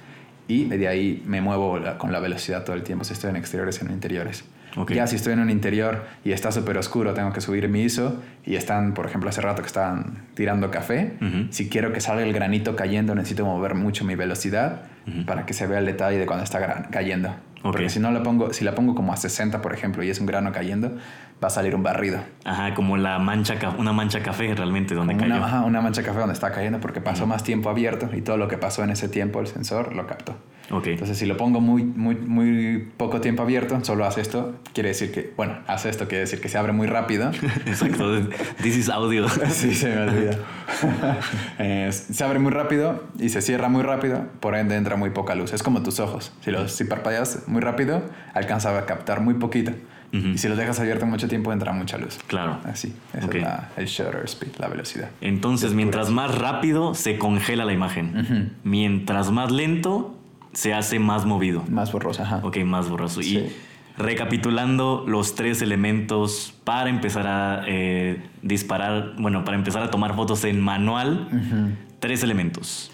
y 0.47 0.65
de 0.67 0.87
ahí 0.87 1.25
me 1.27 1.41
muevo 1.41 1.81
con 1.99 2.13
la 2.13 2.21
velocidad 2.21 2.65
todo 2.65 2.77
el 2.77 2.85
tiempo 2.85 3.05
si 3.05 3.15
estoy 3.15 3.31
en 3.31 3.37
exteriores 3.37 3.83
en 3.83 3.91
interiores. 3.91 4.45
Ya 4.89 5.07
si 5.07 5.17
estoy 5.17 5.33
en 5.33 5.41
un 5.41 5.51
interior 5.51 6.05
y 6.25 6.33
está 6.33 6.53
súper 6.53 6.79
oscuro, 6.79 7.15
tengo 7.15 7.33
que 7.33 7.41
subir 7.41 7.69
mi 7.69 7.83
ISO 7.83 8.21
y 8.45 8.57
están, 8.57 8.95
por 8.95 9.07
ejemplo, 9.07 9.29
hace 9.31 9.41
rato 9.41 9.63
que 9.63 9.67
estaban 9.67 10.27
tirando 10.35 10.71
café. 10.71 11.15
Si 11.51 11.69
quiero 11.69 11.93
que 11.93 12.01
salga 12.01 12.23
el 12.23 12.33
granito 12.33 12.77
cayendo, 12.77 13.15
necesito 13.15 13.45
mover 13.45 13.75
mucho 13.75 14.05
mi 14.05 14.15
velocidad 14.15 14.83
para 15.27 15.47
que 15.47 15.55
se 15.55 15.67
vea 15.67 15.79
el 15.79 15.87
detalle 15.87 16.19
de 16.19 16.27
cuando 16.27 16.45
está 16.45 16.89
cayendo. 16.91 17.35
Porque 17.63 17.89
si 17.89 17.99
no 17.99 18.11
la 18.13 18.23
pongo, 18.23 18.53
si 18.53 18.65
la 18.65 18.75
pongo 18.75 18.95
como 18.95 19.13
a 19.13 19.17
60, 19.17 19.61
por 19.63 19.75
ejemplo, 19.75 20.03
y 20.03 20.11
es 20.11 20.21
un 20.21 20.27
grano 20.27 20.53
cayendo, 20.53 20.97
va 21.43 21.49
a 21.49 21.51
salir 21.51 21.75
un 21.75 21.83
barrido. 21.83 22.21
Ajá, 22.45 22.75
como 22.75 22.97
la 22.97 23.19
mancha, 23.19 23.55
una 23.79 23.93
mancha 23.93 24.23
café 24.23 24.55
realmente 24.55 24.95
donde 24.95 25.17
cayó. 25.17 25.35
Una, 25.35 25.47
ajá, 25.47 25.65
una 25.65 25.81
mancha 25.81 26.03
café 26.03 26.19
donde 26.19 26.35
está 26.35 26.53
cayendo 26.53 26.81
porque 26.81 27.01
pasó 27.01 27.27
más 27.27 27.43
tiempo 27.43 27.69
abierto 27.69 28.11
y 28.15 28.23
todo 28.23 28.37
lo 28.37 28.49
que 28.49 28.59
pasó 28.59 28.85
en 28.85 28.91
ese 28.91 29.09
tiempo 29.09 29.41
el 29.41 29.47
sensor 29.49 29.95
lo 29.95 30.07
captó. 30.07 30.37
Okay. 30.71 30.93
Entonces, 30.93 31.17
si 31.17 31.25
lo 31.25 31.37
pongo 31.37 31.61
muy, 31.61 31.83
muy, 31.83 32.15
muy 32.15 32.89
poco 32.97 33.21
tiempo 33.21 33.43
abierto, 33.43 33.83
solo 33.85 34.05
hace 34.05 34.21
esto, 34.21 34.55
quiere 34.75 34.91
decir 34.91 35.13
que, 35.13 35.33
bueno, 35.37 35.59
hace 35.67 35.89
esto, 35.89 36.09
quiere 36.09 36.21
decir 36.21 36.41
que 36.41 36.49
se 36.49 36.59
abre 36.59 36.73
muy 36.73 36.87
rápido. 36.87 37.31
Exacto, 37.67 38.21
this 38.63 38.77
is 38.77 38.89
audio. 38.91 39.29
sí, 39.49 39.75
se 39.75 39.95
me 39.95 40.03
olvida. 40.03 40.39
Eh, 41.59 41.91
se 41.91 42.23
abre 42.23 42.39
muy 42.39 42.53
rápido 42.53 43.03
y 43.19 43.31
se 43.31 43.43
cierra 43.43 43.69
muy 43.69 43.83
rápido, 43.83 44.27
por 44.39 44.55
ende 44.55 44.77
entra 44.77 44.97
muy 44.97 45.11
poca 45.11 45.35
luz. 45.35 45.53
Es 45.53 45.63
como 45.63 45.83
tus 45.83 45.99
ojos. 45.99 46.33
Si, 46.41 46.51
los, 46.51 46.73
si 46.73 46.85
parpadeas 46.85 47.49
muy 47.49 47.61
rápido, 47.61 48.03
alcanza 48.35 48.77
a 48.77 48.87
captar 48.87 49.21
muy 49.21 49.35
poquito. 49.35 49.73
Y 50.13 50.39
si 50.39 50.49
los 50.49 50.57
dejas 50.57 50.81
abierto 50.81 51.05
mucho 51.05 51.29
tiempo, 51.29 51.53
entra 51.53 51.73
mucha 51.73 51.99
luz. 51.99 52.19
Claro. 52.27 52.59
Así. 52.65 52.95
Esa 53.13 53.27
es 53.27 53.43
la, 53.43 53.71
el 53.77 53.87
shutter 53.87 54.23
speed, 54.25 54.53
la 54.59 54.69
velocidad. 54.69 55.11
Entonces, 55.21 55.75
mientras 55.75 56.11
más 56.11 56.39
rápido, 56.39 56.95
se 56.95 57.19
congela 57.19 57.65
la 57.65 57.73
imagen. 57.73 58.55
Mientras 58.65 59.31
más 59.31 59.51
lento, 59.51 60.18
se 60.53 60.75
hace 60.75 60.99
más 60.99 61.25
movido. 61.25 61.65
Más 61.69 61.93
borroso, 61.93 62.23
ajá. 62.23 62.41
Ok, 62.43 62.59
más 62.59 62.89
borroso. 62.89 63.21
Y 63.21 63.53
recapitulando 63.99 65.05
los 65.07 65.35
tres 65.35 65.61
elementos 65.61 66.55
para 66.65 66.89
empezar 66.89 67.27
a 67.27 67.65
eh, 67.67 68.23
disparar, 68.43 69.15
bueno, 69.19 69.45
para 69.45 69.57
empezar 69.57 69.83
a 69.83 69.91
tomar 69.91 70.15
fotos 70.15 70.45
en 70.45 70.61
manual, 70.61 71.77
tres 71.99 72.23
elementos. 72.23 72.93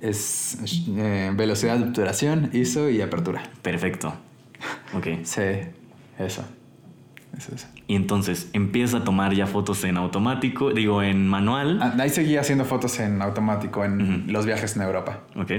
Es 0.00 0.58
eh, 0.96 1.32
velocidad 1.34 1.78
de 1.78 1.84
obturación, 1.84 2.50
ISO 2.52 2.90
y 2.90 3.00
apertura. 3.00 3.42
Perfecto. 3.62 4.14
Ok. 4.94 5.08
sí, 5.24 5.42
eso. 6.18 6.44
Eso, 7.36 7.52
eso. 7.52 7.66
Y 7.88 7.96
entonces 7.96 8.48
empieza 8.52 8.98
a 8.98 9.04
tomar 9.04 9.34
ya 9.34 9.46
fotos 9.46 9.82
en 9.84 9.96
automático, 9.96 10.72
digo 10.72 11.02
en 11.02 11.26
manual. 11.26 11.80
Ah, 11.82 11.94
ahí 11.98 12.10
seguía 12.10 12.40
haciendo 12.40 12.64
fotos 12.64 13.00
en 13.00 13.20
automático 13.22 13.84
en 13.84 14.32
los 14.32 14.46
viajes 14.46 14.76
en 14.76 14.82
Europa. 14.82 15.20
Ok. 15.34 15.50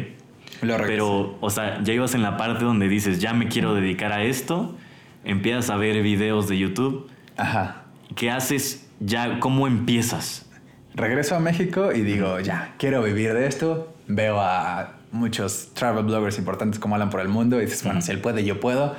Pero, 0.62 1.38
o 1.42 1.50
sea, 1.50 1.82
ya 1.84 1.94
ibas 1.94 2.16
en 2.16 2.22
la 2.22 2.38
parte 2.38 2.64
donde 2.66 2.88
dices, 2.88 3.20
ya 3.20 3.34
me 3.34 3.48
quiero 3.48 3.74
dedicar 3.76 4.12
a 4.12 4.24
esto, 4.24 4.76
empiezas 5.24 5.70
a 5.70 5.78
ver 5.78 6.02
videos 6.02 6.48
de 6.48 6.58
YouTube. 6.58 7.10
Ajá. 7.38 7.84
¿Qué 8.16 8.32
haces 8.32 8.88
ya? 9.00 9.40
¿Cómo 9.40 9.68
empiezas? 9.68 10.46
Regreso 10.94 11.36
a 11.36 11.40
México 11.40 11.92
y 11.92 12.02
digo, 12.02 12.40
ya, 12.40 12.74
quiero 12.78 13.04
vivir 13.04 13.34
de 13.34 13.48
esto. 13.48 13.94
Veo 14.08 14.40
a 14.40 14.92
muchos 15.12 15.70
travel 15.74 16.06
bloggers 16.06 16.38
importantes 16.38 16.80
como 16.80 16.96
hablan 16.96 17.10
por 17.10 17.22
el 17.22 17.30
mundo 17.30 17.58
y 17.62 17.66
dices, 17.66 17.84
bueno, 17.84 18.02
si 18.02 18.12
él 18.12 18.20
puede, 18.20 18.44
yo 18.46 18.60
puedo. 18.60 18.96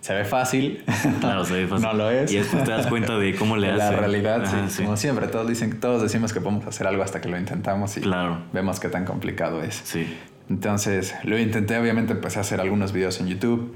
Se 0.00 0.14
ve 0.14 0.24
fácil. 0.24 0.84
Claro, 1.20 1.44
se 1.44 1.54
ve 1.54 1.66
fácil. 1.68 1.86
no 1.86 1.92
lo 1.94 2.10
es. 2.10 2.32
Y 2.32 2.36
después 2.36 2.64
te 2.64 2.70
das 2.70 2.86
cuenta 2.86 3.18
de 3.18 3.34
cómo 3.34 3.56
le 3.56 3.68
hace. 3.70 3.78
La 3.78 3.90
realidad, 3.92 4.68
sí. 4.68 4.84
Como 4.84 4.96
siempre, 4.96 5.26
todos 5.26 5.48
dicen, 5.48 5.80
todos 5.80 6.02
decimos 6.02 6.32
que 6.32 6.40
podemos 6.40 6.66
hacer 6.66 6.86
algo 6.86 7.02
hasta 7.02 7.20
que 7.20 7.28
lo 7.28 7.38
intentamos 7.38 7.96
y 7.96 8.02
claro. 8.02 8.38
vemos 8.52 8.78
qué 8.80 8.88
tan 8.88 9.04
complicado 9.04 9.62
es. 9.62 9.80
Sí. 9.84 10.06
Entonces 10.48 11.14
lo 11.24 11.38
intenté, 11.38 11.78
obviamente 11.78 12.12
empecé 12.12 12.38
a 12.38 12.42
hacer 12.42 12.60
algunos 12.60 12.92
videos 12.92 13.20
en 13.20 13.28
YouTube, 13.28 13.74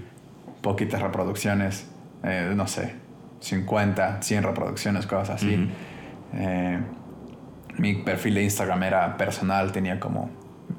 poquitas 0.60 1.00
reproducciones, 1.00 1.88
eh, 2.22 2.52
no 2.54 2.66
sé, 2.66 2.94
50, 3.40 4.22
100 4.22 4.42
reproducciones, 4.42 5.06
cosas 5.06 5.30
así. 5.30 5.68
Eh, 6.34 6.78
mi 7.78 7.94
perfil 7.94 8.34
de 8.34 8.42
Instagram 8.44 8.82
era 8.82 9.16
personal, 9.16 9.72
tenía 9.72 10.00
como 10.00 10.30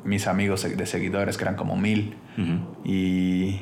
mis 0.03 0.27
amigos 0.27 0.63
de 0.63 0.85
seguidores 0.85 1.37
que 1.37 1.43
eran 1.43 1.55
como 1.55 1.75
mil. 1.75 2.15
Y 2.83 3.61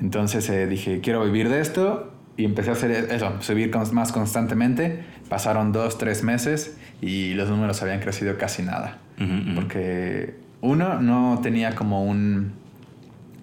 entonces 0.00 0.48
eh, 0.48 0.66
dije, 0.66 1.00
quiero 1.00 1.24
vivir 1.24 1.48
de 1.48 1.60
esto. 1.60 2.08
Y 2.34 2.46
empecé 2.46 2.70
a 2.70 2.72
hacer 2.72 2.90
eso, 2.90 3.42
subir 3.42 3.70
más 3.92 4.10
constantemente. 4.10 5.04
Pasaron 5.28 5.72
dos, 5.72 5.98
tres 5.98 6.22
meses 6.22 6.78
y 7.02 7.34
los 7.34 7.50
números 7.50 7.82
habían 7.82 8.00
crecido 8.00 8.38
casi 8.38 8.62
nada. 8.62 8.98
Porque 9.54 10.41
uno, 10.62 11.00
no 11.00 11.40
tenía 11.42 11.74
como 11.74 12.04
un, 12.04 12.52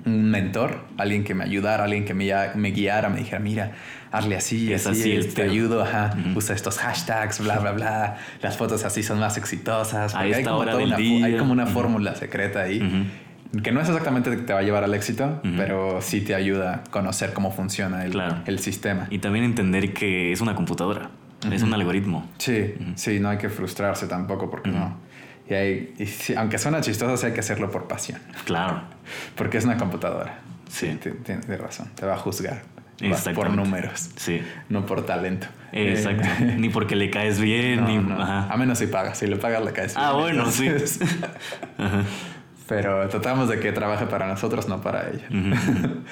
un 0.06 0.32
mentor, 0.32 0.86
alguien 0.98 1.24
que 1.24 1.36
me 1.36 1.44
ayudara, 1.44 1.84
alguien 1.84 2.06
que 2.06 2.14
me, 2.14 2.32
me 2.56 2.72
guiara, 2.72 3.10
me 3.10 3.20
dijera, 3.20 3.40
mira, 3.40 3.72
hazle 4.12 4.38
así, 4.38 4.72
es 4.72 4.88
así, 4.88 5.12
te 5.12 5.20
este, 5.20 5.42
ayudo, 5.44 5.84
ajá, 5.84 6.16
usa 6.34 6.56
estos 6.56 6.78
hashtags, 6.80 7.42
bla, 7.42 7.60
bla, 7.60 7.74
bla, 7.74 8.18
las 8.42 8.58
fotos 8.58 8.86
así 8.86 9.04
son 9.04 9.20
más 9.20 9.38
exitosas. 9.38 10.16
hay, 10.16 10.44
como 10.44 10.62
una, 10.62 10.96
hay 10.96 11.38
como 11.38 11.52
una 11.52 11.68
fórmula 11.68 12.16
secreta 12.16 12.62
ahí. 12.62 13.08
Que 13.64 13.72
no 13.72 13.82
es 13.82 13.90
exactamente 13.90 14.30
que 14.30 14.38
te 14.38 14.54
va 14.54 14.60
a 14.60 14.62
llevar 14.62 14.84
al 14.84 14.94
éxito, 14.94 15.42
pero 15.58 16.02
sí 16.02 16.22
te 16.22 16.36
ayuda 16.36 16.84
a 16.86 16.90
conocer 16.90 17.34
cómo 17.34 17.52
funciona 17.52 18.06
el, 18.06 18.20
el 18.46 18.60
sistema. 18.60 19.08
Y 19.10 19.20
también 19.20 19.44
entender 19.44 19.94
que 19.94 20.32
es 20.32 20.40
una 20.40 20.56
computadora, 20.56 21.10
es 21.52 21.64
un 21.64 21.74
algoritmo. 21.74 22.30
Sí, 22.38 22.76
sí, 22.96 23.20
no 23.20 23.28
hay 23.28 23.38
que 23.38 23.50
frustrarse 23.50 24.08
tampoco 24.08 24.50
porque 24.50 24.70
no 24.70 25.09
y, 25.50 26.06
aunque 26.38 26.58
suena 26.58 26.82
chistoso, 26.82 27.26
hay 27.26 27.34
que 27.34 27.40
hacerlo 27.40 27.72
por 27.72 27.88
pasión. 27.88 28.20
Claro. 28.46 28.84
Porque 29.36 29.58
es 29.58 29.66
una 29.66 29.78
computadora. 29.78 30.40
Sí. 30.70 31.00
Tienes 31.24 31.60
razón. 31.60 31.90
Te 31.96 32.06
va 32.06 32.14
a 32.14 32.18
juzgar. 32.18 32.62
Por 33.34 33.50
números. 33.52 34.12
Sí. 34.16 34.42
No 34.68 34.86
por 34.86 35.06
talento. 35.06 35.48
Exacto. 35.72 36.28
ni 36.58 36.70
porque 36.70 36.96
le 36.96 37.10
caes 37.10 37.40
bien. 37.40 37.86
ni... 37.86 37.98
A 37.98 38.56
menos 38.58 38.78
si 38.78 38.88
pagas. 38.88 39.18
Si 39.18 39.28
le 39.28 39.38
pagas, 39.38 39.64
le 39.64 39.72
caes 39.72 39.94
ah, 39.96 40.14
bien. 40.14 40.40
Ah, 40.40 40.44
bueno, 40.44 40.52
sí. 40.52 40.70
Pero 42.68 43.08
tratamos 43.08 43.50
de 43.50 43.60
que 43.60 43.72
trabaje 43.72 44.06
para 44.06 44.28
nosotros, 44.28 44.68
no 44.68 44.82
para 44.82 45.10
ella. 45.10 45.28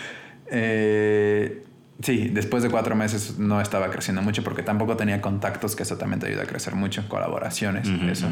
eh, 0.47 1.63
sí, 2.01 2.29
después 2.33 2.63
de 2.63 2.71
cuatro 2.71 2.95
meses 2.95 3.37
no 3.37 3.61
estaba 3.61 3.91
creciendo 3.91 4.23
mucho 4.23 4.43
porque 4.43 4.63
tampoco 4.63 4.97
tenía 4.97 5.21
contactos, 5.21 5.75
que 5.75 5.83
eso 5.83 5.97
también 5.97 6.19
te 6.19 6.27
ayuda 6.27 6.43
a 6.43 6.45
crecer 6.47 6.73
mucho. 6.73 7.07
Colaboraciones, 7.07 7.87
eso 7.87 8.27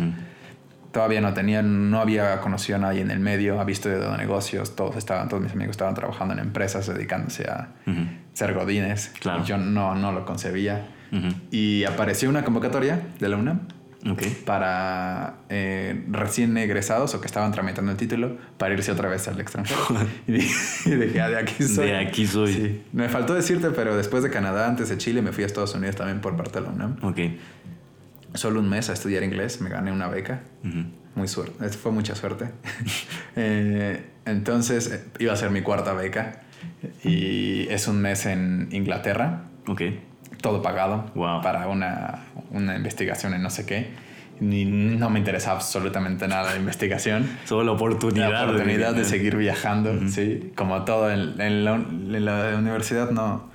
todavía 0.96 1.20
no 1.20 1.34
tenía, 1.34 1.62
no 1.62 2.00
había 2.00 2.40
conocido 2.40 2.78
a 2.78 2.80
nadie 2.80 3.02
en 3.02 3.12
el 3.12 3.20
medio, 3.20 3.60
ha 3.60 3.66
visto 3.66 3.90
de 3.90 4.18
negocios, 4.18 4.78
todos 4.78 4.96
estaban, 4.96 5.28
todos 5.28 5.44
mis 5.44 5.52
amigos 5.52 5.72
estaban 5.72 5.94
trabajando 5.94 6.34
en 6.34 6.40
empresas 6.40 6.88
dedicándose 6.88 7.50
a 7.50 7.68
ser 8.32 8.54
godines. 8.54 9.12
Claro. 9.20 9.44
yo 9.44 9.58
no, 9.58 9.94
no 9.94 10.14
lo 10.14 10.26
concebía. 10.26 10.88
Y 11.52 11.84
apareció 11.84 12.30
una 12.30 12.46
convocatoria 12.46 13.02
de 13.20 13.28
la 13.28 13.36
UNAM 13.36 13.68
para 14.46 15.34
eh, 15.50 16.06
recién 16.10 16.56
egresados 16.58 17.14
o 17.14 17.20
que 17.20 17.28
estaban 17.28 17.52
tramitando 17.52 17.92
el 17.92 17.98
título 17.98 18.38
para 18.58 18.74
irse 18.74 18.94
otra 18.94 19.10
vez 19.10 19.28
al 19.28 19.38
extranjero. 19.42 19.82
y, 20.28 20.32
dije, 20.32 21.20
ah, 21.20 21.28
de 21.28 21.40
aquí 21.40 21.62
soy. 21.62 21.88
De 21.88 21.98
aquí 21.98 22.26
soy. 22.26 22.54
Sí. 22.54 22.84
Me 22.94 23.10
faltó 23.10 23.34
decirte, 23.34 23.72
pero 23.72 23.98
después 23.98 24.24
de 24.24 24.30
Canadá, 24.30 24.66
antes 24.66 24.88
de 24.88 24.98
Chile, 24.98 25.22
me 25.22 25.34
fui 25.34 25.44
a 25.44 25.48
Estados 25.48 25.76
Unidos 25.76 25.98
también 25.98 26.22
por 26.22 26.38
parte 26.38 26.62
de 26.62 26.66
la 26.66 26.72
UNAM. 26.72 26.96
Ok 27.02 27.20
solo 28.36 28.60
un 28.60 28.70
mes 28.70 28.90
a 28.90 28.94
estudiar 28.94 29.24
inglés, 29.24 29.62
me 29.62 29.70
gané 29.70 29.92
una 29.92 30.08
beca. 30.08 30.42
Muy 31.16 31.28
suerte, 31.28 31.70
fue 31.70 31.92
mucha 31.92 32.16
suerte. 32.16 32.50
Eh, 33.38 34.02
entonces 34.26 34.90
eh, 34.90 35.04
iba 35.20 35.34
a 35.34 35.36
ser 35.36 35.52
mi 35.52 35.62
cuarta 35.62 35.92
beca 35.92 36.44
y 37.04 37.68
es 37.68 37.86
un 37.90 38.02
mes 38.02 38.26
en 38.26 38.70
Inglaterra. 38.72 39.42
Ok. 39.68 39.82
Todo 40.40 40.62
pagado 40.62 41.12
para 41.44 41.68
una, 41.68 42.24
una, 42.52 42.78
investigación 42.78 43.34
en 43.34 43.44
no 43.44 43.50
sé 43.50 43.66
qué. 43.66 43.90
Ni, 44.40 44.64
no 44.64 45.10
me 45.10 45.20
interesa 45.20 45.52
absolutamente 45.52 46.30
nada 46.30 46.52
la 46.52 46.58
investigación. 46.58 47.30
Solo 47.44 47.66
la 47.66 47.72
oportunidad. 47.74 48.32
La 48.32 48.44
oportunidad 48.46 48.94
de, 48.94 49.04
seguir 49.04 49.36
viajando, 49.36 50.08
sí. 50.08 50.54
Como 50.56 50.86
todo 50.86 51.12
en, 51.12 51.66
la, 51.66 51.76
en 51.76 52.26
la 52.26 52.56
universidad 52.58 53.12
no 53.12 53.54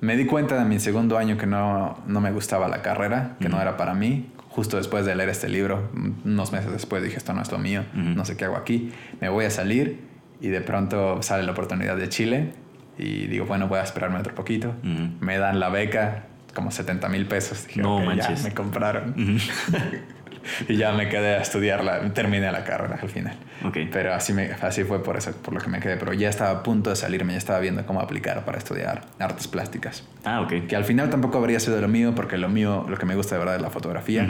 me 0.00 0.16
di 0.16 0.26
cuenta 0.26 0.58
de 0.58 0.64
mi 0.64 0.78
segundo 0.78 1.18
año 1.18 1.36
que 1.36 1.46
no, 1.46 1.98
no 2.06 2.20
me 2.20 2.30
gustaba 2.32 2.68
la 2.68 2.82
carrera, 2.82 3.36
que 3.40 3.48
no 3.48 3.60
era 3.60 3.76
para 3.76 3.94
mí. 3.94 4.30
Justo 4.48 4.78
después 4.78 5.04
de 5.04 5.14
leer 5.14 5.28
este 5.28 5.48
libro, 5.48 5.90
unos 6.24 6.50
meses 6.50 6.72
después 6.72 7.02
dije, 7.02 7.18
esto 7.18 7.34
no 7.34 7.42
es 7.42 7.52
lo 7.52 7.58
mío, 7.58 7.84
no 7.92 8.24
sé 8.24 8.38
qué 8.38 8.46
hago 8.46 8.56
aquí, 8.56 8.90
me 9.20 9.28
voy 9.28 9.44
a 9.44 9.50
salir 9.50 10.00
y 10.40 10.48
de 10.48 10.62
pronto 10.62 11.22
sale 11.22 11.42
la 11.42 11.52
oportunidad 11.52 11.96
de 11.96 12.08
Chile 12.08 12.52
y 12.98 13.26
digo, 13.26 13.44
bueno, 13.44 13.68
voy 13.68 13.78
a 13.80 13.82
esperarme 13.82 14.18
otro 14.18 14.34
poquito. 14.34 14.74
Me 15.20 15.38
dan 15.38 15.60
la 15.60 15.68
beca, 15.68 16.24
como 16.54 16.70
70 16.70 17.08
mil 17.10 17.26
pesos. 17.26 17.66
Dije, 17.66 17.82
no 17.82 18.14
ya 18.14 18.34
me 18.42 18.52
compraron. 18.54 19.14
y 20.68 20.76
ya 20.76 20.92
me 20.92 21.08
quedé 21.08 21.36
a 21.36 21.42
estudiarla, 21.42 22.12
terminé 22.12 22.50
la 22.50 22.64
carrera 22.64 22.98
al 23.00 23.08
final. 23.08 23.36
Okay. 23.64 23.88
Pero 23.90 24.14
así, 24.14 24.32
me, 24.32 24.50
así 24.60 24.84
fue 24.84 25.02
por 25.02 25.16
eso, 25.16 25.32
por 25.32 25.54
lo 25.54 25.60
que 25.60 25.68
me 25.68 25.80
quedé. 25.80 25.96
Pero 25.96 26.12
ya 26.12 26.28
estaba 26.28 26.50
a 26.50 26.62
punto 26.62 26.90
de 26.90 26.96
salirme, 26.96 27.32
ya 27.32 27.38
estaba 27.38 27.58
viendo 27.58 27.84
cómo 27.86 28.00
aplicar 28.00 28.44
para 28.44 28.58
estudiar 28.58 29.06
artes 29.18 29.48
plásticas. 29.48 30.04
Ah, 30.24 30.40
ok. 30.42 30.66
Que 30.68 30.76
al 30.76 30.84
final 30.84 31.10
tampoco 31.10 31.38
habría 31.38 31.60
sido 31.60 31.80
lo 31.80 31.88
mío, 31.88 32.14
porque 32.14 32.38
lo 32.38 32.48
mío, 32.48 32.86
lo 32.88 32.96
que 32.96 33.06
me 33.06 33.14
gusta 33.14 33.34
de 33.34 33.38
verdad 33.40 33.56
es 33.56 33.62
la 33.62 33.70
fotografía. 33.70 34.26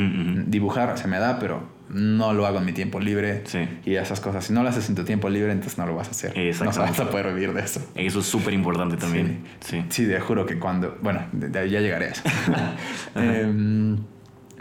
Dibujar 0.47 0.97
se 0.99 1.09
me 1.09 1.19
da, 1.19 1.39
pero 1.39 1.69
no 1.89 2.33
lo 2.33 2.47
hago 2.47 2.59
en 2.59 2.65
mi 2.65 2.73
tiempo 2.73 3.01
libre. 3.01 3.43
Sí. 3.47 3.69
Y 3.85 3.97
esas 3.97 4.21
cosas. 4.21 4.45
Si 4.45 4.53
no 4.53 4.63
lo 4.63 4.69
haces 4.69 4.89
en 4.89 4.95
tu 4.95 5.05
tiempo 5.05 5.29
libre, 5.29 5.53
entonces 5.53 5.79
no 5.79 5.87
lo 5.87 5.95
vas 5.95 6.09
a 6.09 6.11
hacer. 6.13 6.35
No 6.61 6.67
vas 6.67 7.01
a 7.01 7.11
poder 7.11 7.29
vivir 7.29 7.53
de 7.53 7.63
eso. 7.63 7.81
Eso 7.95 8.21
es 8.21 8.27
súper 8.27 8.55
importante 8.55 8.97
también. 8.97 9.45
Sí. 9.61 9.85
sí. 9.89 10.07
te 10.07 10.21
juro 10.21 10.47
que 10.47 10.59
cuando... 10.59 10.99
Bueno, 11.03 11.27
ya 11.51 11.63
llegaré 11.65 12.07
a 12.07 12.09
eso. 12.09 12.23
eh, 13.17 13.97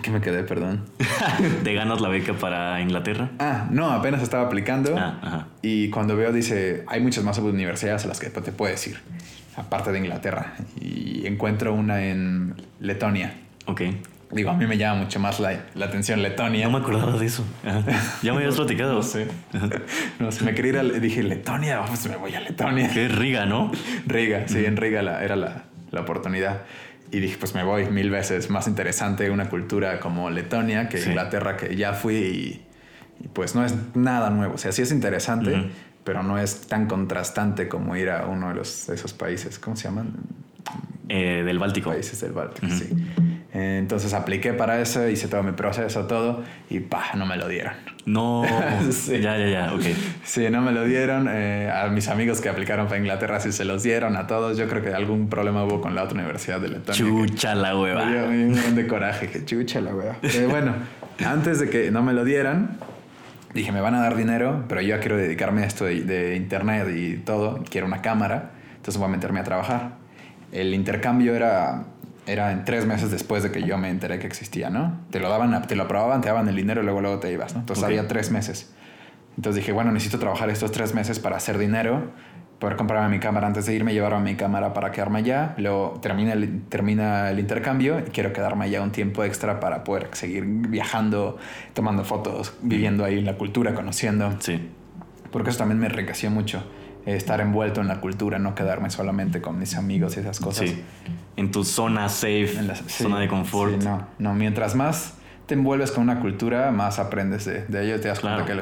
que 0.02 0.12
me 0.12 0.22
quedé, 0.22 0.44
perdón. 0.44 0.86
¿Te 1.64 1.74
ganas 1.74 2.02
la 2.02 2.10
beca 2.10 2.34
para 2.34 2.80
Inglaterra? 2.82 3.32
Ah, 3.40 3.68
no, 3.72 3.90
apenas 3.90 4.22
estaba 4.22 4.46
aplicando. 4.46 4.96
Ah, 4.98 5.48
y 5.62 5.90
cuando 5.90 6.16
veo, 6.16 6.32
dice, 6.32 6.84
hay 6.88 7.02
muchas 7.02 7.24
más 7.24 7.38
universidades 7.40 8.06
a 8.06 8.08
las 8.08 8.20
que 8.20 8.30
te 8.30 8.52
puedes 8.52 8.86
ir, 8.88 9.00
aparte 9.56 9.92
de 9.92 10.00
Inglaterra. 10.00 10.54
Y 10.80 11.26
encuentro 11.26 11.74
una 11.74 12.06
en 12.06 12.56
Letonia. 12.80 13.34
Ok. 13.66 13.82
Digo, 14.32 14.50
a 14.50 14.54
mí 14.54 14.66
me 14.66 14.78
llama 14.78 15.04
mucho 15.04 15.20
más 15.20 15.40
la, 15.40 15.66
la 15.76 15.86
atención 15.86 16.22
Letonia. 16.22 16.66
No 16.66 16.72
me 16.72 16.80
acordaba 16.80 17.18
de 17.18 17.26
eso. 17.26 17.46
Ya 18.22 18.34
me 18.34 18.40
habías 18.40 18.56
platicado. 18.58 18.94
no 18.94 19.04
sé. 19.04 19.28
No 20.20 20.32
sé, 20.32 20.44
me 20.44 20.54
quería 20.54 20.72
ir 20.72 20.78
a... 20.80 20.84
Dije, 20.84 21.24
Letonia, 21.24 21.78
vamos, 21.78 22.06
me 22.08 22.18
voy 22.18 22.34
a 22.36 22.42
Letonia. 22.42 22.90
Que 22.90 23.06
es 23.06 23.16
Riga, 23.16 23.46
¿no? 23.46 23.72
Riga, 24.08 24.48
sí, 24.48 24.66
en 24.66 24.78
Riga 24.78 25.00
era 25.24 25.36
la, 25.36 25.64
la 25.92 26.02
oportunidad. 26.02 26.64
Y 27.12 27.20
dije, 27.20 27.38
pues 27.38 27.54
me 27.54 27.64
voy 27.64 27.86
mil 27.86 28.10
veces 28.10 28.50
más 28.50 28.68
interesante 28.68 29.30
una 29.30 29.50
cultura 29.50 30.00
como 30.00 30.30
Letonia 30.30 30.90
que 30.90 31.00
Inglaterra, 31.00 31.56
que 31.56 31.76
ya 31.76 31.94
fui 31.94 32.16
y, 32.16 32.66
pues 33.34 33.56
no 33.56 33.66
es 33.66 33.74
nada 33.96 34.30
nuevo. 34.30 34.56
O 34.56 34.58
sea, 34.58 34.72
sí 34.72 34.82
es 34.82 34.92
interesante, 34.92 35.70
pero 36.04 36.24
no 36.24 36.38
es 36.38 36.68
tan 36.68 36.88
contrastante 36.88 37.68
como 37.68 37.96
ir 37.96 38.10
a 38.10 38.26
uno 38.26 38.50
de, 38.50 38.56
los, 38.56 38.88
de 38.88 38.96
esos 38.96 39.14
países. 39.14 39.60
¿Cómo 39.60 39.76
se 39.76 39.84
llaman? 39.84 40.14
Eh, 41.08 41.44
del 41.46 41.60
Báltico. 41.60 41.92
Países 41.92 42.20
del 42.22 42.32
Báltico, 42.34 42.68
sí. 42.70 42.90
Entonces 43.58 44.14
apliqué 44.14 44.52
para 44.52 44.82
eso, 44.82 45.08
hice 45.08 45.30
todo 45.30 45.42
mi 45.42 45.54
proceso, 45.54 46.08
todo, 46.08 46.44
y 46.70 46.82
pa, 46.82 47.12
no 47.16 47.26
me 47.26 47.38
lo 47.38 47.48
dieron. 47.48 47.72
No, 48.06 48.44
ya, 49.08 49.38
ya, 49.38 49.48
ya, 49.48 49.74
ok. 49.74 49.82
Sí, 50.26 50.50
no 50.50 50.62
me 50.62 50.74
lo 50.74 50.84
dieron. 50.84 51.30
Eh, 51.32 51.72
a 51.74 51.88
mis 51.88 52.10
amigos 52.10 52.42
que 52.42 52.50
aplicaron 52.50 52.88
para 52.88 53.00
Inglaterra 53.00 53.40
sí 53.40 53.54
se 53.54 53.64
los 53.64 53.82
dieron, 53.82 54.18
a 54.18 54.28
todos. 54.28 54.58
Yo 54.58 54.68
creo 54.68 54.84
que 54.84 54.94
algún 54.94 55.30
problema 55.30 55.64
hubo 55.64 55.80
con 55.80 55.96
la 55.96 56.04
otra 56.04 56.20
universidad 56.20 56.60
de 56.60 56.68
Letonia. 56.68 57.00
Chucha 57.00 57.56
la 57.56 57.80
hueva. 57.80 58.04
Me 58.06 58.46
dio 58.46 58.68
un 58.68 58.76
de 58.76 58.88
coraje, 58.88 59.30
que 59.30 59.46
chucha 59.46 59.80
la 59.80 59.96
hueva. 59.96 60.18
Eh, 60.22 60.48
bueno, 60.50 60.74
antes 61.26 61.60
de 61.60 61.70
que 61.70 61.92
no 61.92 62.04
me 62.04 62.12
lo 62.12 62.26
dieran, 62.26 62.78
dije, 63.54 63.72
me 63.72 63.80
van 63.80 63.96
a 63.96 64.02
dar 64.02 64.18
dinero, 64.18 64.66
pero 64.68 64.82
yo 64.82 65.00
quiero 65.00 65.16
dedicarme 65.16 65.64
a 65.64 65.66
esto 65.66 65.86
de, 65.86 66.04
de 66.04 66.36
internet 66.36 66.90
y 66.94 67.16
todo. 67.20 67.64
Quiero 67.70 67.88
una 67.88 68.02
cámara, 68.02 68.52
entonces 68.76 69.00
voy 69.00 69.08
a 69.08 69.12
meterme 69.12 69.40
a 69.40 69.44
trabajar. 69.46 69.92
El 70.52 70.74
intercambio 70.74 71.36
era 71.36 71.86
era 72.28 72.52
en 72.52 72.66
tres 72.66 72.86
meses 72.86 73.12
después 73.12 73.44
de 73.44 73.52
que 73.52 73.64
yo 73.64 73.78
me 73.78 73.90
enteré 73.90 74.20
que 74.20 74.28
existía, 74.28 74.70
¿no? 74.70 75.00
Te 75.12 75.20
lo 75.20 75.30
daban, 75.30 75.68
te 75.68 75.76
lo 75.76 75.84
aprobaban, 75.84 76.22
te 76.22 76.28
daban 76.28 76.48
el 76.48 76.56
dinero 76.56 76.82
y 76.82 76.86
luego, 76.86 77.02
luego 77.02 77.20
te 77.20 77.32
ibas, 77.32 77.54
¿no? 77.54 77.62
Entonces 77.62 77.84
había 77.84 78.08
tres 78.08 78.32
meses. 78.32 78.74
Entonces 79.38 79.62
dije, 79.62 79.72
bueno, 79.72 79.92
necesito 79.92 80.18
trabajar 80.18 80.50
estos 80.50 80.72
tres 80.72 80.94
meses 80.94 81.20
para 81.20 81.38
hacer 81.38 81.58
dinero, 81.58 82.12
poder 82.60 82.78
comprarme 82.78 83.10
mi 83.10 83.20
cámara 83.20 83.48
antes 83.48 83.66
de 83.66 83.76
irme, 83.76 83.94
llevarme 83.94 84.32
mi 84.32 84.36
cámara 84.36 84.74
para 84.74 84.92
quedarme 84.92 85.20
allá. 85.20 85.56
Luego 85.58 86.00
termina 86.02 86.34
el, 86.34 86.64
termina 86.64 87.30
el 87.30 87.40
intercambio 87.40 88.00
y 88.00 88.04
quiero 88.04 88.32
quedarme 88.32 88.66
allá 88.66 88.82
un 88.82 88.92
tiempo 88.92 89.24
extra 89.24 89.60
para 89.60 89.84
poder 89.84 90.10
seguir 90.14 90.46
viajando, 90.46 91.38
tomando 91.74 92.06
fotos, 92.06 92.54
viviendo 92.62 93.04
ahí 93.04 93.22
la 93.22 93.36
cultura, 93.36 93.74
conociendo. 93.74 94.36
Sí. 94.40 94.70
Porque 95.32 95.50
eso 95.50 95.60
también 95.60 95.80
me 95.80 95.88
enriqueció 95.88 96.32
mucho 96.32 96.64
estar 97.06 97.42
envuelto 97.42 97.82
en 97.82 97.88
la 97.88 98.02
cultura, 98.02 98.40
no 98.40 98.56
quedarme 98.56 98.90
solamente 98.90 99.42
con 99.42 99.60
mis 99.60 99.76
amigos 99.76 100.18
y 100.18 100.22
esas 100.22 100.40
cosas. 100.40 100.70
Sí. 100.70 100.84
En 101.38 101.52
tu 101.52 101.64
zona 101.64 102.10
safe, 102.10 102.58
en 102.58 102.68
la, 102.68 102.76
zona 102.76 103.20
de 103.20 103.28
confort. 103.28 103.82
Sí, 103.82 103.88
no, 103.88 104.08
no, 104.20 104.34
mientras 104.34 104.76
más 104.76 105.16
te 105.46 105.54
envuelves 105.54 105.92
con 105.92 106.04
una 106.04 106.20
cultura, 106.20 106.72
más 106.72 107.00
aprendes 107.00 107.46
de, 107.46 107.66
de 107.66 107.86
ello. 107.86 108.00
Te 108.00 108.08
das 108.08 108.20
cuenta 108.20 108.46
que, 108.46 108.60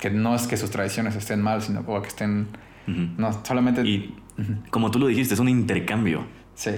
que 0.00 0.10
no 0.10 0.34
es 0.34 0.46
que 0.46 0.56
sus 0.56 0.70
tradiciones 0.70 1.16
estén 1.16 1.42
mal, 1.42 1.62
sino 1.62 1.84
que 1.84 2.08
estén. 2.08 2.48
No, 2.86 3.32
solamente. 3.44 3.82
Y 3.82 4.14
como 4.70 4.90
tú 4.90 4.98
lo 4.98 5.06
dijiste, 5.06 5.34
es 5.34 5.40
un 5.40 5.48
intercambio. 5.48 6.26
Sí. 6.54 6.72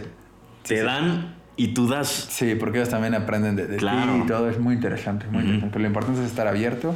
Te 0.66 0.82
dan 0.82 1.36
y 1.56 1.68
tú 1.68 1.88
das. 1.88 2.08
Sí, 2.08 2.54
porque 2.54 2.78
ellos 2.78 2.88
también 2.88 3.14
aprenden 3.14 3.56
de, 3.56 3.66
ti 3.66 3.84
y 3.84 4.26
todo 4.26 4.48
es 4.48 4.58
muy 4.58 4.74
interesante. 4.74 5.26
Muy 5.26 5.42
interesante. 5.42 5.72
Pero 5.72 5.82
lo 5.82 5.88
importante 5.88 6.20
es 6.20 6.26
estar 6.26 6.46
abierto. 6.46 6.94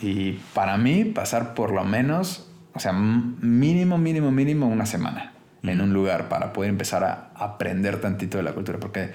Y 0.00 0.32
para 0.54 0.76
mí, 0.76 1.04
pasar 1.04 1.54
por 1.54 1.72
lo 1.72 1.82
menos 1.84 2.45
o 2.76 2.78
sea, 2.78 2.92
mínimo, 2.92 3.96
mínimo, 3.96 4.30
mínimo 4.30 4.68
una 4.68 4.84
semana 4.84 5.32
en 5.62 5.80
un 5.80 5.92
lugar 5.92 6.28
para 6.28 6.52
poder 6.52 6.70
empezar 6.70 7.02
a 7.04 7.30
aprender 7.34 8.00
tantito 8.00 8.36
de 8.36 8.44
la 8.44 8.52
cultura. 8.52 8.78
Porque 8.78 9.12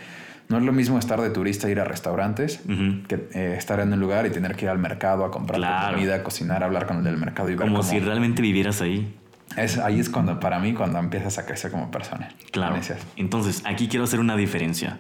no 0.50 0.58
es 0.58 0.64
lo 0.64 0.74
mismo 0.74 0.98
estar 0.98 1.22
de 1.22 1.30
turista, 1.30 1.70
ir 1.70 1.80
a 1.80 1.86
restaurantes, 1.86 2.60
que 3.08 3.28
eh, 3.34 3.56
estar 3.58 3.80
en 3.80 3.94
un 3.94 4.00
lugar 4.00 4.26
y 4.26 4.32
tener 4.32 4.56
que 4.56 4.66
ir 4.66 4.70
al 4.70 4.80
mercado 4.80 5.24
a 5.24 5.32
comprar 5.32 5.62
comida, 5.92 6.24
cocinar, 6.24 6.64
hablar 6.64 6.88
con 6.88 6.98
el 6.98 7.04
del 7.04 7.18
mercado 7.18 7.50
y 7.50 7.56
ver 7.56 7.68
Como 7.68 7.84
si 7.84 8.00
realmente 8.00 8.42
vivieras 8.42 8.82
ahí. 8.82 9.16
Es, 9.56 9.78
ahí 9.78 10.00
es 10.00 10.10
cuando, 10.10 10.40
para 10.40 10.60
mí, 10.60 10.74
cuando 10.74 10.98
empiezas 10.98 11.38
a 11.38 11.46
crecer 11.46 11.72
como 11.72 11.92
persona. 11.92 12.30
Claro. 12.52 12.78
Entonces, 13.16 13.62
aquí 13.66 13.88
quiero 13.88 14.06
hacer 14.06 14.20
una 14.20 14.36
diferencia. 14.36 15.00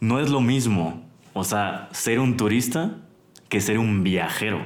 No 0.00 0.20
es 0.20 0.30
lo 0.30 0.40
mismo, 0.40 1.04
o 1.32 1.44
sea, 1.44 1.88
ser 1.90 2.20
un 2.20 2.36
turista 2.36 2.92
que 3.48 3.60
ser 3.60 3.78
un 3.78 4.02
viajero. 4.02 4.64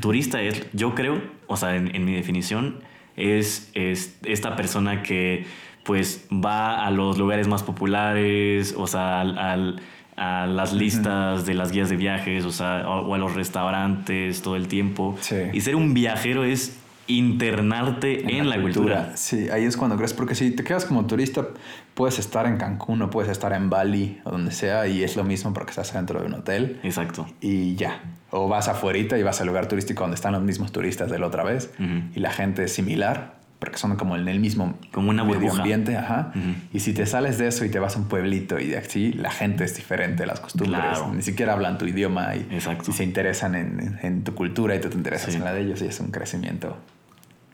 Turista 0.00 0.40
es, 0.42 0.66
yo 0.72 0.94
creo, 0.94 1.20
o 1.46 1.56
sea, 1.56 1.76
en, 1.76 2.04
mi 2.04 2.14
definición, 2.14 2.80
es, 3.16 3.70
es, 3.74 4.16
esta 4.24 4.56
persona 4.56 5.02
que 5.02 5.46
pues 5.84 6.26
va 6.30 6.86
a 6.86 6.90
los 6.90 7.18
lugares 7.18 7.48
más 7.48 7.62
populares, 7.62 8.74
o 8.76 8.86
sea, 8.86 9.20
al, 9.20 9.80
a 10.16 10.46
las 10.46 10.72
listas 10.72 11.46
de 11.46 11.54
las 11.54 11.72
guías 11.72 11.88
de 11.88 11.96
viajes, 11.96 12.44
o 12.44 12.52
sea, 12.52 12.88
o, 12.88 13.14
a 13.14 13.18
los 13.18 13.34
restaurantes 13.34 14.42
todo 14.42 14.56
el 14.56 14.68
tiempo. 14.68 15.16
Y 15.52 15.60
ser 15.62 15.76
un 15.76 15.94
viajero 15.94 16.44
es 16.44 16.76
internarte 17.06 18.36
en, 18.36 18.48
la, 18.48 18.60
cultura. 18.60 19.16
Sí, 19.16 19.48
ahí 19.50 19.64
es 19.64 19.76
cuando 19.76 19.96
crees, 19.96 20.12
porque 20.12 20.34
si 20.34 20.50
te 20.52 20.62
quedas 20.62 20.84
como 20.84 21.06
turista, 21.06 21.48
puedes 21.94 22.18
estar 22.18 22.46
en 22.46 22.56
Cancún 22.56 23.02
o 23.02 23.10
puedes 23.10 23.30
estar 23.30 23.52
en 23.52 23.70
Bali 23.70 24.20
o 24.24 24.30
donde 24.30 24.52
sea 24.52 24.86
y 24.86 25.02
es 25.02 25.16
lo 25.16 25.24
mismo 25.24 25.52
porque 25.52 25.70
estás 25.70 25.92
dentro 25.92 26.20
de 26.20 26.26
un 26.26 26.34
hotel. 26.34 26.80
Exacto. 26.82 27.26
Y 27.40 27.76
ya. 27.76 28.00
O 28.30 28.48
vas 28.48 28.68
afuera 28.68 29.18
y 29.18 29.22
vas 29.22 29.40
al 29.40 29.46
lugar 29.48 29.66
turístico 29.66 30.02
donde 30.02 30.14
están 30.14 30.32
los 30.32 30.42
mismos 30.42 30.72
turistas 30.72 31.10
de 31.10 31.18
la 31.18 31.26
otra 31.26 31.42
vez 31.42 31.70
y 32.14 32.20
la 32.20 32.30
gente 32.30 32.64
es 32.64 32.72
similar 32.72 33.40
porque 33.60 33.76
son 33.76 33.94
como 33.96 34.16
en 34.16 34.26
el 34.26 34.40
mismo 34.40 34.78
como 34.90 35.10
una 35.10 35.22
medio 35.22 35.52
ambiente, 35.52 35.96
ajá. 35.96 36.32
Y 36.72 36.80
si 36.80 36.94
te 36.94 37.06
sales 37.06 37.38
de 37.38 37.48
eso 37.48 37.64
y 37.64 37.68
te 37.68 37.78
vas 37.78 37.94
a 37.96 37.98
un 37.98 38.06
pueblito 38.06 38.58
y 38.58 38.68
de 38.68 38.78
aquí 38.78 39.12
la 39.12 39.30
gente 39.30 39.64
es 39.64 39.76
diferente, 39.76 40.26
las 40.26 40.40
costumbres, 40.40 40.98
ni 41.12 41.22
siquiera 41.22 41.52
hablan 41.52 41.76
tu 41.76 41.84
idioma 41.86 42.34
y, 42.34 42.48
y 42.56 42.92
se 42.92 43.04
interesan 43.04 43.54
en, 43.54 43.98
en, 44.02 44.24
tu 44.24 44.34
cultura 44.34 44.74
y 44.74 44.80
tú 44.80 44.88
te 44.88 44.96
interesas 44.96 45.34
en 45.34 45.44
la 45.44 45.52
de 45.52 45.60
ellos 45.60 45.82
y 45.82 45.86
es 45.86 46.00
un 46.00 46.10
crecimiento 46.10 46.76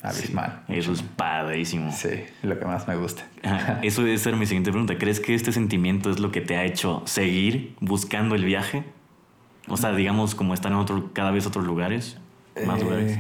abismal. 0.03 0.63
eso 0.69 0.93
es 0.93 1.03
padrísimo. 1.03 1.93
Sí, 1.93 2.25
lo 2.43 2.59
que 2.59 2.65
más 2.65 2.87
me 2.89 2.97
gusta. 2.97 3.25
eso 3.83 4.03
debe 4.03 4.19
ser 4.19 4.37
mi 4.37 4.47
siguiente 4.47 4.71
pregunta. 4.71 4.99
¿Crees 4.99 5.21
que 5.21 5.35
este 5.35 5.53
sentimiento 5.53 6.11
es 6.11 6.19
lo 6.19 6.31
que 6.31 6.41
te 6.41 6.57
ha 6.57 6.65
hecho 6.65 7.03
seguir 7.07 7.75
buscando 7.81 8.35
el 8.35 8.45
viaje? 8.45 8.85
O 9.69 9.77
sea, 9.77 9.93
digamos, 9.93 10.35
como 10.35 10.55
estar 10.55 10.71
en 10.71 10.79
otro, 10.79 11.11
cada 11.13 11.31
vez 11.31 11.47
otros 11.47 11.65
lugares, 11.65 12.19
más 12.67 12.81
eh, 12.81 12.85
lugares. 12.85 13.19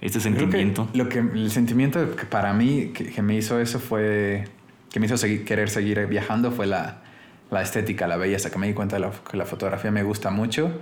Este 0.00 0.20
sentimiento. 0.20 0.88
lo 0.94 1.08
que, 1.08 1.18
el 1.18 1.50
sentimiento 1.50 2.16
que 2.16 2.24
para 2.24 2.54
mí 2.54 2.92
que, 2.94 3.22
me 3.22 3.36
hizo 3.36 3.60
eso 3.60 3.78
fue, 3.78 4.44
que 4.90 5.00
me 5.00 5.06
hizo 5.06 5.16
seguir, 5.18 5.44
querer 5.44 5.68
seguir 5.68 6.06
viajando 6.06 6.52
fue 6.52 6.66
la, 6.66 7.02
la 7.50 7.62
estética, 7.62 8.06
la 8.06 8.16
belleza, 8.16 8.50
que 8.50 8.58
me 8.58 8.66
di 8.66 8.72
cuenta 8.72 8.98
de 8.98 9.08
que 9.30 9.36
la 9.36 9.44
fotografía 9.44 9.90
me 9.90 10.02
gusta 10.02 10.30
mucho 10.30 10.80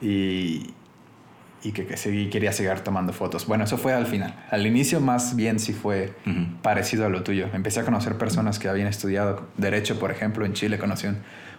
y, 0.00 0.72
y 1.62 1.72
que, 1.72 1.86
que 1.86 1.96
seguí, 1.96 2.30
quería 2.30 2.52
seguir 2.52 2.80
tomando 2.80 3.12
fotos. 3.12 3.46
Bueno, 3.46 3.64
eso 3.64 3.76
fue 3.76 3.92
al 3.92 4.06
final. 4.06 4.34
Al 4.50 4.66
inicio 4.66 5.00
más 5.00 5.36
bien 5.36 5.58
sí 5.58 5.72
fue 5.72 6.14
parecido 6.62 7.06
a 7.06 7.08
lo 7.08 7.22
tuyo. 7.22 7.48
Empecé 7.52 7.80
a 7.80 7.84
conocer 7.84 8.16
personas 8.16 8.58
que 8.58 8.68
habían 8.68 8.86
estudiado 8.86 9.48
derecho, 9.56 9.98
por 9.98 10.10
ejemplo, 10.10 10.44
en 10.46 10.52
Chile 10.52 10.78
conocí 10.78 11.06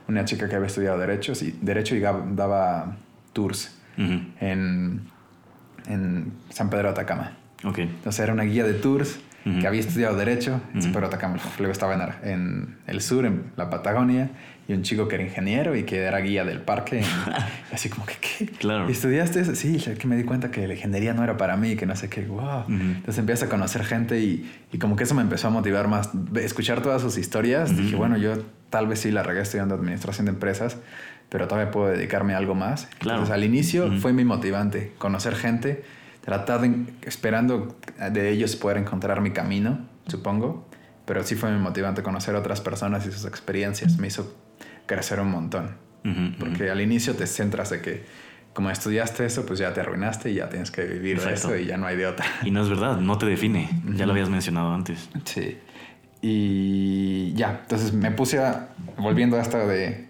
una 0.07 0.25
chica 0.25 0.49
que 0.49 0.55
había 0.55 0.67
estudiado 0.67 0.97
derechos 0.97 1.41
y 1.43 1.57
derecho 1.61 1.95
y 1.95 1.99
daba 1.99 2.97
tours 3.33 3.77
en, 3.97 5.01
en 5.87 6.33
San 6.49 6.69
Pedro 6.69 6.83
de 6.83 6.89
Atacama. 6.89 7.37
Okay. 7.63 7.85
Entonces 7.85 8.19
era 8.19 8.33
una 8.33 8.43
guía 8.43 8.63
de 8.63 8.73
tours 8.73 9.19
que 9.43 9.65
había 9.65 9.79
estudiado 9.79 10.15
Derecho 10.15 10.61
en 10.73 10.81
Super 10.81 11.03
Atacama. 11.03 11.37
Luego 11.57 11.71
estaba 11.71 11.93
en, 11.95 12.29
en, 12.29 12.77
el 12.87 13.01
sur, 13.01 13.25
en 13.25 13.51
la 13.55 13.69
Patagonia, 13.69 14.29
y 14.67 14.73
un 14.73 14.83
chico 14.83 15.07
que 15.07 15.15
era 15.15 15.23
ingeniero 15.23 15.75
y 15.75 15.83
que 15.83 15.97
era 15.97 16.19
guía 16.19 16.45
del 16.45 16.61
parque. 16.61 17.03
así 17.73 17.89
como 17.89 18.05
que, 18.05 18.15
¿qué? 18.21 18.45
Claro. 18.45 18.87
¿Estudiaste 18.87 19.41
eso? 19.41 19.55
Sí, 19.55 19.77
que 19.77 20.07
me 20.07 20.15
di 20.15 20.23
cuenta 20.23 20.51
que 20.51 20.67
la 20.67 20.75
ingeniería 20.75 21.13
no 21.13 21.23
era 21.23 21.37
para 21.37 21.57
mí, 21.57 21.75
que 21.75 21.85
no 21.85 21.95
sé 21.95 22.09
qué. 22.09 22.21
Wow. 22.21 22.65
Entonces 22.69 23.17
empiezas 23.17 23.47
a 23.47 23.49
conocer 23.49 23.83
gente 23.83 24.19
y, 24.19 24.49
y, 24.71 24.77
como 24.77 24.95
que 24.95 25.03
eso 25.03 25.15
me 25.15 25.21
empezó 25.21 25.47
a 25.47 25.51
motivar 25.51 25.87
más. 25.87 26.11
Escuchar 26.35 26.81
todas 26.81 27.01
sus 27.01 27.17
historias, 27.17 27.75
dije, 27.75 27.95
bueno, 27.95 28.17
yo 28.17 28.33
tal 28.69 28.87
vez 28.87 28.99
sí 28.99 29.11
la 29.11 29.23
regué 29.23 29.41
estudiando 29.41 29.75
administración 29.75 30.25
de 30.25 30.31
empresas, 30.31 30.77
pero 31.29 31.47
todavía 31.47 31.71
puedo 31.71 31.87
dedicarme 31.87 32.35
a 32.35 32.37
algo 32.37 32.55
más. 32.55 32.87
Claro. 32.99 33.19
Entonces 33.19 33.33
al 33.33 33.43
inicio 33.43 33.91
fue 33.99 34.13
muy 34.13 34.25
motivante 34.25 34.93
conocer 34.97 35.35
gente 35.35 35.83
tratar 36.21 36.61
de, 36.61 36.85
esperando 37.01 37.77
de 38.11 38.29
ellos 38.29 38.55
poder 38.55 38.77
encontrar 38.77 39.21
mi 39.21 39.31
camino, 39.31 39.87
supongo, 40.07 40.67
pero 41.05 41.23
sí 41.23 41.35
fue 41.35 41.51
muy 41.51 41.59
motivante 41.59 42.03
conocer 42.03 42.35
a 42.35 42.39
otras 42.39 42.61
personas 42.61 43.05
y 43.05 43.11
sus 43.11 43.25
experiencias, 43.25 43.97
me 43.97 44.07
hizo 44.07 44.35
crecer 44.85 45.19
un 45.19 45.31
montón, 45.31 45.75
porque 46.39 46.69
al 46.69 46.81
inicio 46.81 47.15
te 47.15 47.27
centras 47.27 47.69
de 47.69 47.81
que 47.81 48.05
como 48.53 48.69
estudiaste 48.69 49.25
eso, 49.25 49.45
pues 49.45 49.59
ya 49.59 49.73
te 49.73 49.79
arruinaste 49.79 50.29
y 50.31 50.35
ya 50.35 50.49
tienes 50.49 50.71
que 50.71 50.83
vivir 50.83 51.19
eso 51.19 51.55
y 51.55 51.65
ya 51.65 51.77
no 51.77 51.87
hay 51.87 51.95
de 51.95 52.05
otra. 52.05 52.25
Y 52.43 52.51
no 52.51 52.61
es 52.61 52.69
verdad, 52.69 52.97
no 52.97 53.17
te 53.17 53.25
define, 53.25 53.69
ya 53.95 54.05
lo 54.05 54.11
habías 54.11 54.29
mencionado 54.29 54.73
antes. 54.73 55.09
Sí. 55.23 55.57
Y 56.21 57.33
ya, 57.33 57.61
entonces 57.63 57.93
me 57.93 58.11
puse 58.11 58.39
a, 58.39 58.69
volviendo 58.97 59.37
a 59.37 59.41
esto 59.41 59.57
de, 59.57 60.07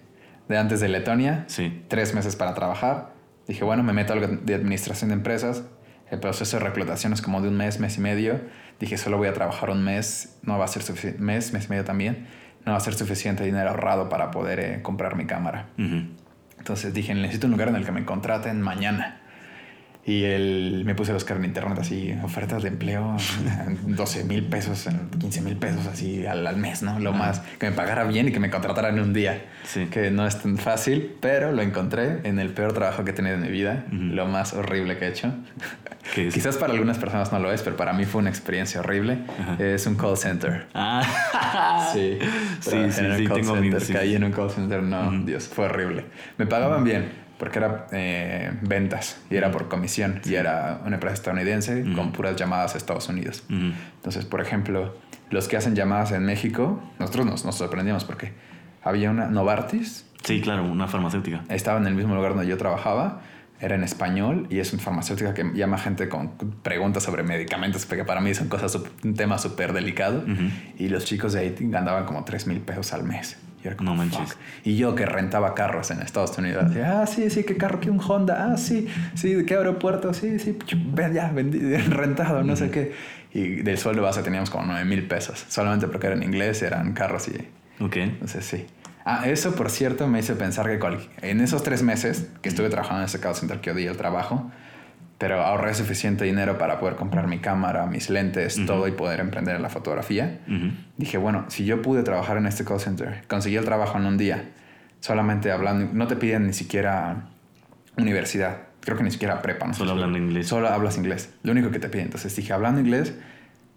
de 0.49 0.57
antes 0.57 0.82
de 0.82 0.89
Letonia, 0.89 1.45
sí. 1.47 1.84
tres 1.88 2.14
meses 2.14 2.36
para 2.36 2.53
trabajar. 2.53 3.14
Dije, 3.47 3.64
bueno, 3.64 3.84
me 3.84 3.93
meto 3.93 4.14
a 4.14 4.18
algo 4.18 4.28
de 4.28 4.55
administración 4.55 5.09
de 5.09 5.16
empresas, 5.16 5.64
el 6.12 6.20
proceso 6.20 6.57
de 6.57 6.66
reclutación 6.66 7.14
es 7.14 7.22
como 7.22 7.41
de 7.41 7.47
un 7.47 7.57
mes, 7.57 7.80
mes 7.80 7.97
y 7.97 8.01
medio. 8.01 8.41
Dije, 8.80 8.97
solo 8.97 9.18
voy 9.18 9.30
a 9.30 9.34
trabajar 9.34 9.70
un 9.70 9.84
mes, 9.84 10.38
no 10.43 10.59
va 10.59 10.66
a 10.66 10.68
ser 10.68 10.84
suficiente, 10.84 11.22
mes, 11.22 11.53
mes 11.53 11.66
y 11.66 11.70
medio 11.70 11.86
también, 11.86 12.28
no 12.66 12.74
va 12.74 12.78
a 12.78 12.82
ser 12.82 12.93
suficiente 12.93 13.45
dinero 13.45 13.70
ahorrado 13.70 14.09
para 14.09 14.30
poder 14.30 14.59
eh, 14.59 14.82
comprar 14.82 15.16
mi 15.16 15.26
cámara. 15.26 15.70
Entonces 16.57 16.93
dije, 16.93 17.16
necesito 17.16 17.47
un 17.47 17.51
lugar 17.51 17.70
en 17.70 17.78
el 17.78 17.86
que 17.86 17.93
me 17.93 18.03
contraten 18.03 18.62
mañana. 18.62 19.20
Y 20.04 20.24
él 20.24 20.82
me 20.84 20.95
puse 20.95 21.12
a 21.12 21.14
buscar 21.14 21.38
en 21.38 21.45
internet 21.45 21.78
así, 21.80 22.14
ofertas 22.24 22.64
de 22.64 22.70
empleo, 22.70 23.18
12 23.86 24.24
mil 24.24 24.45
pesos, 24.45 24.89
15 25.20 25.41
mil 25.41 25.58
pesos 25.58 25.86
así 25.86 26.26
al, 26.26 26.45
al, 26.47 26.58
mes, 26.58 26.82
¿no? 26.82 26.99
Lo 26.99 27.14
más, 27.14 27.41
que 27.60 27.70
me 27.70 27.76
pagara 27.76 28.04
bien 28.06 28.28
y 28.28 28.32
que 28.32 28.39
me 28.39 28.49
contrataran 28.49 28.97
en 28.97 29.04
un 29.04 29.14
día. 29.14 29.45
Sí. 29.64 29.86
Que 29.91 30.10
no 30.10 30.26
es 30.26 30.41
tan 30.41 30.58
fácil, 30.58 31.16
pero 31.20 31.52
lo 31.52 31.62
encontré 31.62 32.22
en 32.24 32.39
el 32.39 32.49
peor 32.49 32.74
trabajo 32.74 33.04
que 33.04 33.12
he 33.12 33.14
tenido 33.14 33.36
en 33.36 33.41
mi 33.41 33.49
vida, 33.49 33.86
uh 33.91 33.93
-huh. 33.93 34.12
lo 34.14 34.26
más 34.26 34.54
horrible 34.54 34.97
que 34.97 35.06
he 35.06 35.10
hecho. 35.10 35.34
Es? 36.18 36.34
Quizás 36.34 36.58
para 36.58 36.74
algunas 36.74 36.97
personas 36.97 37.32
no 37.32 37.39
lo 37.39 37.54
es, 37.54 37.62
pero 37.62 37.78
para 37.78 37.93
mí 37.93 38.06
fue 38.06 38.20
una 38.20 38.30
experiencia 38.30 38.80
horrible. 38.80 39.20
Uh 39.39 39.52
-huh. 39.52 39.62
Es 39.62 39.86
un 39.86 39.95
call 39.95 40.18
center. 40.18 40.66
Ah. 40.74 41.89
sí, 41.93 42.18
sí, 42.60 42.91
sí, 42.91 43.02
sí, 43.18 43.28
tengo 43.28 43.56
center, 43.56 43.82
sí. 43.82 43.93
Caí 43.93 44.16
en 44.16 44.24
un 44.24 44.32
call 44.32 44.49
center, 44.49 44.82
no, 44.82 44.99
uh 44.99 45.12
-huh. 45.12 45.26
Dios, 45.26 45.47
fue 45.47 45.66
horrible. 45.66 46.06
Me 46.38 46.47
pagaban 46.47 46.84
bien 46.84 47.30
porque 47.42 47.58
era 47.58 47.88
eh, 47.92 48.52
ventas 48.62 49.20
y 49.32 49.36
era 49.36 49.50
por 49.50 49.68
comisión 49.68 50.22
y 50.24 50.36
era 50.36 50.80
una 50.86 50.98
empresa 50.98 51.16
estadounidense 51.16 51.82
uh 51.82 51.86
-huh. 51.86 51.96
con 51.96 52.12
puras 52.12 52.36
llamadas 52.36 52.76
a 52.76 52.78
Estados 52.78 53.10
Unidos. 53.10 53.44
Uh 53.50 53.54
-huh. 53.54 53.74
Entonces, 53.96 54.26
por 54.26 54.42
ejemplo, 54.42 54.94
los 55.32 55.48
que 55.48 55.58
hacen 55.58 55.74
llamadas 55.74 56.12
en 56.12 56.24
México, 56.24 56.80
nosotros 57.00 57.26
nos, 57.26 57.44
nos 57.44 57.56
sorprendíamos 57.56 58.06
porque 58.06 58.34
había 58.84 59.10
una 59.10 59.26
Novartis. 59.26 60.06
Sí, 60.24 60.39
claro, 60.39 60.66
una 60.66 60.88
farmacéutica. 60.88 61.42
Estaba 61.50 61.80
en 61.80 61.88
el 61.88 61.96
mismo 61.96 62.14
lugar 62.14 62.36
donde 62.36 62.46
yo 62.46 62.58
trabajaba, 62.58 63.22
era 63.60 63.74
en 63.74 63.84
español 63.84 64.46
y 64.52 64.60
es 64.60 64.72
una 64.74 64.84
farmacéutica 64.84 65.34
que 65.34 65.44
llama 65.56 65.80
gente 65.80 66.10
con 66.10 66.34
preguntas 66.62 67.02
sobre 67.02 67.24
medicamentos, 67.24 67.88
porque 67.88 68.06
para 68.06 68.22
mí 68.22 68.36
son 68.36 68.50
cosas, 68.50 68.78
un 69.04 69.16
tema 69.16 69.39
súper 69.39 69.74
delicado. 69.74 70.20
Uh 70.28 70.30
-huh. 70.30 70.52
Y 70.78 70.89
los 70.89 71.06
chicos 71.06 71.34
de 71.34 71.39
ahí 71.39 71.56
ganaban 71.60 72.06
como 72.06 72.24
3 72.24 72.46
mil 72.46 72.60
pesos 72.60 72.94
al 72.94 73.02
mes. 73.04 73.36
Y 73.64 73.68
era 73.68 73.78
como, 73.78 73.91
no 73.91 73.95
manches. 73.95 74.34
Fuck. 74.34 74.38
Y 74.64 74.78
yo 74.78 74.95
que 74.95 75.05
rentaba 75.05 75.53
carros 75.53 75.91
en 75.91 76.01
Estados 76.01 76.38
Unidos, 76.38 76.70
decía, 76.70 77.01
ah, 77.01 77.07
sí, 77.07 77.30
sí, 77.30 77.43
¿qué 77.43 77.57
carro? 77.57 77.80
¿Qué 77.80 77.89
un 77.89 77.99
Honda? 77.99 78.51
Ah, 78.51 78.57
sí, 78.57 78.88
sí, 79.16 79.34
¿de 79.34 79.45
qué 79.45 79.55
aeropuerto? 79.55 80.14
Sí, 80.14 80.39
sí, 80.39 80.57
ven 80.93 81.14
ya, 81.14 81.32
vendí, 81.32 81.59
rentado, 81.89 82.43
no 82.43 82.55
sé 82.55 82.72
qué. 82.72 82.93
Y 83.34 83.62
del 83.62 83.78
sueldo 83.78 84.01
base 84.01 84.24
teníamos 84.24 84.49
como 84.49 84.66
9 84.66 84.84
mil 84.86 85.07
pesos, 85.07 85.45
solamente 85.47 85.88
porque 85.88 86.07
era 86.07 86.16
en 86.16 86.24
inglés, 86.24 86.62
eran 86.64 86.93
carros 86.93 87.28
y... 87.30 87.84
Ok. 87.84 87.95
Entonces, 87.97 88.45
sí. 88.45 88.66
Ah, 89.05 89.24
eso 89.28 89.55
por 89.55 89.70
cierto 89.70 90.07
me 90.07 90.20
hizo 90.20 90.36
pensar 90.36 90.68
que 90.68 90.80
en 91.28 91.41
esos 91.41 91.64
tres 91.64 91.82
meses 91.82 92.28
que 92.41 92.49
estuve 92.49 92.70
trabajando 92.70 93.01
en 93.01 93.05
ese 93.05 93.20
call 93.20 93.36
center 93.36 93.59
que 93.59 93.72
odié 93.72 93.89
el 93.89 93.97
trabajo, 93.97 94.51
pero 95.22 95.39
ahorré 95.39 95.76
suficiente 95.76 96.26
dinero 96.26 96.57
para 96.57 96.80
poder 96.80 96.95
comprar 96.95 97.28
mi 97.28 97.38
cámara, 97.38 97.86
mis 97.86 98.09
lentes, 98.09 98.57
uh 98.57 98.61
-huh. 98.61 98.65
todo 98.65 98.88
y 98.88 98.91
poder 98.91 99.19
emprender 99.19 99.55
en 99.55 99.61
la 99.61 99.69
fotografía. 99.69 100.39
Uh 100.47 100.51
-huh. 100.51 100.72
Dije, 100.97 101.19
bueno, 101.19 101.45
si 101.49 101.63
yo 101.63 101.84
pude 101.84 102.01
trabajar 102.01 102.38
en 102.38 102.47
este 102.47 102.65
call 102.65 102.80
center, 102.80 103.22
conseguí 103.28 103.55
el 103.55 103.63
trabajo 103.63 103.99
en 103.99 104.07
un 104.07 104.17
día, 104.17 104.45
solamente 104.99 105.51
hablando, 105.51 105.93
no 105.93 106.07
te 106.07 106.15
piden 106.15 106.47
ni 106.47 106.53
siquiera 106.53 107.28
universidad, 107.97 108.63
creo 108.80 108.97
que 108.97 109.03
ni 109.03 109.11
siquiera 109.11 109.43
prepa. 109.43 109.67
No 109.67 109.76
solo 109.76 109.91
hablando 109.91 110.17
inglés. 110.17 110.47
Solo 110.47 110.67
hablas 110.69 110.97
inglés, 110.97 111.30
lo 111.43 111.51
único 111.51 111.69
que 111.69 111.78
te 111.78 111.88
piden. 111.88 112.05
Entonces 112.07 112.36
dije, 112.36 112.51
hablando 112.51 112.82
inglés, 112.82 113.13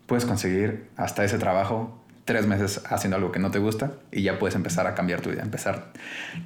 puedes 0.07 0.24
conseguir 0.24 0.86
hasta 0.97 1.24
ese 1.24 1.36
trabajo 1.36 2.03
tres 2.24 2.47
meses 2.47 2.80
haciendo 2.88 3.18
algo 3.18 3.32
que 3.32 3.38
no 3.38 3.51
te 3.51 3.59
gusta 3.59 3.92
y 4.11 4.22
ya 4.22 4.38
puedes 4.38 4.55
empezar 4.55 4.86
a 4.86 4.95
cambiar 4.95 5.20
tu 5.20 5.28
vida. 5.28 5.42
Empezar, 5.42 5.92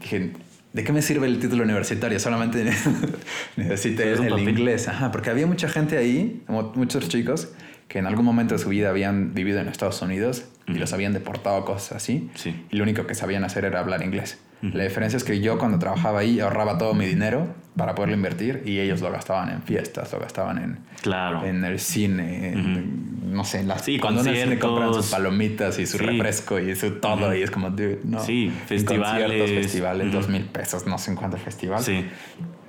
dije, 0.01 0.33
¿de 0.79 0.85
qué 0.85 0.93
me 0.93 1.03
sirve 1.03 1.27
el 1.27 1.41
título 1.41 1.65
universitario? 1.65 2.21
Solamente 2.21 2.65
necesito 3.57 4.05
el, 4.05 4.49
inglés. 4.49 4.87
Ajá, 4.87 5.11
porque 5.11 5.29
había 5.29 5.45
mucha 5.45 5.69
gente 5.69 5.99
ahí, 5.99 6.45
muchos 6.47 7.09
chicos, 7.09 7.49
que 7.89 7.99
en 7.99 8.07
algún 8.07 8.25
momento 8.25 8.55
de 8.55 8.61
su 8.61 8.69
vida 8.69 8.89
habían 8.89 9.35
vivido 9.35 9.59
en 9.59 9.67
Estados 9.67 10.01
Unidos 10.03 10.45
y 10.69 10.75
los 10.75 10.93
habían 10.93 11.13
deportado, 11.13 11.65
cosas 11.65 11.97
así. 11.97 12.31
Sí. 12.37 12.55
Y 12.71 12.77
lo 12.77 12.85
único 12.85 13.09
que 13.09 13.17
sabían 13.17 13.43
hacer 13.43 13.65
era 13.65 13.81
hablar 13.81 14.05
inglés. 14.05 14.39
La 14.61 14.83
diferencia 14.85 15.17
es 15.17 15.25
que 15.25 15.41
yo 15.41 15.57
cuando 15.57 15.79
trabajaba 15.79 16.21
ahí 16.21 16.41
ahorraba 16.41 16.79
todo 16.79 16.93
mi 16.93 17.07
dinero 17.07 17.47
para 17.77 17.95
poderlo 17.95 18.17
invertir 18.17 18.63
y 18.67 18.81
ellos 18.81 19.01
lo 19.01 19.11
gastaban 19.11 19.51
en 19.51 19.63
fiestas, 19.63 20.13
lo 20.13 20.19
gastaban 20.19 20.59
en, 20.59 20.79
claro. 21.01 21.45
en 21.45 21.65
el 21.65 21.79
cine, 21.79 22.51
en, 22.51 22.59
uh 22.59 22.63
-huh. 22.63 23.33
no 23.35 23.45
sé, 23.45 23.61
en 23.61 23.69
las 23.69 23.85
sí, 23.85 24.01
cuando 24.01 24.25
se 24.25 24.59
compran 24.59 24.93
sus 24.93 25.07
palomitas 25.07 25.79
y 25.79 25.87
su 25.87 25.99
sí. 25.99 26.05
refresco 26.05 26.59
y 26.59 26.75
su 26.75 26.93
todo 26.99 27.35
y 27.35 27.43
es 27.43 27.53
como, 27.53 27.71
dude, 27.71 28.01
no. 28.03 28.19
Sí, 28.19 28.53
festivales. 28.67 29.51
festivales, 29.51 30.13
dos 30.13 30.29
mil 30.29 30.45
pesos, 30.45 30.87
no 30.87 30.99
sé 30.99 31.13
en 31.13 31.17
cuántos 31.17 31.41
festivales. 31.41 31.87
Sí. 31.87 32.05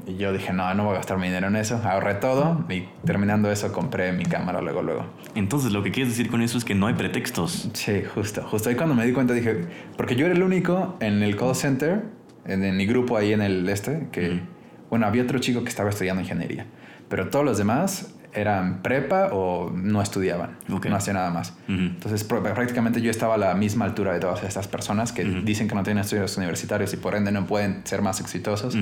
Y 0.09 0.17
yo 0.17 0.33
dije, 0.33 0.51
no, 0.53 0.73
no 0.73 0.85
voy 0.85 0.93
a 0.93 0.97
gastar 0.97 1.17
mi 1.19 1.27
dinero 1.27 1.47
en 1.47 1.55
eso. 1.55 1.79
Ahorré 1.83 2.15
todo 2.15 2.65
y 2.69 2.85
terminando 3.05 3.51
eso 3.51 3.71
compré 3.71 4.11
mi 4.11 4.25
cámara 4.25 4.59
luego, 4.61 4.81
luego. 4.81 5.05
Entonces, 5.35 5.71
lo 5.71 5.83
que 5.83 5.91
quieres 5.91 6.11
decir 6.13 6.31
con 6.31 6.41
eso 6.41 6.57
es 6.57 6.65
que 6.65 6.73
no 6.73 6.87
hay 6.87 6.95
pretextos. 6.95 7.69
Sí, 7.73 8.01
justo. 8.15 8.41
Justo 8.41 8.69
ahí 8.69 8.75
cuando 8.75 8.95
me 8.95 9.05
di 9.05 9.13
cuenta 9.13 9.33
dije, 9.33 9.65
porque 9.97 10.15
yo 10.15 10.25
era 10.25 10.33
el 10.33 10.41
único 10.41 10.97
en 10.99 11.21
el 11.21 11.35
call 11.35 11.55
center, 11.55 12.05
en, 12.45 12.63
en 12.63 12.75
mi 12.75 12.87
grupo 12.87 13.17
ahí 13.17 13.33
en 13.33 13.41
el 13.41 13.69
este, 13.69 14.07
que, 14.11 14.29
uh 14.29 14.33
-huh. 14.33 14.41
bueno, 14.89 15.05
había 15.05 15.21
otro 15.23 15.37
chico 15.39 15.61
que 15.63 15.69
estaba 15.69 15.89
estudiando 15.89 16.21
ingeniería, 16.21 16.65
pero 17.07 17.29
todos 17.29 17.45
los 17.45 17.57
demás 17.59 18.15
eran 18.33 18.81
prepa 18.83 19.29
o 19.31 19.71
no 19.73 20.01
estudiaban, 20.01 20.57
okay. 20.71 20.89
no 20.89 20.97
hacían 20.97 21.15
nada 21.15 21.31
más. 21.31 21.55
Uh 21.67 21.71
-huh. 21.71 21.87
Entonces, 21.89 22.23
prácticamente 22.23 23.01
yo 23.01 23.11
estaba 23.11 23.35
a 23.35 23.37
la 23.37 23.53
misma 23.53 23.85
altura 23.85 24.13
de 24.13 24.19
todas 24.19 24.43
estas 24.43 24.67
personas 24.67 25.11
que 25.11 25.23
uh 25.23 25.27
-huh. 25.27 25.43
dicen 25.43 25.67
que 25.67 25.75
no 25.75 25.83
tienen 25.83 26.01
estudios 26.01 26.35
universitarios 26.37 26.93
y 26.93 26.97
por 26.97 27.15
ende 27.15 27.31
no 27.31 27.45
pueden 27.45 27.81
ser 27.85 28.01
más 28.01 28.19
exitosos 28.19 28.75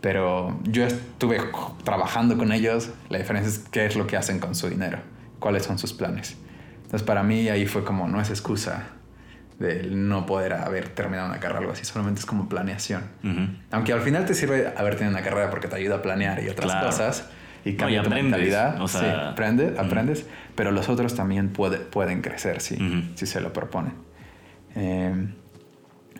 pero 0.00 0.58
yo 0.64 0.84
estuve 0.84 1.40
trabajando 1.84 2.36
con 2.36 2.52
ellos. 2.52 2.90
La 3.08 3.18
diferencia 3.18 3.50
es 3.50 3.58
qué 3.70 3.86
es 3.86 3.96
lo 3.96 4.06
que 4.06 4.16
hacen 4.16 4.38
con 4.38 4.54
su 4.54 4.68
dinero, 4.68 4.98
cuáles 5.38 5.64
son 5.64 5.78
sus 5.78 5.92
planes. 5.92 6.36
Entonces, 6.76 7.02
para 7.02 7.22
mí 7.22 7.48
ahí 7.48 7.66
fue 7.66 7.84
como, 7.84 8.06
no 8.08 8.20
es 8.20 8.30
excusa 8.30 8.84
de 9.58 9.84
no 9.90 10.26
poder 10.26 10.52
haber 10.52 10.90
terminado 10.90 11.28
una 11.28 11.40
carrera 11.40 11.60
o 11.60 11.62
algo 11.62 11.72
así, 11.72 11.84
solamente 11.84 12.20
es 12.20 12.26
como 12.26 12.48
planeación. 12.48 13.04
Uh 13.24 13.28
-huh. 13.28 13.56
Aunque 13.70 13.92
al 13.92 14.02
final 14.02 14.26
te 14.26 14.34
sirve 14.34 14.72
haber 14.76 14.96
tenido 14.96 15.10
una 15.16 15.24
carrera 15.24 15.50
porque 15.50 15.66
te 15.66 15.76
ayuda 15.76 15.96
a 15.96 16.02
planear 16.02 16.42
y 16.44 16.48
otras 16.48 16.70
claro. 16.70 16.86
cosas. 16.86 17.28
Y 17.64 17.74
cambia 17.74 18.02
no, 18.02 18.06
y 18.06 18.10
tu 18.10 18.14
mentalidad. 18.14 18.80
O 18.80 18.86
sea, 18.86 19.00
sí, 19.00 19.06
aprendes, 19.36 19.72
uh 19.72 19.82
-huh. 19.82 20.24
pero 20.54 20.70
los 20.70 20.88
otros 20.88 21.16
también 21.16 21.48
puede, 21.48 21.78
pueden 21.78 22.20
crecer 22.22 22.60
si, 22.60 22.74
uh 22.74 22.78
-huh. 22.78 23.16
si 23.16 23.26
se 23.26 23.40
lo 23.40 23.52
proponen. 23.52 23.94
Eh, 24.76 25.26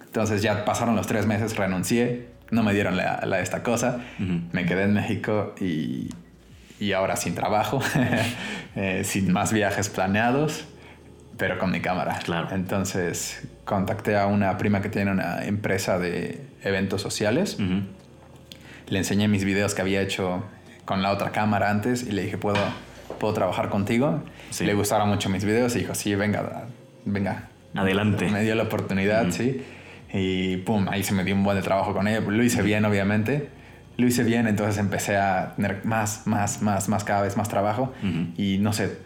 entonces 0.07 0.43
ya 0.43 0.65
pasaron 0.65 0.97
los 0.97 1.07
tres 1.07 1.27
meses, 1.27 1.57
renuncié, 1.57 2.29
no 2.51 2.63
me 2.63 2.73
dieron 2.73 2.97
la, 2.97 3.25
la 3.27 3.41
esta 3.41 3.63
cosa, 3.63 3.99
uh 4.19 4.23
-huh. 4.23 4.41
me 4.53 4.67
quedé 4.67 4.85
en 4.85 4.95
México 4.95 5.55
y, 5.61 6.11
y 6.79 6.93
ahora 6.93 7.17
sin 7.17 7.35
trabajo, 7.35 7.81
eh, 8.77 9.03
sin 9.05 9.33
más 9.33 9.53
viajes 9.53 9.89
planeados, 9.89 10.65
pero 11.37 11.59
con 11.59 11.71
mi 11.71 11.81
cámara. 11.81 12.19
Claro. 12.25 12.49
Entonces 12.53 13.47
contacté 13.65 14.17
a 14.17 14.27
una 14.27 14.57
prima 14.59 14.81
que 14.81 14.89
tiene 14.89 15.11
una 15.11 15.45
empresa 15.45 15.99
de 15.99 16.41
eventos 16.63 17.03
sociales, 17.03 17.57
uh 17.59 17.63
-huh. 17.63 17.83
le 18.89 18.99
enseñé 18.99 19.29
mis 19.29 19.45
videos 19.45 19.75
que 19.75 19.83
había 19.83 20.01
hecho 20.01 20.45
con 20.85 21.03
la 21.03 21.11
otra 21.11 21.31
cámara 21.33 21.69
antes 21.71 22.05
y 22.05 22.13
le 22.13 22.23
dije, 22.23 22.39
¿puedo, 22.39 22.59
puedo 23.19 23.35
trabajar 23.35 23.69
contigo? 23.71 24.23
Sí. 24.51 24.65
Le 24.65 24.75
gustaron 24.75 25.09
mucho 25.09 25.29
mis 25.29 25.45
videos 25.45 25.75
y 25.75 25.81
dijo, 25.81 25.95
sí, 25.95 26.15
venga, 26.15 26.67
venga. 27.05 27.49
Adelante. 27.75 28.31
Me 28.31 28.43
dio 28.43 28.55
la 28.55 28.63
oportunidad, 28.63 29.25
uh 29.25 29.29
-huh. 29.29 29.33
sí. 29.33 29.63
Y 30.19 30.57
pum, 30.59 30.87
ahí 30.89 31.03
se 31.03 31.13
me 31.15 31.25
dio 31.25 31.35
un 31.35 31.45
buen 31.45 31.61
trabajo 31.63 31.93
con 31.93 32.09
ella. 32.09 32.21
Lo 32.21 32.43
hice 32.43 32.63
bien, 32.63 32.85
obviamente. 32.85 33.49
Lo 33.99 34.07
hice 34.07 34.25
bien, 34.25 34.47
entonces 34.47 34.79
empecé 34.79 35.17
a 35.17 35.55
tener 35.57 35.85
más, 35.85 36.27
más, 36.27 36.63
más, 36.63 36.89
más, 36.89 37.05
cada 37.05 37.23
vez 37.23 37.37
más 37.37 37.49
trabajo. 37.49 37.93
Uh 38.03 38.07
-huh. 38.07 38.27
Y 38.37 38.59
no 38.59 38.73
sé, 38.73 38.99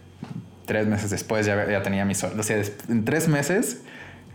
tres 0.67 0.87
meses 0.87 1.11
después 1.11 1.47
ya, 1.47 1.69
ya 1.71 1.83
tenía 1.83 2.05
mi 2.05 2.15
sueldo. 2.15 2.41
O 2.41 2.43
sea, 2.43 2.61
en 2.89 3.05
tres 3.05 3.29
meses 3.29 3.83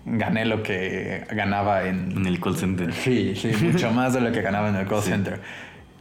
gané 0.05 0.45
lo 0.45 0.63
que 0.63 1.25
ganaba 1.31 1.85
en... 1.85 2.11
En 2.11 2.25
el 2.25 2.39
call 2.39 2.55
center. 2.57 2.93
Sí, 2.93 3.35
sí, 3.35 3.51
mucho 3.61 3.91
más 3.91 4.13
de 4.13 4.21
lo 4.21 4.31
que 4.31 4.41
ganaba 4.41 4.69
en 4.69 4.75
el 4.75 4.87
call 4.87 5.01
Sí. 5.01 5.11
center. 5.11 5.39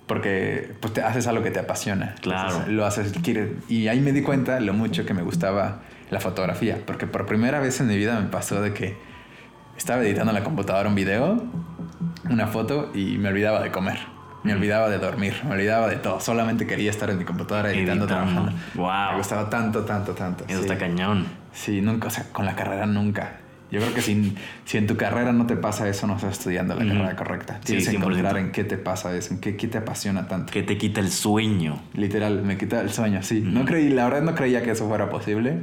Porque 0.07 0.73
pues, 0.81 0.93
te 0.93 1.01
haces 1.03 1.27
algo 1.27 1.43
que 1.43 1.51
te 1.51 1.61
apasiona. 1.61 2.15
Claro. 2.21 2.49
Entonces, 2.49 2.73
lo 2.75 2.85
haces, 2.85 3.13
quieres. 3.23 3.49
Y 3.69 3.89
ahí 3.89 4.01
me 4.01 4.13
di 4.13 4.23
cuenta 4.23 4.61
lo 4.61 4.75
mucho 4.75 5.07
que 5.07 5.15
me 5.15 5.23
gustaba 5.23 5.81
la 6.11 6.21
fotografía. 6.21 6.79
Porque 6.85 7.07
por 7.07 7.27
primera 7.27 7.59
vez 7.61 7.81
en 7.81 7.87
mi 7.89 7.97
vida 7.97 8.21
me 8.21 8.29
pasó 8.29 8.61
de 8.61 8.73
que 8.75 8.97
estaba 9.77 10.03
editando 10.03 10.31
en 10.31 10.39
la 10.39 10.45
computadora 10.45 10.89
un 10.89 10.95
video, 10.95 11.43
una 12.31 12.47
foto, 12.47 12.91
y 12.95 13.19
me 13.19 13.29
olvidaba 13.29 13.61
de 13.63 13.71
comer. 13.71 13.99
Me 14.43 14.53
olvidaba 14.53 14.91
de 14.91 14.99
dormir, 14.99 15.35
me 15.45 15.53
olvidaba 15.53 15.89
de 15.89 15.97
todo. 15.97 16.21
Solamente 16.21 16.67
quería 16.67 16.91
estar 16.91 17.09
en 17.09 17.17
mi 17.19 17.25
computadora 17.25 17.71
editando, 17.71 18.05
Editando. 18.05 18.31
trabajando. 18.35 18.53
Wow. 18.75 19.13
Me 19.13 19.17
gustaba 19.19 19.49
tanto, 19.49 19.85
tanto, 19.85 20.13
tanto. 20.13 20.45
Eso 20.47 20.59
sí. 20.59 20.67
está 20.67 20.77
cañón. 20.77 21.27
Sí, 21.53 21.81
nunca, 21.81 22.09
o 22.09 22.11
sea, 22.11 22.25
con 22.31 22.45
la 22.45 22.55
carrera 22.55 22.85
nunca. 22.85 23.39
Yo 23.75 23.81
creo 23.81 23.93
que 23.93 24.03
si, 24.03 24.35
si 24.65 24.79
en 24.79 24.87
tu 24.87 24.97
carrera 24.97 25.33
no 25.33 25.47
te 25.47 25.57
pasa 25.57 25.89
eso, 25.89 26.07
no 26.07 26.15
estás 26.17 26.39
estudiando 26.39 26.75
la 26.75 26.87
carrera 26.87 27.17
correcta. 27.17 27.55
Sí, 27.65 27.67
Tienes 27.77 27.89
que 27.89 27.97
100%. 27.97 28.01
encontrar 28.01 28.37
en 28.39 28.53
qué 28.53 28.65
te 28.65 28.79
pasa 28.79 29.15
eso, 29.17 29.35
en 29.35 29.41
qué, 29.41 29.57
qué 29.57 29.67
te 29.69 29.79
apasiona 29.79 30.29
tanto. 30.29 30.53
Que 30.53 30.63
te 30.63 30.79
quita 30.79 31.01
el 31.01 31.11
sueño. 31.11 31.83
Literal, 31.95 32.43
me 32.43 32.57
quita 32.57 32.81
el 32.81 32.91
sueño, 32.91 33.23
sí. 33.23 33.41
No 33.45 33.65
creí, 33.65 33.89
la 33.91 34.05
verdad 34.05 34.23
no 34.23 34.35
creía 34.35 34.63
que 34.63 34.71
eso 34.71 34.87
fuera 34.89 35.11
posible. 35.11 35.59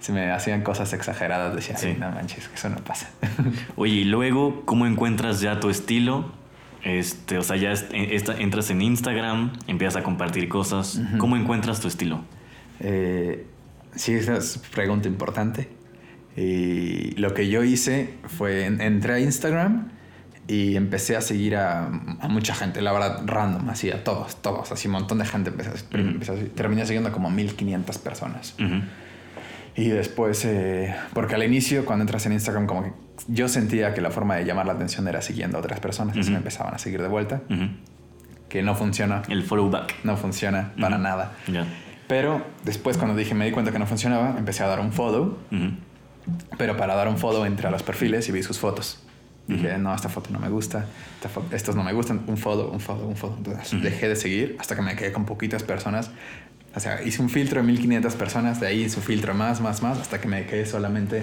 Si 0.00 0.12
me 0.12 0.30
hacían 0.30 0.62
cosas 0.62 0.92
exageradas, 0.92 1.54
decía, 1.56 1.76
Sí. 1.76 1.88
"Ay, 1.88 1.96
no 1.98 2.10
manches, 2.12 2.46
que 2.48 2.54
eso 2.54 2.68
no 2.68 2.76
pasa. 2.76 3.08
Oye, 3.76 3.94
y 3.94 4.04
luego, 4.04 4.62
¿cómo 4.66 4.86
encuentras 4.86 5.40
ya 5.40 5.58
tu 5.58 5.70
estilo? 5.70 6.30
Este, 6.84 7.38
o 7.38 7.42
sea, 7.42 7.56
ya 7.56 7.72
esta- 7.72 8.38
entras 8.38 8.70
en 8.70 8.82
Instagram, 8.82 9.52
empiezas 9.66 9.96
a 9.96 10.02
compartir 10.04 10.48
cosas. 10.48 11.00
¿Cómo 11.18 11.36
encuentras 11.36 11.80
tu 11.80 11.88
estilo? 11.88 12.20
Eh, 12.80 13.46
sí, 13.96 14.12
esa 14.12 14.36
es 14.36 14.58
pregunta 14.72 15.08
importante. 15.08 15.68
Y 16.42 17.12
lo 17.16 17.34
que 17.34 17.48
yo 17.48 17.64
hice 17.64 18.14
fue, 18.26 18.64
en- 18.66 18.80
entré 18.80 19.14
a 19.14 19.20
Instagram 19.20 19.88
y 20.46 20.76
empecé 20.76 21.16
a 21.16 21.20
seguir 21.20 21.56
a, 21.56 21.86
a 21.86 22.28
mucha 22.28 22.54
gente, 22.54 22.80
la 22.80 22.92
verdad, 22.92 23.22
random, 23.26 23.68
así, 23.70 23.90
a 23.90 24.04
todos, 24.04 24.40
todos, 24.40 24.70
así, 24.72 24.86
un 24.88 24.92
montón 24.92 25.18
de 25.18 25.26
gente. 25.26 25.50
Empecé 25.50 25.70
a- 25.70 25.72
Ujú. 25.98 26.08
empecé 26.08 26.32
terminé 26.54 26.86
siguiendo 26.86 27.10
como 27.12 27.28
1500 27.30 27.98
personas. 27.98 28.54
Ujú. 28.58 28.80
Y 29.76 29.88
después, 29.88 30.44
eh, 30.44 30.94
porque 31.12 31.34
al 31.34 31.42
inicio, 31.44 31.84
cuando 31.84 32.02
entras 32.02 32.24
en 32.26 32.32
Instagram, 32.32 32.66
como 32.66 32.82
que 32.84 32.92
yo 33.28 33.48
sentía 33.48 33.94
que 33.94 34.00
la 34.00 34.10
forma 34.10 34.36
de 34.36 34.44
llamar 34.44 34.66
la 34.66 34.72
atención 34.72 35.06
era 35.08 35.20
siguiendo 35.22 35.58
a 35.58 35.60
otras 35.60 35.80
personas, 35.80 36.12
así 36.16 36.22
Ujú. 36.28 36.30
me 36.32 36.36
empezaban 36.38 36.74
a 36.74 36.78
seguir 36.78 37.02
de 37.02 37.08
vuelta, 37.08 37.42
Ujú. 37.50 37.68
que 38.48 38.62
no 38.62 38.74
funciona, 38.74 39.22
El 39.28 39.42
follow 39.44 39.70
back. 39.70 39.94
no 40.04 40.16
funciona 40.16 40.72
para 40.80 40.94
Ujú. 40.96 41.02
nada. 41.04 41.32
Ya. 41.52 41.66
Pero 42.08 42.44
después, 42.64 42.96
cuando 42.96 43.14
dije, 43.14 43.34
me 43.34 43.44
di 43.44 43.50
cuenta 43.50 43.70
que 43.70 43.78
no 43.78 43.86
funcionaba, 43.86 44.34
empecé 44.38 44.62
a 44.64 44.66
dar 44.66 44.80
un 44.80 44.92
follow. 44.92 45.36
Pero 46.56 46.76
para 46.76 46.94
dar 46.94 47.08
un 47.08 47.18
follow 47.18 47.44
entré 47.44 47.68
a 47.68 47.70
los 47.70 47.82
perfiles 47.82 48.28
y 48.28 48.32
vi 48.32 48.42
sus 48.42 48.58
fotos. 48.58 48.98
Dije, 49.46 49.70
Ujú. 49.72 49.78
no, 49.82 49.94
esta 49.94 50.08
foto 50.10 50.30
no 50.30 50.38
me 50.38 50.48
gusta, 50.50 50.84
esta 51.16 51.30
fo- 51.30 51.42
estos 51.52 51.74
no 51.74 51.82
me 51.82 51.92
gustan, 51.94 52.22
un 52.26 52.36
follow, 52.36 52.70
un 52.70 52.80
follow, 52.80 53.06
un 53.08 53.16
follow. 53.16 53.36
Entonces 53.38 53.72
Ujú. 53.72 53.82
dejé 53.82 54.08
de 54.08 54.16
seguir 54.16 54.56
hasta 54.58 54.76
que 54.76 54.82
me 54.82 54.94
quedé 54.94 55.10
con 55.12 55.24
poquitas 55.24 55.62
personas. 55.62 56.10
O 56.76 56.80
sea, 56.80 57.02
hice 57.02 57.22
un 57.22 57.30
filtro 57.30 57.60
de 57.62 57.66
1500 57.66 58.14
personas, 58.14 58.60
de 58.60 58.66
ahí 58.66 58.82
hice 58.84 58.98
un 58.98 59.02
filtro 59.02 59.32
más, 59.34 59.60
más, 59.62 59.82
más, 59.82 59.98
hasta 59.98 60.20
que 60.20 60.28
me 60.28 60.44
quedé 60.46 60.66
solamente 60.66 61.22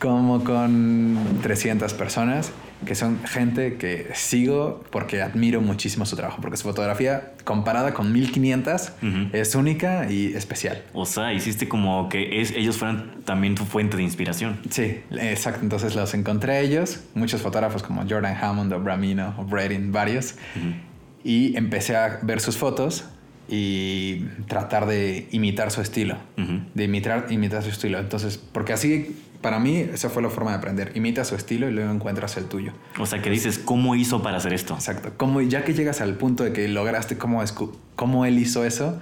como 0.00 0.42
con 0.44 1.18
300 1.42 1.92
personas, 1.94 2.52
que 2.86 2.94
son 2.94 3.22
gente 3.26 3.76
que 3.76 4.08
sigo 4.14 4.82
porque 4.90 5.20
admiro 5.20 5.60
muchísimo 5.60 6.06
su 6.06 6.16
trabajo, 6.16 6.40
porque 6.40 6.56
su 6.56 6.62
fotografía 6.64 7.32
comparada 7.44 7.92
con 7.92 8.10
1500 8.10 8.92
Ujú. 9.02 9.08
es 9.34 9.54
única 9.54 10.10
y 10.10 10.32
especial. 10.34 10.82
O 10.94 11.04
sea, 11.04 11.34
hiciste 11.34 11.68
como 11.68 12.08
que 12.08 12.40
es, 12.40 12.52
ellos 12.52 12.78
fueran 12.78 13.20
también 13.26 13.54
tu 13.54 13.66
fuente 13.66 13.98
de 13.98 14.02
inspiración. 14.02 14.58
Sí, 14.70 15.00
exacto. 15.10 15.60
Entonces 15.62 15.94
los 15.94 16.14
encontré 16.14 16.54
a 16.54 16.60
ellos, 16.60 17.00
muchos 17.14 17.42
fotógrafos 17.42 17.82
como 17.82 18.02
Jordan 18.08 18.34
Hammond 18.40 18.72
o 18.72 18.80
Bramino 18.80 19.34
o 19.36 19.44
Bredin, 19.44 19.92
varios, 19.92 20.36
Ujú. 20.56 20.72
y 21.24 21.54
empecé 21.58 21.96
a 21.96 22.20
ver 22.22 22.40
sus 22.40 22.56
fotos 22.56 23.04
y 23.46 24.24
tratar 24.48 24.86
de 24.86 25.26
imitar 25.32 25.70
su 25.70 25.82
estilo, 25.82 26.16
de 26.74 26.84
imitar, 26.84 27.26
imitar 27.30 27.62
su 27.62 27.68
estilo. 27.68 27.98
Entonces, 27.98 28.38
porque 28.38 28.72
así, 28.72 29.16
para 29.40 29.58
mí, 29.58 29.78
esa 29.78 30.10
fue 30.10 30.22
la 30.22 30.30
forma 30.30 30.50
de 30.50 30.58
aprender. 30.58 30.92
Imita 30.94 31.24
su 31.24 31.34
estilo 31.34 31.68
y 31.68 31.72
luego 31.72 31.90
encuentras 31.90 32.36
el 32.36 32.44
tuyo. 32.44 32.72
O 32.98 33.06
sea, 33.06 33.22
que 33.22 33.30
dices, 33.30 33.58
¿cómo 33.58 33.94
hizo 33.94 34.22
para 34.22 34.36
hacer 34.36 34.52
esto? 34.52 34.74
Exacto. 34.74 35.12
Como 35.16 35.40
ya 35.40 35.64
que 35.64 35.72
llegas 35.72 36.00
al 36.00 36.14
punto 36.14 36.44
de 36.44 36.52
que 36.52 36.68
lograste 36.68 37.16
cómo, 37.16 37.42
cómo 37.96 38.26
él 38.26 38.38
hizo 38.38 38.64
eso, 38.64 39.00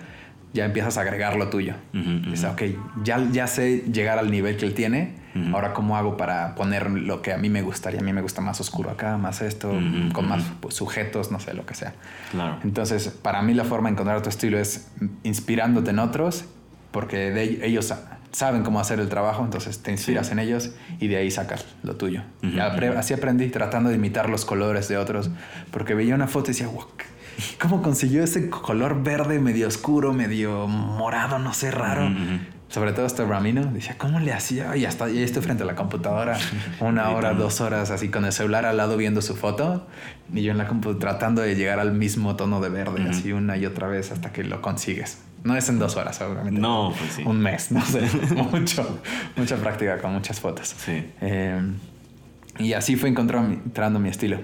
ya 0.52 0.64
empiezas 0.64 0.96
a 0.96 1.02
agregar 1.02 1.36
lo 1.36 1.50
tuyo. 1.50 1.74
Dices, 1.92 2.44
ok, 2.44 2.62
ya, 3.02 3.26
ya 3.30 3.46
sé 3.46 3.84
llegar 3.92 4.18
al 4.18 4.30
nivel 4.30 4.56
que 4.56 4.66
él 4.66 4.74
tiene. 4.74 5.16
Ahora, 5.52 5.72
¿cómo 5.72 5.96
hago 5.96 6.16
para 6.16 6.56
poner 6.56 6.90
lo 6.90 7.22
que 7.22 7.32
a 7.32 7.38
mí 7.38 7.48
me 7.48 7.62
gustaría? 7.62 8.00
A 8.00 8.02
mí 8.02 8.12
me 8.12 8.22
gusta 8.22 8.40
más 8.40 8.60
oscuro 8.60 8.90
acá, 8.90 9.16
más 9.18 9.40
esto, 9.40 9.70
con 10.12 10.28
más 10.28 10.42
pues, 10.60 10.74
sujetos, 10.74 11.30
no 11.30 11.38
sé, 11.38 11.54
lo 11.54 11.64
que 11.64 11.74
sea. 11.74 11.94
Claro. 12.32 12.58
Entonces, 12.64 13.08
para 13.08 13.40
mí 13.42 13.54
la 13.54 13.64
forma 13.64 13.88
de 13.88 13.92
encontrar 13.92 14.20
tu 14.22 14.30
estilo 14.30 14.58
es 14.58 14.90
inspirándote 15.22 15.90
en 15.90 16.00
otros, 16.00 16.44
porque 16.90 17.30
de 17.30 17.64
ellos 17.66 17.92
saben 18.32 18.62
cómo 18.62 18.80
hacer 18.80 19.00
el 19.00 19.08
trabajo, 19.08 19.42
entonces 19.44 19.82
te 19.82 19.90
inspiras 19.90 20.26
Sí. 20.26 20.32
en 20.32 20.38
ellos 20.40 20.70
y 21.00 21.08
de 21.08 21.16
ahí 21.16 21.30
sacas 21.30 21.64
lo 21.82 21.96
tuyo. 21.96 22.22
Así 22.96 23.14
aprendí 23.14 23.48
tratando 23.48 23.90
de 23.90 23.96
imitar 23.96 24.28
los 24.28 24.44
colores 24.44 24.88
de 24.88 24.96
otros, 24.98 25.30
porque 25.70 25.94
veía 25.94 26.14
una 26.14 26.26
foto 26.28 26.50
y 26.50 26.54
decía, 26.54 26.66
"Guau, 26.66 26.86
¿cómo 27.60 27.82
consiguió 27.82 28.22
ese 28.24 28.50
color 28.50 29.02
verde 29.02 29.38
medio 29.38 29.66
oscuro, 29.68 30.12
medio 30.12 30.66
morado, 30.66 31.38
no 31.38 31.52
sé, 31.54 31.70
raro? 31.70 32.08
Sobre 32.68 32.92
todo 32.92 33.06
este 33.06 33.24
Ramino, 33.24 33.64
decía, 33.64 33.96
¿cómo 33.96 34.20
le 34.20 34.30
hacía? 34.30 34.76
Y 34.76 34.84
hasta 34.84 35.08
ya 35.08 35.22
estoy 35.22 35.40
frente 35.42 35.62
a 35.62 35.66
la 35.66 35.74
computadora, 35.74 36.36
una 36.80 37.08
hora, 37.12 37.32
dos 37.32 37.62
horas, 37.62 37.90
así 37.90 38.10
con 38.10 38.26
el 38.26 38.32
celular 38.32 38.66
al 38.66 38.76
lado 38.76 38.98
viendo 38.98 39.22
su 39.22 39.36
foto, 39.36 39.86
y 40.34 40.42
yo 40.42 40.52
en 40.52 40.58
la 40.58 40.66
compu 40.66 40.96
tratando 40.98 41.40
de 41.40 41.54
llegar 41.56 41.80
al 41.80 41.92
mismo 41.92 42.36
tono 42.36 42.60
de 42.60 42.68
verde, 42.68 43.00
Ujú. 43.00 43.10
así 43.10 43.32
una 43.32 43.56
y 43.56 43.64
otra 43.64 43.88
vez 43.88 44.12
hasta 44.12 44.32
que 44.32 44.44
lo 44.44 44.60
consigues. 44.60 45.16
No 45.44 45.56
es 45.56 45.68
en 45.68 45.78
dos 45.78 45.96
horas, 45.96 46.20
obviamente. 46.20 46.60
No, 46.60 46.92
pues 46.98 47.12
sí. 47.12 47.22
Un 47.24 47.40
mes, 47.40 47.70
no 47.70 47.84
sé, 47.84 48.02
mucho, 48.52 49.00
mucha 49.36 49.56
práctica 49.56 49.98
con 49.98 50.12
muchas 50.12 50.40
fotos. 50.40 50.74
Sí. 50.78 51.04
Eh, 51.20 51.60
y 52.58 52.72
así 52.72 52.96
fue 52.96 53.08
encontrando, 53.08 54.00
mi 54.00 54.08
estilo, 54.08 54.38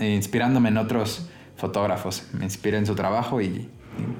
eh, 0.00 0.14
inspirándome 0.14 0.68
en 0.68 0.76
otros 0.78 1.28
fotógrafos. 1.56 2.28
Me 2.32 2.44
inspiré 2.44 2.78
en 2.78 2.86
su 2.86 2.94
trabajo 2.94 3.40
y, 3.40 3.68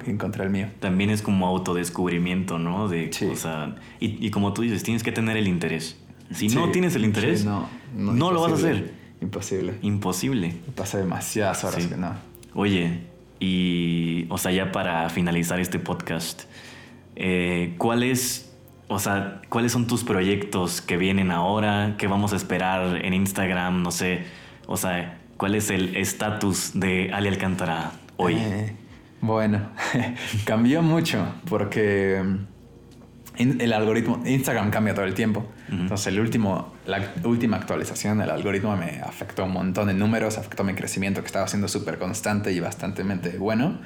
encontré 0.05 0.43
el 0.43 0.49
mío. 0.49 0.67
También 0.81 1.09
es 1.09 1.21
como 1.21 1.47
autodescubrimiento, 1.47 2.59
¿no? 2.59 2.89
De, 2.89 3.13
Sí. 3.13 3.25
o 3.25 3.35
sea, 3.37 3.75
y, 4.01 4.25
y 4.25 4.29
como 4.29 4.51
tú 4.53 4.61
dices, 4.61 4.83
tienes 4.83 5.03
que 5.03 5.13
tener 5.13 5.37
el 5.37 5.47
interés. 5.47 5.95
Si 6.31 6.49
Sí, 6.49 6.55
no 6.55 6.69
tienes 6.69 6.95
el 6.95 7.05
interés, 7.05 7.41
sí, 7.41 7.45
no, 7.45 7.67
no, 7.95 8.31
lo 8.31 8.41
vas 8.41 8.51
a 8.51 8.55
hacer. 8.55 8.93
Imposible. 9.21 9.73
Imposible. 9.81 10.55
Pasé 10.75 10.97
demasiadas 10.97 11.63
horas 11.63 11.87
que 11.87 11.97
no. 11.97 12.13
Oye, 12.53 13.01
y, 13.39 14.25
o 14.29 14.37
sea, 14.37 14.51
ya 14.51 14.71
para 14.71 15.09
finalizar 15.09 15.59
este 15.59 15.79
podcast, 15.79 16.43
eh, 17.15 17.75
¿cuáles, 17.77 18.53
o 18.87 18.99
sea, 18.99 19.41
cuáles 19.49 19.71
son 19.71 19.87
tus 19.87 20.03
proyectos 20.03 20.81
que 20.81 20.97
vienen 20.97 21.31
ahora? 21.31 21.95
¿Qué 21.97 22.07
vamos 22.07 22.33
a 22.33 22.35
esperar 22.35 23.03
en 23.05 23.13
Instagram? 23.13 23.81
No 23.81 23.91
sé, 23.91 24.25
o 24.67 24.77
sea, 24.77 25.19
¿cuál 25.37 25.55
es 25.55 25.69
el 25.69 25.95
estatus 25.95 26.71
de 26.73 27.11
Ali 27.13 27.29
Alcántara 27.29 27.91
hoy? 28.17 28.35
Eh, 28.35 28.75
bueno, 29.21 29.69
cambió 30.45 30.81
mucho 30.81 31.25
porque 31.49 32.23
el 33.39 33.73
algoritmo, 33.73 34.21
Instagram 34.25 34.69
cambia 34.69 34.93
todo 34.93 35.05
el 35.05 35.13
tiempo. 35.13 35.45
Entonces, 35.71 36.07
el 36.07 36.19
último, 36.19 36.73
la 36.85 37.01
última 37.23 37.57
actualización 37.57 38.17
del 38.19 38.29
algoritmo 38.29 38.75
me 38.75 39.01
afectó 39.01 39.45
un 39.45 39.51
montón 39.53 39.87
de 39.87 39.93
números, 39.93 40.37
afectó 40.37 40.63
mi 40.63 40.73
crecimiento 40.73 41.21
que 41.21 41.27
estaba 41.27 41.47
siendo 41.47 41.67
súper 41.67 41.97
constante 41.97 42.51
y 42.51 42.59
bastante 42.59 43.03
bueno. 43.37 43.79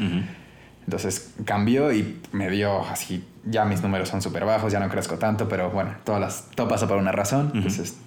Entonces 0.86 1.34
cambió 1.46 1.94
y 1.94 2.20
me 2.34 2.50
dio 2.50 2.82
así, 2.86 3.24
ya 3.46 3.64
mis 3.64 3.82
números 3.82 4.10
son 4.10 4.22
súper 4.22 4.44
bajos, 4.44 4.74
ya 4.74 4.80
no 4.82 4.90
crezco 4.90 5.18
tanto, 5.18 5.48
pero 5.48 5.70
bueno, 5.70 5.92
todas 6.04 6.20
las, 6.20 6.50
todo 6.56 6.68
pasa 6.68 6.88
por 6.88 6.98
una 6.98 7.12
razón. 7.14 7.52
Entonces, 7.56 7.98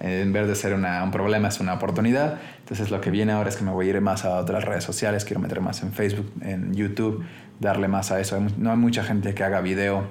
eh, 0.00 0.22
en 0.22 0.32
vez 0.32 0.46
de 0.48 0.54
ser 0.54 0.72
una- 0.74 1.02
un 1.04 1.10
problema, 1.10 1.48
es 1.48 1.60
una 1.60 1.74
oportunidad. 1.74 2.38
Entonces 2.60 2.90
lo 2.90 3.00
que 3.02 3.10
viene 3.10 3.32
ahora 3.32 3.50
es 3.50 3.56
que 3.56 3.64
me 3.64 3.72
voy 3.72 3.88
a 3.88 3.90
ir 3.90 4.00
más 4.00 4.24
a 4.24 4.36
otras 4.38 4.64
redes 4.64 4.84
sociales, 4.84 5.24
quiero 5.26 5.40
meter 5.40 5.60
más 5.60 5.82
en 5.82 5.92
Facebook, 5.92 6.32
en 6.40 6.72
YouTube, 6.74 7.24
darle 7.60 7.88
más 7.88 8.10
a 8.10 8.20
eso. 8.20 8.40
No 8.56 8.70
hay 8.70 8.76
mucha 8.76 9.02
gente 9.04 9.34
que 9.34 9.44
haga 9.44 9.60
video. 9.60 10.06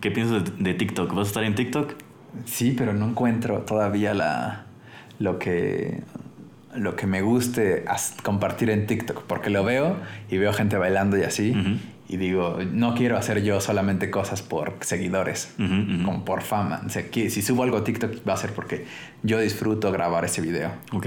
¿Qué 0.00 0.10
piensas 0.10 0.44
de, 0.58 0.74
TikTok? 0.74 1.14
¿Vas 1.14 1.26
a 1.26 1.28
estar 1.28 1.44
en 1.44 1.54
TikTok? 1.54 1.94
Sí, 2.44 2.74
pero 2.76 2.94
no 2.94 3.08
encuentro 3.08 3.58
todavía 3.60 4.14
la, 4.14 4.64
lo 5.18 5.38
que 5.38 6.02
lo 6.74 6.96
que 6.96 7.06
me 7.06 7.20
guste 7.20 7.84
compartir 8.22 8.70
en 8.70 8.86
TikTok, 8.86 9.24
porque 9.24 9.50
lo 9.50 9.62
veo 9.62 9.96
y 10.30 10.38
veo 10.38 10.54
gente 10.54 10.78
bailando 10.78 11.18
y 11.18 11.22
así. 11.22 11.54
Y 12.12 12.18
digo, 12.18 12.58
no 12.72 12.94
quiero 12.94 13.16
hacer 13.16 13.42
yo 13.42 13.58
solamente 13.62 14.10
cosas 14.10 14.42
por 14.42 14.74
seguidores, 14.80 15.54
Ujú, 15.58 15.72
ujú. 15.94 16.04
como 16.04 16.24
por 16.26 16.42
fama. 16.42 16.82
O 16.84 16.90
sea, 16.90 17.08
que 17.10 17.30
si 17.30 17.40
subo 17.40 17.62
algo 17.62 17.78
a 17.78 17.84
TikTok 17.84 18.28
va 18.28 18.34
a 18.34 18.36
ser 18.36 18.52
porque 18.52 18.84
yo 19.22 19.40
disfruto 19.40 19.90
grabar 19.90 20.24
ese 20.26 20.42
video. 20.42 20.72
Ok. 20.92 21.06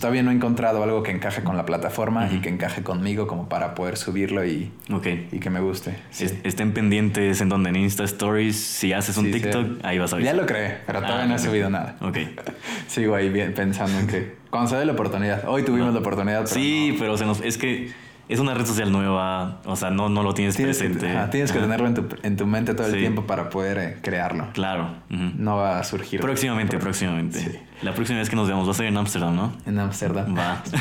Todavía 0.00 0.22
no 0.22 0.30
he 0.30 0.34
encontrado 0.34 0.82
algo 0.84 1.02
que 1.02 1.10
encaje 1.10 1.42
con 1.42 1.56
la 1.56 1.66
plataforma 1.66 2.28
y 2.30 2.34
Ujú. 2.34 2.42
que 2.42 2.48
encaje 2.50 2.82
conmigo 2.84 3.26
como 3.26 3.48
para 3.48 3.74
poder 3.74 3.96
subirlo 3.96 4.44
y, 4.46 4.70
Ok. 4.92 5.06
y 5.32 5.40
que 5.40 5.50
me 5.50 5.58
guste. 5.60 5.96
Sí. 6.10 6.26
Es- 6.26 6.34
Estén 6.44 6.72
pendientes 6.72 7.40
en 7.40 7.48
donde 7.48 7.70
en 7.70 7.76
Insta 7.76 8.04
Stories, 8.04 8.56
si 8.56 8.92
haces 8.92 9.16
un 9.16 9.24
Sí, 9.26 9.32
sí. 9.32 9.40
TikTok, 9.40 9.84
ahí 9.84 9.98
vas 9.98 10.12
a 10.12 10.16
ver. 10.16 10.24
Ya 10.24 10.34
lo 10.34 10.46
creé, 10.46 10.78
pero 10.86 11.00
todavía 11.00 11.24
Ah, 11.24 11.26
no 11.26 11.34
he 11.34 11.38
ok. 11.38 11.44
subido 11.44 11.68
nada. 11.70 11.96
Ok. 12.00 12.18
Sigo 12.86 13.14
ahí 13.16 13.28
bien 13.28 13.54
pensando 13.54 13.98
en 13.98 14.06
que 14.06 14.34
cuando 14.50 14.70
se 14.70 14.76
dé 14.76 14.84
la 14.84 14.92
oportunidad. 14.92 15.42
Hoy 15.48 15.64
tuvimos 15.64 15.92
la 15.92 15.98
oportunidad. 16.00 16.42
Pero 16.44 16.46
sí, 16.54 16.90
no. 16.92 16.98
pero 17.00 17.16
se 17.18 17.24
nos, 17.26 17.40
es 17.40 17.58
que 17.58 17.90
es 18.28 18.40
una 18.40 18.54
red 18.54 18.64
social 18.64 18.90
nueva, 18.90 19.60
o 19.64 19.76
sea, 19.76 19.90
no, 19.90 20.08
no 20.08 20.22
lo 20.22 20.32
tienes, 20.34 20.56
tienes, 20.56 20.78
que, 20.78 20.84
presente. 20.88 21.10
ajá, 21.16 21.30
tienes 21.30 21.52
que 21.52 21.58
tenerlo 21.58 21.86
en 21.86 21.94
tu, 21.94 22.06
en 22.22 22.36
tu 22.36 22.46
mente 22.46 22.74
todo 22.74 22.86
el 22.86 22.94
tiempo 22.94 23.26
para 23.26 23.50
poder 23.50 23.78
eh, 23.78 23.98
crearlo. 24.00 24.48
Claro. 24.52 24.88
No 25.08 25.56
va 25.56 25.78
a 25.78 25.84
surgir. 25.84 26.20
Próximamente, 26.20 26.78
próximamente. 26.78 27.40
Sí. 27.40 27.58
La 27.82 27.92
próxima 27.94 28.18
vez 28.20 28.30
que 28.30 28.36
nos 28.36 28.48
veamos 28.48 28.66
va 28.66 28.70
a 28.72 28.74
ser 28.74 28.86
en 28.86 28.96
Ámsterdam, 28.96 29.36
¿no? 29.36 29.52
En 29.66 29.78
Ámsterdam. 29.78 30.36
Va. 30.36 30.62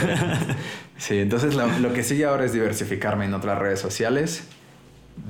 Sí, 0.95 1.17
entonces 1.19 1.55
lo, 1.55 1.67
lo 1.79 1.91
que 1.91 2.01
sigue 2.03 2.23
ahora 2.23 2.45
es 2.45 2.53
diversificarme 2.53 3.25
en 3.25 3.33
otras 3.33 3.57
redes 3.57 3.79
sociales, 3.81 4.47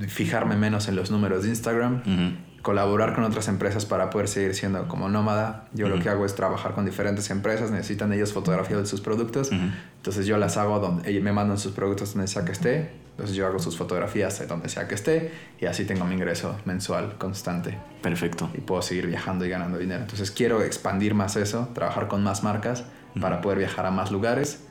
fijarme 0.08 0.56
menos 0.56 0.86
en 0.88 0.94
los 0.94 1.10
números 1.10 1.42
de 1.42 1.48
Instagram, 1.48 2.02
Ujú. 2.02 2.36
Colaborar 2.64 3.14
con 3.14 3.24
otras 3.24 3.46
empresas 3.48 3.84
para 3.84 4.08
poder 4.08 4.26
seguir 4.26 4.54
siendo 4.54 4.88
como 4.88 5.10
nómada. 5.10 5.68
Yo 5.74 5.86
lo 5.88 6.00
que 6.00 6.08
hago 6.08 6.24
es 6.24 6.34
trabajar 6.34 6.72
con 6.74 6.86
diferentes 6.86 7.28
empresas, 7.28 7.70
necesitan 7.70 8.10
ellos 8.14 8.32
fotografías 8.32 8.80
de 8.80 8.86
sus 8.86 9.02
productos, 9.02 9.48
Ujú. 9.52 9.60
entonces 9.98 10.24
yo 10.26 10.38
las 10.38 10.56
hago 10.56 10.80
donde 10.80 11.08
ellos 11.10 11.22
me 11.22 11.30
mandan 11.32 11.58
sus 11.58 11.72
productos 11.72 12.14
donde 12.14 12.26
sea 12.26 12.46
que 12.46 12.52
esté, 12.52 12.90
entonces 13.10 13.36
yo 13.36 13.46
hago 13.46 13.58
sus 13.58 13.76
fotografías 13.76 14.38
de 14.38 14.46
donde 14.46 14.70
sea 14.70 14.88
que 14.88 14.94
esté 14.94 15.30
y 15.60 15.66
así 15.66 15.84
tengo 15.84 16.06
mi 16.06 16.14
ingreso 16.14 16.56
mensual 16.64 17.16
constante 17.18 17.78
Perfecto. 18.02 18.50
y 18.54 18.62
puedo 18.62 18.80
seguir 18.80 19.06
viajando 19.08 19.44
y 19.44 19.50
ganando 19.50 19.76
dinero. 19.78 20.00
Entonces 20.00 20.30
quiero 20.30 20.62
expandir 20.62 21.14
más 21.14 21.36
eso, 21.36 21.68
trabajar 21.74 22.08
con 22.08 22.24
más 22.24 22.42
marcas 22.42 22.84
para 23.20 23.42
poder 23.42 23.58
viajar 23.58 23.84
a 23.86 23.90
más 23.90 24.10
lugares 24.10 24.64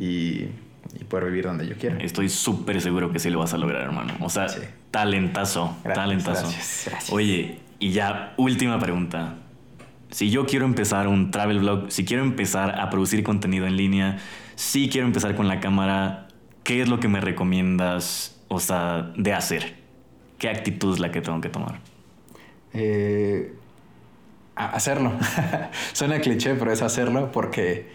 y, 0.00 0.48
y 0.98 1.04
poder 1.04 1.26
vivir 1.26 1.44
donde 1.44 1.66
yo 1.66 1.76
quiera. 1.76 1.98
Estoy 1.98 2.28
súper 2.28 2.80
seguro 2.80 3.10
que 3.12 3.18
sí 3.18 3.30
lo 3.30 3.38
vas 3.38 3.54
a 3.54 3.58
lograr, 3.58 3.82
hermano. 3.82 4.14
O 4.20 4.28
sea, 4.30 4.48
Sí. 4.48 4.60
talentazo, 4.90 5.76
Gracias, 5.84 5.94
talentazo. 6.04 6.42
gracias, 6.42 6.82
gracias. 6.90 7.12
Oye, 7.12 7.58
y 7.78 7.90
ya, 7.92 8.34
última 8.36 8.78
pregunta. 8.78 9.36
Si 10.10 10.30
yo 10.30 10.46
quiero 10.46 10.64
empezar 10.64 11.08
un 11.08 11.30
travel 11.30 11.58
vlog, 11.58 11.90
si 11.90 12.04
quiero 12.04 12.22
empezar 12.22 12.78
a 12.80 12.88
producir 12.90 13.22
contenido 13.24 13.66
en 13.66 13.76
línea, 13.76 14.18
si 14.54 14.88
quiero 14.88 15.06
empezar 15.06 15.34
con 15.34 15.48
la 15.48 15.58
cámara, 15.60 16.28
¿qué 16.62 16.80
es 16.82 16.88
lo 16.88 17.00
que 17.00 17.08
me 17.08 17.20
recomiendas, 17.20 18.40
o 18.48 18.60
sea, 18.60 19.10
de 19.16 19.32
hacer? 19.32 19.74
¿Qué 20.38 20.48
actitud 20.48 20.94
es 20.94 21.00
la 21.00 21.10
que 21.10 21.20
tengo 21.20 21.40
que 21.40 21.48
tomar? 21.48 21.80
Eh, 22.74 23.54
hacerlo. 24.54 25.12
Suena 25.92 26.20
cliché, 26.20 26.54
pero 26.54 26.72
es 26.72 26.82
hacerlo 26.82 27.32
porque 27.32 27.88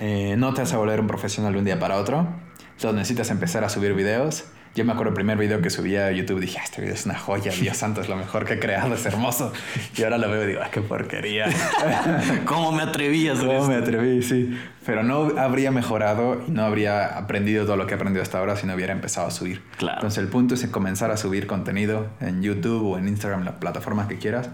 eh, 0.00 0.34
no 0.36 0.52
te 0.54 0.62
vas 0.62 0.72
a 0.72 0.78
volver 0.78 1.00
un 1.00 1.06
profesional 1.06 1.52
de 1.52 1.58
un 1.58 1.64
día 1.64 1.78
para 1.78 1.96
otro. 1.96 2.26
Entonces 2.72 2.94
necesitas 2.94 3.30
empezar 3.30 3.62
a 3.62 3.68
subir 3.68 3.94
videos. 3.94 4.44
Yo 4.74 4.84
me 4.84 4.92
acuerdo 4.92 5.08
el 5.10 5.14
primer 5.14 5.36
video 5.36 5.60
que 5.60 5.68
subí 5.68 5.96
a 5.96 6.12
YouTube, 6.12 6.38
dije, 6.38 6.58
"Ah, 6.60 6.64
este 6.64 6.80
video 6.80 6.94
es 6.94 7.04
una 7.04 7.18
joya, 7.18 7.50
Dios 7.50 7.76
santo, 7.76 8.00
es 8.00 8.08
lo 8.08 8.14
mejor 8.14 8.44
que 8.44 8.54
he 8.54 8.58
creado, 8.60 8.94
es 8.94 9.04
hermoso. 9.04 9.52
Y 9.96 10.02
ahora 10.04 10.16
lo 10.16 10.30
veo 10.30 10.44
y 10.44 10.46
digo, 10.46 10.60
"Ah, 10.64 10.68
qué 10.70 10.80
porquería. 10.80 11.46
¿Cómo 12.44 12.70
me 12.70 12.84
atreví 12.84 13.28
a 13.28 13.32
hacer 13.32 13.46
¿Cómo 13.48 13.66
me 13.66 13.74
atreví? 13.74 14.22
Sí. 14.22 14.56
Pero 14.86 15.02
no 15.02 15.32
habría 15.38 15.72
mejorado 15.72 16.40
y 16.46 16.52
no 16.52 16.62
habría 16.64 17.18
aprendido 17.18 17.64
todo 17.66 17.76
lo 17.76 17.86
que 17.86 17.94
he 17.94 17.96
aprendido 17.96 18.22
hasta 18.22 18.38
ahora 18.38 18.54
si 18.54 18.66
no 18.66 18.74
hubiera 18.74 18.92
empezado 18.92 19.26
a 19.26 19.30
subir. 19.32 19.60
Claro. 19.76 19.96
Entonces 19.98 20.22
el 20.22 20.28
punto 20.28 20.54
es 20.54 20.64
comenzar 20.68 21.10
a 21.10 21.16
subir 21.16 21.48
contenido 21.48 22.06
en 22.20 22.40
YouTube 22.40 22.92
o 22.92 22.96
en 22.96 23.08
Instagram, 23.08 23.44
la 23.44 23.58
plataforma 23.58 24.06
que 24.06 24.18
quieras, 24.18 24.50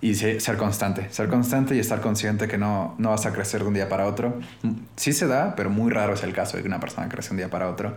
y 0.00 0.14
se- 0.14 0.40
ser 0.40 0.56
constante. 0.56 1.06
Ser 1.10 1.28
constante 1.28 1.74
y 1.76 1.78
estar 1.78 2.00
consciente 2.00 2.48
que 2.48 2.58
no, 2.58 2.94
no 2.98 3.10
vas 3.10 3.26
a 3.26 3.32
crecer 3.32 3.62
de 3.62 3.68
un 3.68 3.74
día 3.74 3.88
para 3.88 4.06
otro. 4.06 4.38
Sí 4.96 5.12
se 5.12 5.26
da, 5.26 5.54
pero 5.56 5.70
muy 5.70 5.90
raro 5.90 6.14
es 6.14 6.22
el 6.22 6.32
caso 6.32 6.56
de 6.56 6.62
que 6.62 6.68
una 6.68 6.80
persona 6.80 7.08
crece 7.08 7.30
un 7.32 7.36
día 7.36 7.50
para 7.50 7.68
otro. 7.68 7.96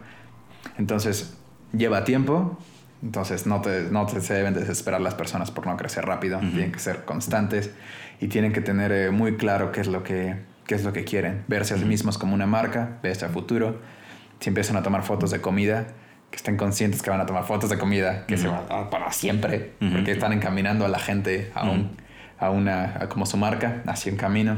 Entonces 0.78 1.34
lleva 1.76 2.04
tiempo. 2.04 2.58
Entonces 3.01 3.45
no 3.45 3.60
te, 3.62 3.84
no 3.91 4.06
te 4.06 4.22
se 4.22 4.34
deben 4.34 4.54
desesperar 4.54 5.01
las 5.01 5.14
personas 5.14 5.51
por 5.51 5.68
no 5.68 5.76
crecer 5.76 6.06
rápido. 6.06 6.39
Tienen 6.39 6.72
que 6.72 6.80
ser 6.80 7.04
constantes 7.04 7.72
y 8.22 8.28
tienen 8.28 8.54
que 8.54 8.62
tener 8.62 8.91
eh, 8.93 9.12
muy 9.12 9.36
claro 9.36 9.72
qué 9.74 9.82
es 9.82 9.88
lo 9.88 10.04
que, 10.04 10.38
qué 10.68 10.76
es 10.76 10.86
lo 10.86 10.93
que 10.93 11.04
quieren. 11.04 11.43
Verse 11.49 11.74
a 11.74 11.78
sí 11.78 11.84
mismos 11.84 12.18
como 12.18 12.34
una 12.34 12.45
marca, 12.47 12.99
verse 13.04 13.26
a 13.26 13.30
futuro. 13.30 13.82
Si 14.39 14.47
empiezan 14.49 14.78
a 14.78 14.84
tomar 14.84 15.04
fotos 15.04 15.32
de 15.32 15.41
comida, 15.41 15.88
que 16.34 16.38
estén 16.38 16.58
conscientes 16.58 17.04
que 17.04 17.12
van 17.12 17.22
a 17.22 17.28
tomar 17.28 17.44
fotos 17.44 17.70
de 17.70 17.78
comida, 17.78 18.26
que 18.26 18.38
se 18.38 18.48
van 18.48 18.64
a 18.68 18.90
para 18.90 19.12
siempre, 19.12 19.74
porque 19.78 20.14
están 20.14 20.34
encaminando 20.34 20.84
a 20.84 20.88
la 20.88 20.98
gente 20.98 21.52
a, 21.54 21.70
un, 21.70 21.96
a 22.40 22.50
una, 22.50 22.98
a 23.02 23.08
como 23.08 23.28
su 23.28 23.38
marca, 23.38 23.84
hacia 23.86 24.12
un 24.12 24.18
camino. 24.18 24.58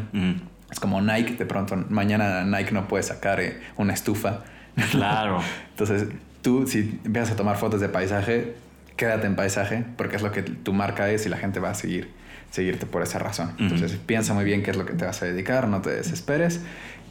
Es 0.72 0.80
como 0.80 1.02
Nike, 1.02 1.34
de 1.34 1.46
pronto 1.46 1.76
mañana 1.90 2.46
Nike 2.46 2.72
no 2.72 2.88
puede 2.88 3.04
sacar 3.04 3.42
eh, 3.42 3.60
una 3.76 3.94
estufa. 3.94 4.44
Claro. 4.92 5.42
Entonces, 5.72 6.08
tú 6.42 6.66
si 6.66 6.98
empiezas 7.04 7.32
a 7.32 7.36
tomar 7.36 7.58
fotos 7.58 7.82
de 7.82 7.90
paisaje, 7.90 8.56
quédate 8.96 9.28
en 9.28 9.36
paisaje, 9.36 9.84
porque 9.98 10.16
es 10.16 10.22
lo 10.22 10.32
que 10.32 10.44
tu 10.44 10.72
marca 10.72 11.10
es 11.10 11.26
y 11.26 11.30
la 11.30 11.36
gente 11.36 11.60
va 11.60 11.72
a 11.72 11.76
seguir 11.76 12.10
seguirte 12.52 12.86
por 12.86 13.02
esa 13.04 13.20
razón. 13.20 13.54
Entonces, 13.60 13.93
piensa 14.06 14.34
muy 14.34 14.46
bien 14.46 14.64
qué 14.64 14.72
es 14.72 14.78
lo 14.78 14.86
que 14.86 14.93
te 14.93 15.06
vas 15.06 15.22
a 15.22 15.26
dedicar, 15.26 15.68
no 15.68 15.82
te 15.82 15.89
desesperes 15.91 16.62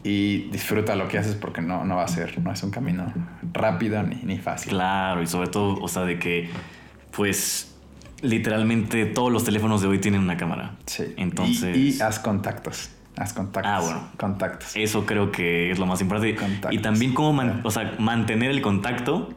y 0.02 0.48
disfruta 0.50 0.94
lo 0.96 1.08
que 1.08 1.18
haces 1.18 1.34
porque 1.34 1.60
no, 1.62 1.84
no 1.84 1.96
va 1.96 2.04
a 2.04 2.08
ser, 2.08 2.38
no 2.40 2.52
es 2.52 2.62
un 2.62 2.70
camino 2.70 3.12
rápido 3.52 4.02
ni, 4.02 4.16
ni 4.16 4.38
fácil. 4.38 4.70
Claro, 4.70 5.22
y 5.22 5.26
sobre 5.26 5.48
todo, 5.48 5.78
o 5.80 5.88
sea, 5.88 6.02
de 6.04 6.18
que, 6.18 6.48
pues, 7.10 7.74
literalmente 8.22 9.04
todos 9.06 9.30
los 9.32 9.44
teléfonos 9.44 9.82
de 9.82 9.88
hoy 9.88 9.98
tienen 9.98 10.20
una 10.22 10.36
cámara. 10.36 10.76
Sí. 10.86 11.04
Entonces, 11.16 11.76
Y, 11.76 11.96
y 11.96 12.00
haz 12.00 12.18
contactos. 12.18 12.90
Haz 13.16 13.32
contactos. 13.32 13.72
Ah, 13.72 13.80
bueno. 13.80 14.08
Contactos. 14.16 14.72
eso 14.74 15.06
creo 15.06 15.30
que 15.30 15.70
es 15.70 15.78
lo 15.78 15.86
más 15.86 16.00
importante. 16.00 16.34
Contactos. 16.34 16.72
Y 16.72 16.78
también 16.78 17.12
cómo, 17.14 17.32
man- 17.32 17.58
Ah. 17.58 17.60
o 17.64 17.70
sea, 17.70 17.94
mantener 17.98 18.50
el 18.50 18.60
contacto, 18.60 19.32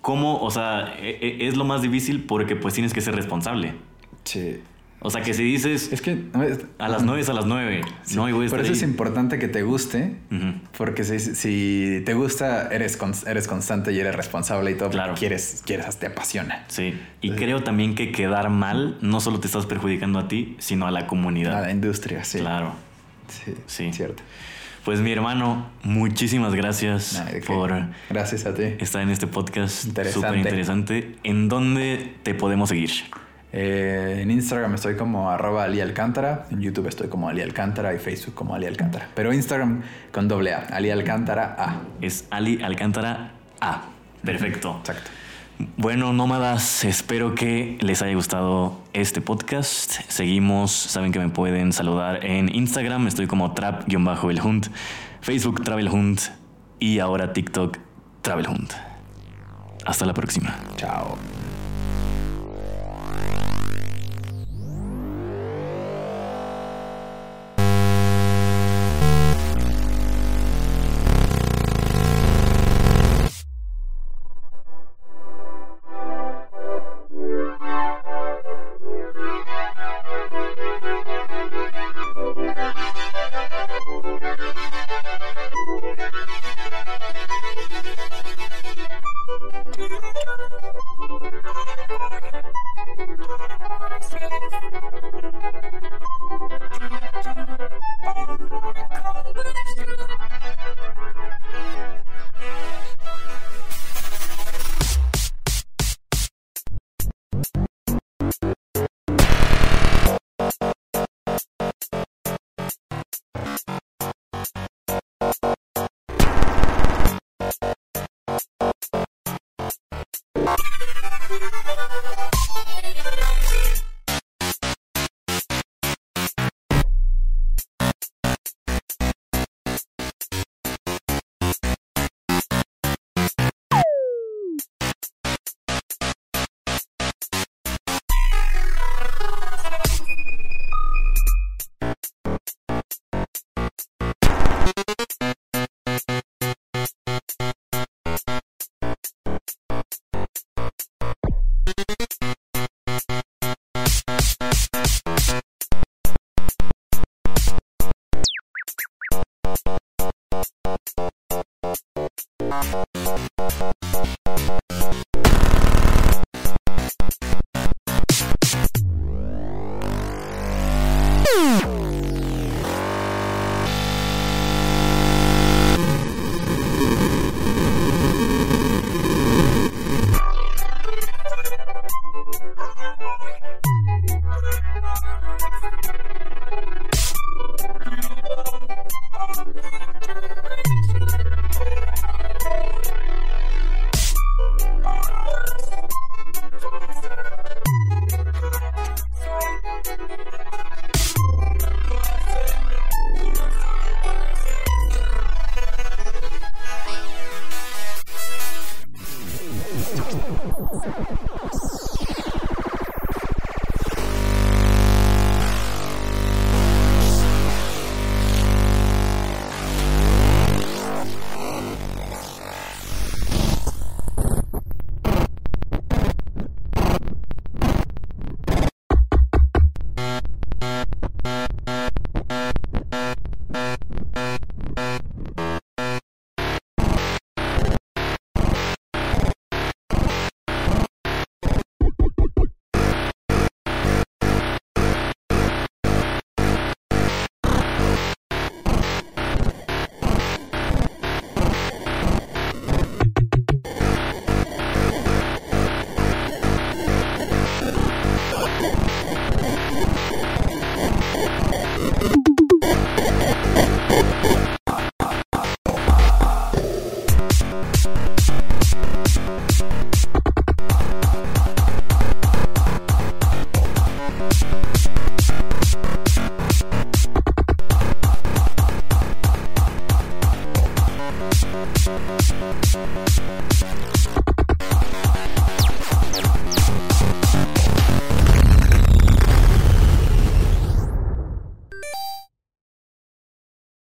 cómo, 0.00 0.38
o 0.40 0.50
sea, 0.50 0.94
e- 0.98 1.18
e- 1.40 1.46
es 1.48 1.56
lo 1.56 1.64
más 1.64 1.82
difícil 1.82 2.24
porque 2.24 2.56
pues 2.56 2.74
tienes 2.74 2.92
que 2.92 3.00
ser 3.00 3.14
responsable. 3.14 3.74
Sí. 4.24 4.60
O 5.06 5.10
sea, 5.10 5.20
que 5.20 5.34
si 5.34 5.44
dices 5.44 5.92
Es 5.92 6.00
que... 6.00 6.24
a 6.78 6.88
las 6.88 7.02
nueve 7.02 7.20
es 7.20 7.28
a 7.28 7.34
las 7.34 7.44
nueve, 7.44 7.82
Sí. 8.04 8.16
no, 8.16 8.26
y 8.26 8.32
voy 8.32 8.46
a 8.46 8.50
Por 8.50 8.60
eso 8.60 8.72
es 8.72 8.82
importante 8.82 9.38
que 9.38 9.48
te 9.48 9.62
guste, 9.62 10.16
porque 10.78 11.04
si, 11.04 11.18
si 11.20 12.02
te 12.06 12.14
gusta, 12.14 12.68
eres, 12.72 12.98
eres 13.26 13.46
constante 13.46 13.92
y 13.92 14.00
eres 14.00 14.14
responsable 14.16 14.70
y 14.70 14.74
todo, 14.76 14.88
Claro. 14.88 15.14
quieres, 15.14 15.62
quieres, 15.66 15.98
te 15.98 16.06
apasiona. 16.06 16.64
Sí, 16.68 16.94
y 17.20 17.32
creo 17.32 17.62
también 17.62 17.94
que 17.94 18.12
quedar 18.12 18.48
mal 18.48 18.96
no 19.02 19.20
solo 19.20 19.40
te 19.40 19.46
estás 19.46 19.66
perjudicando 19.66 20.18
a 20.18 20.26
ti, 20.26 20.56
sino 20.58 20.86
a 20.86 20.90
la 20.90 21.06
comunidad. 21.06 21.58
A 21.58 21.60
la 21.60 21.70
industria, 21.70 22.24
sí. 22.24 22.38
Claro. 22.38 22.72
Sí, 23.28 23.52
Sí. 23.66 23.92
cierto. 23.92 24.22
Pues 24.86 25.00
mi 25.00 25.12
hermano, 25.12 25.66
muchísimas 25.82 26.54
gracias 26.54 27.22
por 27.46 27.72
Gracias 28.08 28.46
a 28.46 28.54
ti. 28.54 28.62
estar 28.78 29.02
en 29.02 29.10
este 29.10 29.26
podcast 29.26 29.84
Interesante. 29.86 30.26
súper 30.28 30.38
interesante. 30.38 31.16
¿En 31.24 31.48
dónde 31.50 32.14
te 32.22 32.34
podemos 32.34 32.70
seguir? 32.70 32.90
Eh, 33.56 34.18
en 34.20 34.32
Instagram 34.32 34.74
estoy 34.74 34.96
como 34.96 35.30
arroba 35.30 35.62
Ali 35.62 35.80
Alcántara, 35.80 36.46
en 36.50 36.60
YouTube 36.60 36.88
estoy 36.88 37.06
como 37.06 37.28
Ali 37.28 37.40
Alcántara 37.40 37.94
y 37.94 37.98
Facebook 37.98 38.34
como 38.34 38.56
Ali 38.56 38.66
Alcántara. 38.66 39.08
Pero 39.14 39.32
Instagram 39.32 39.82
con 40.10 40.26
doble 40.26 40.52
A, 40.52 40.66
Ali 40.72 40.90
Alcántara 40.90 41.54
A. 41.56 41.82
Es 42.00 42.26
Ali 42.30 42.60
Alcántara 42.60 43.30
A. 43.60 43.82
Perfecto. 44.24 44.78
Exacto. 44.80 45.08
Bueno, 45.76 46.12
nómadas, 46.12 46.84
espero 46.84 47.36
que 47.36 47.78
les 47.80 48.02
haya 48.02 48.16
gustado 48.16 48.80
este 48.92 49.20
podcast. 49.20 50.00
Seguimos, 50.08 50.72
saben 50.72 51.12
que 51.12 51.20
me 51.20 51.28
pueden 51.28 51.72
saludar 51.72 52.24
en 52.26 52.52
Instagram, 52.52 53.06
estoy 53.06 53.28
como 53.28 53.52
trap-el 53.52 54.40
hunt, 54.40 54.66
Facebook 55.20 55.62
Travel 55.62 55.88
Hunt 55.90 56.22
y 56.80 56.98
ahora 56.98 57.32
TikTok 57.32 57.78
Travel 58.20 58.48
Hunt. 58.48 58.72
Hasta 59.86 60.06
la 60.06 60.12
próxima. 60.12 60.58
Chao. 60.76 61.16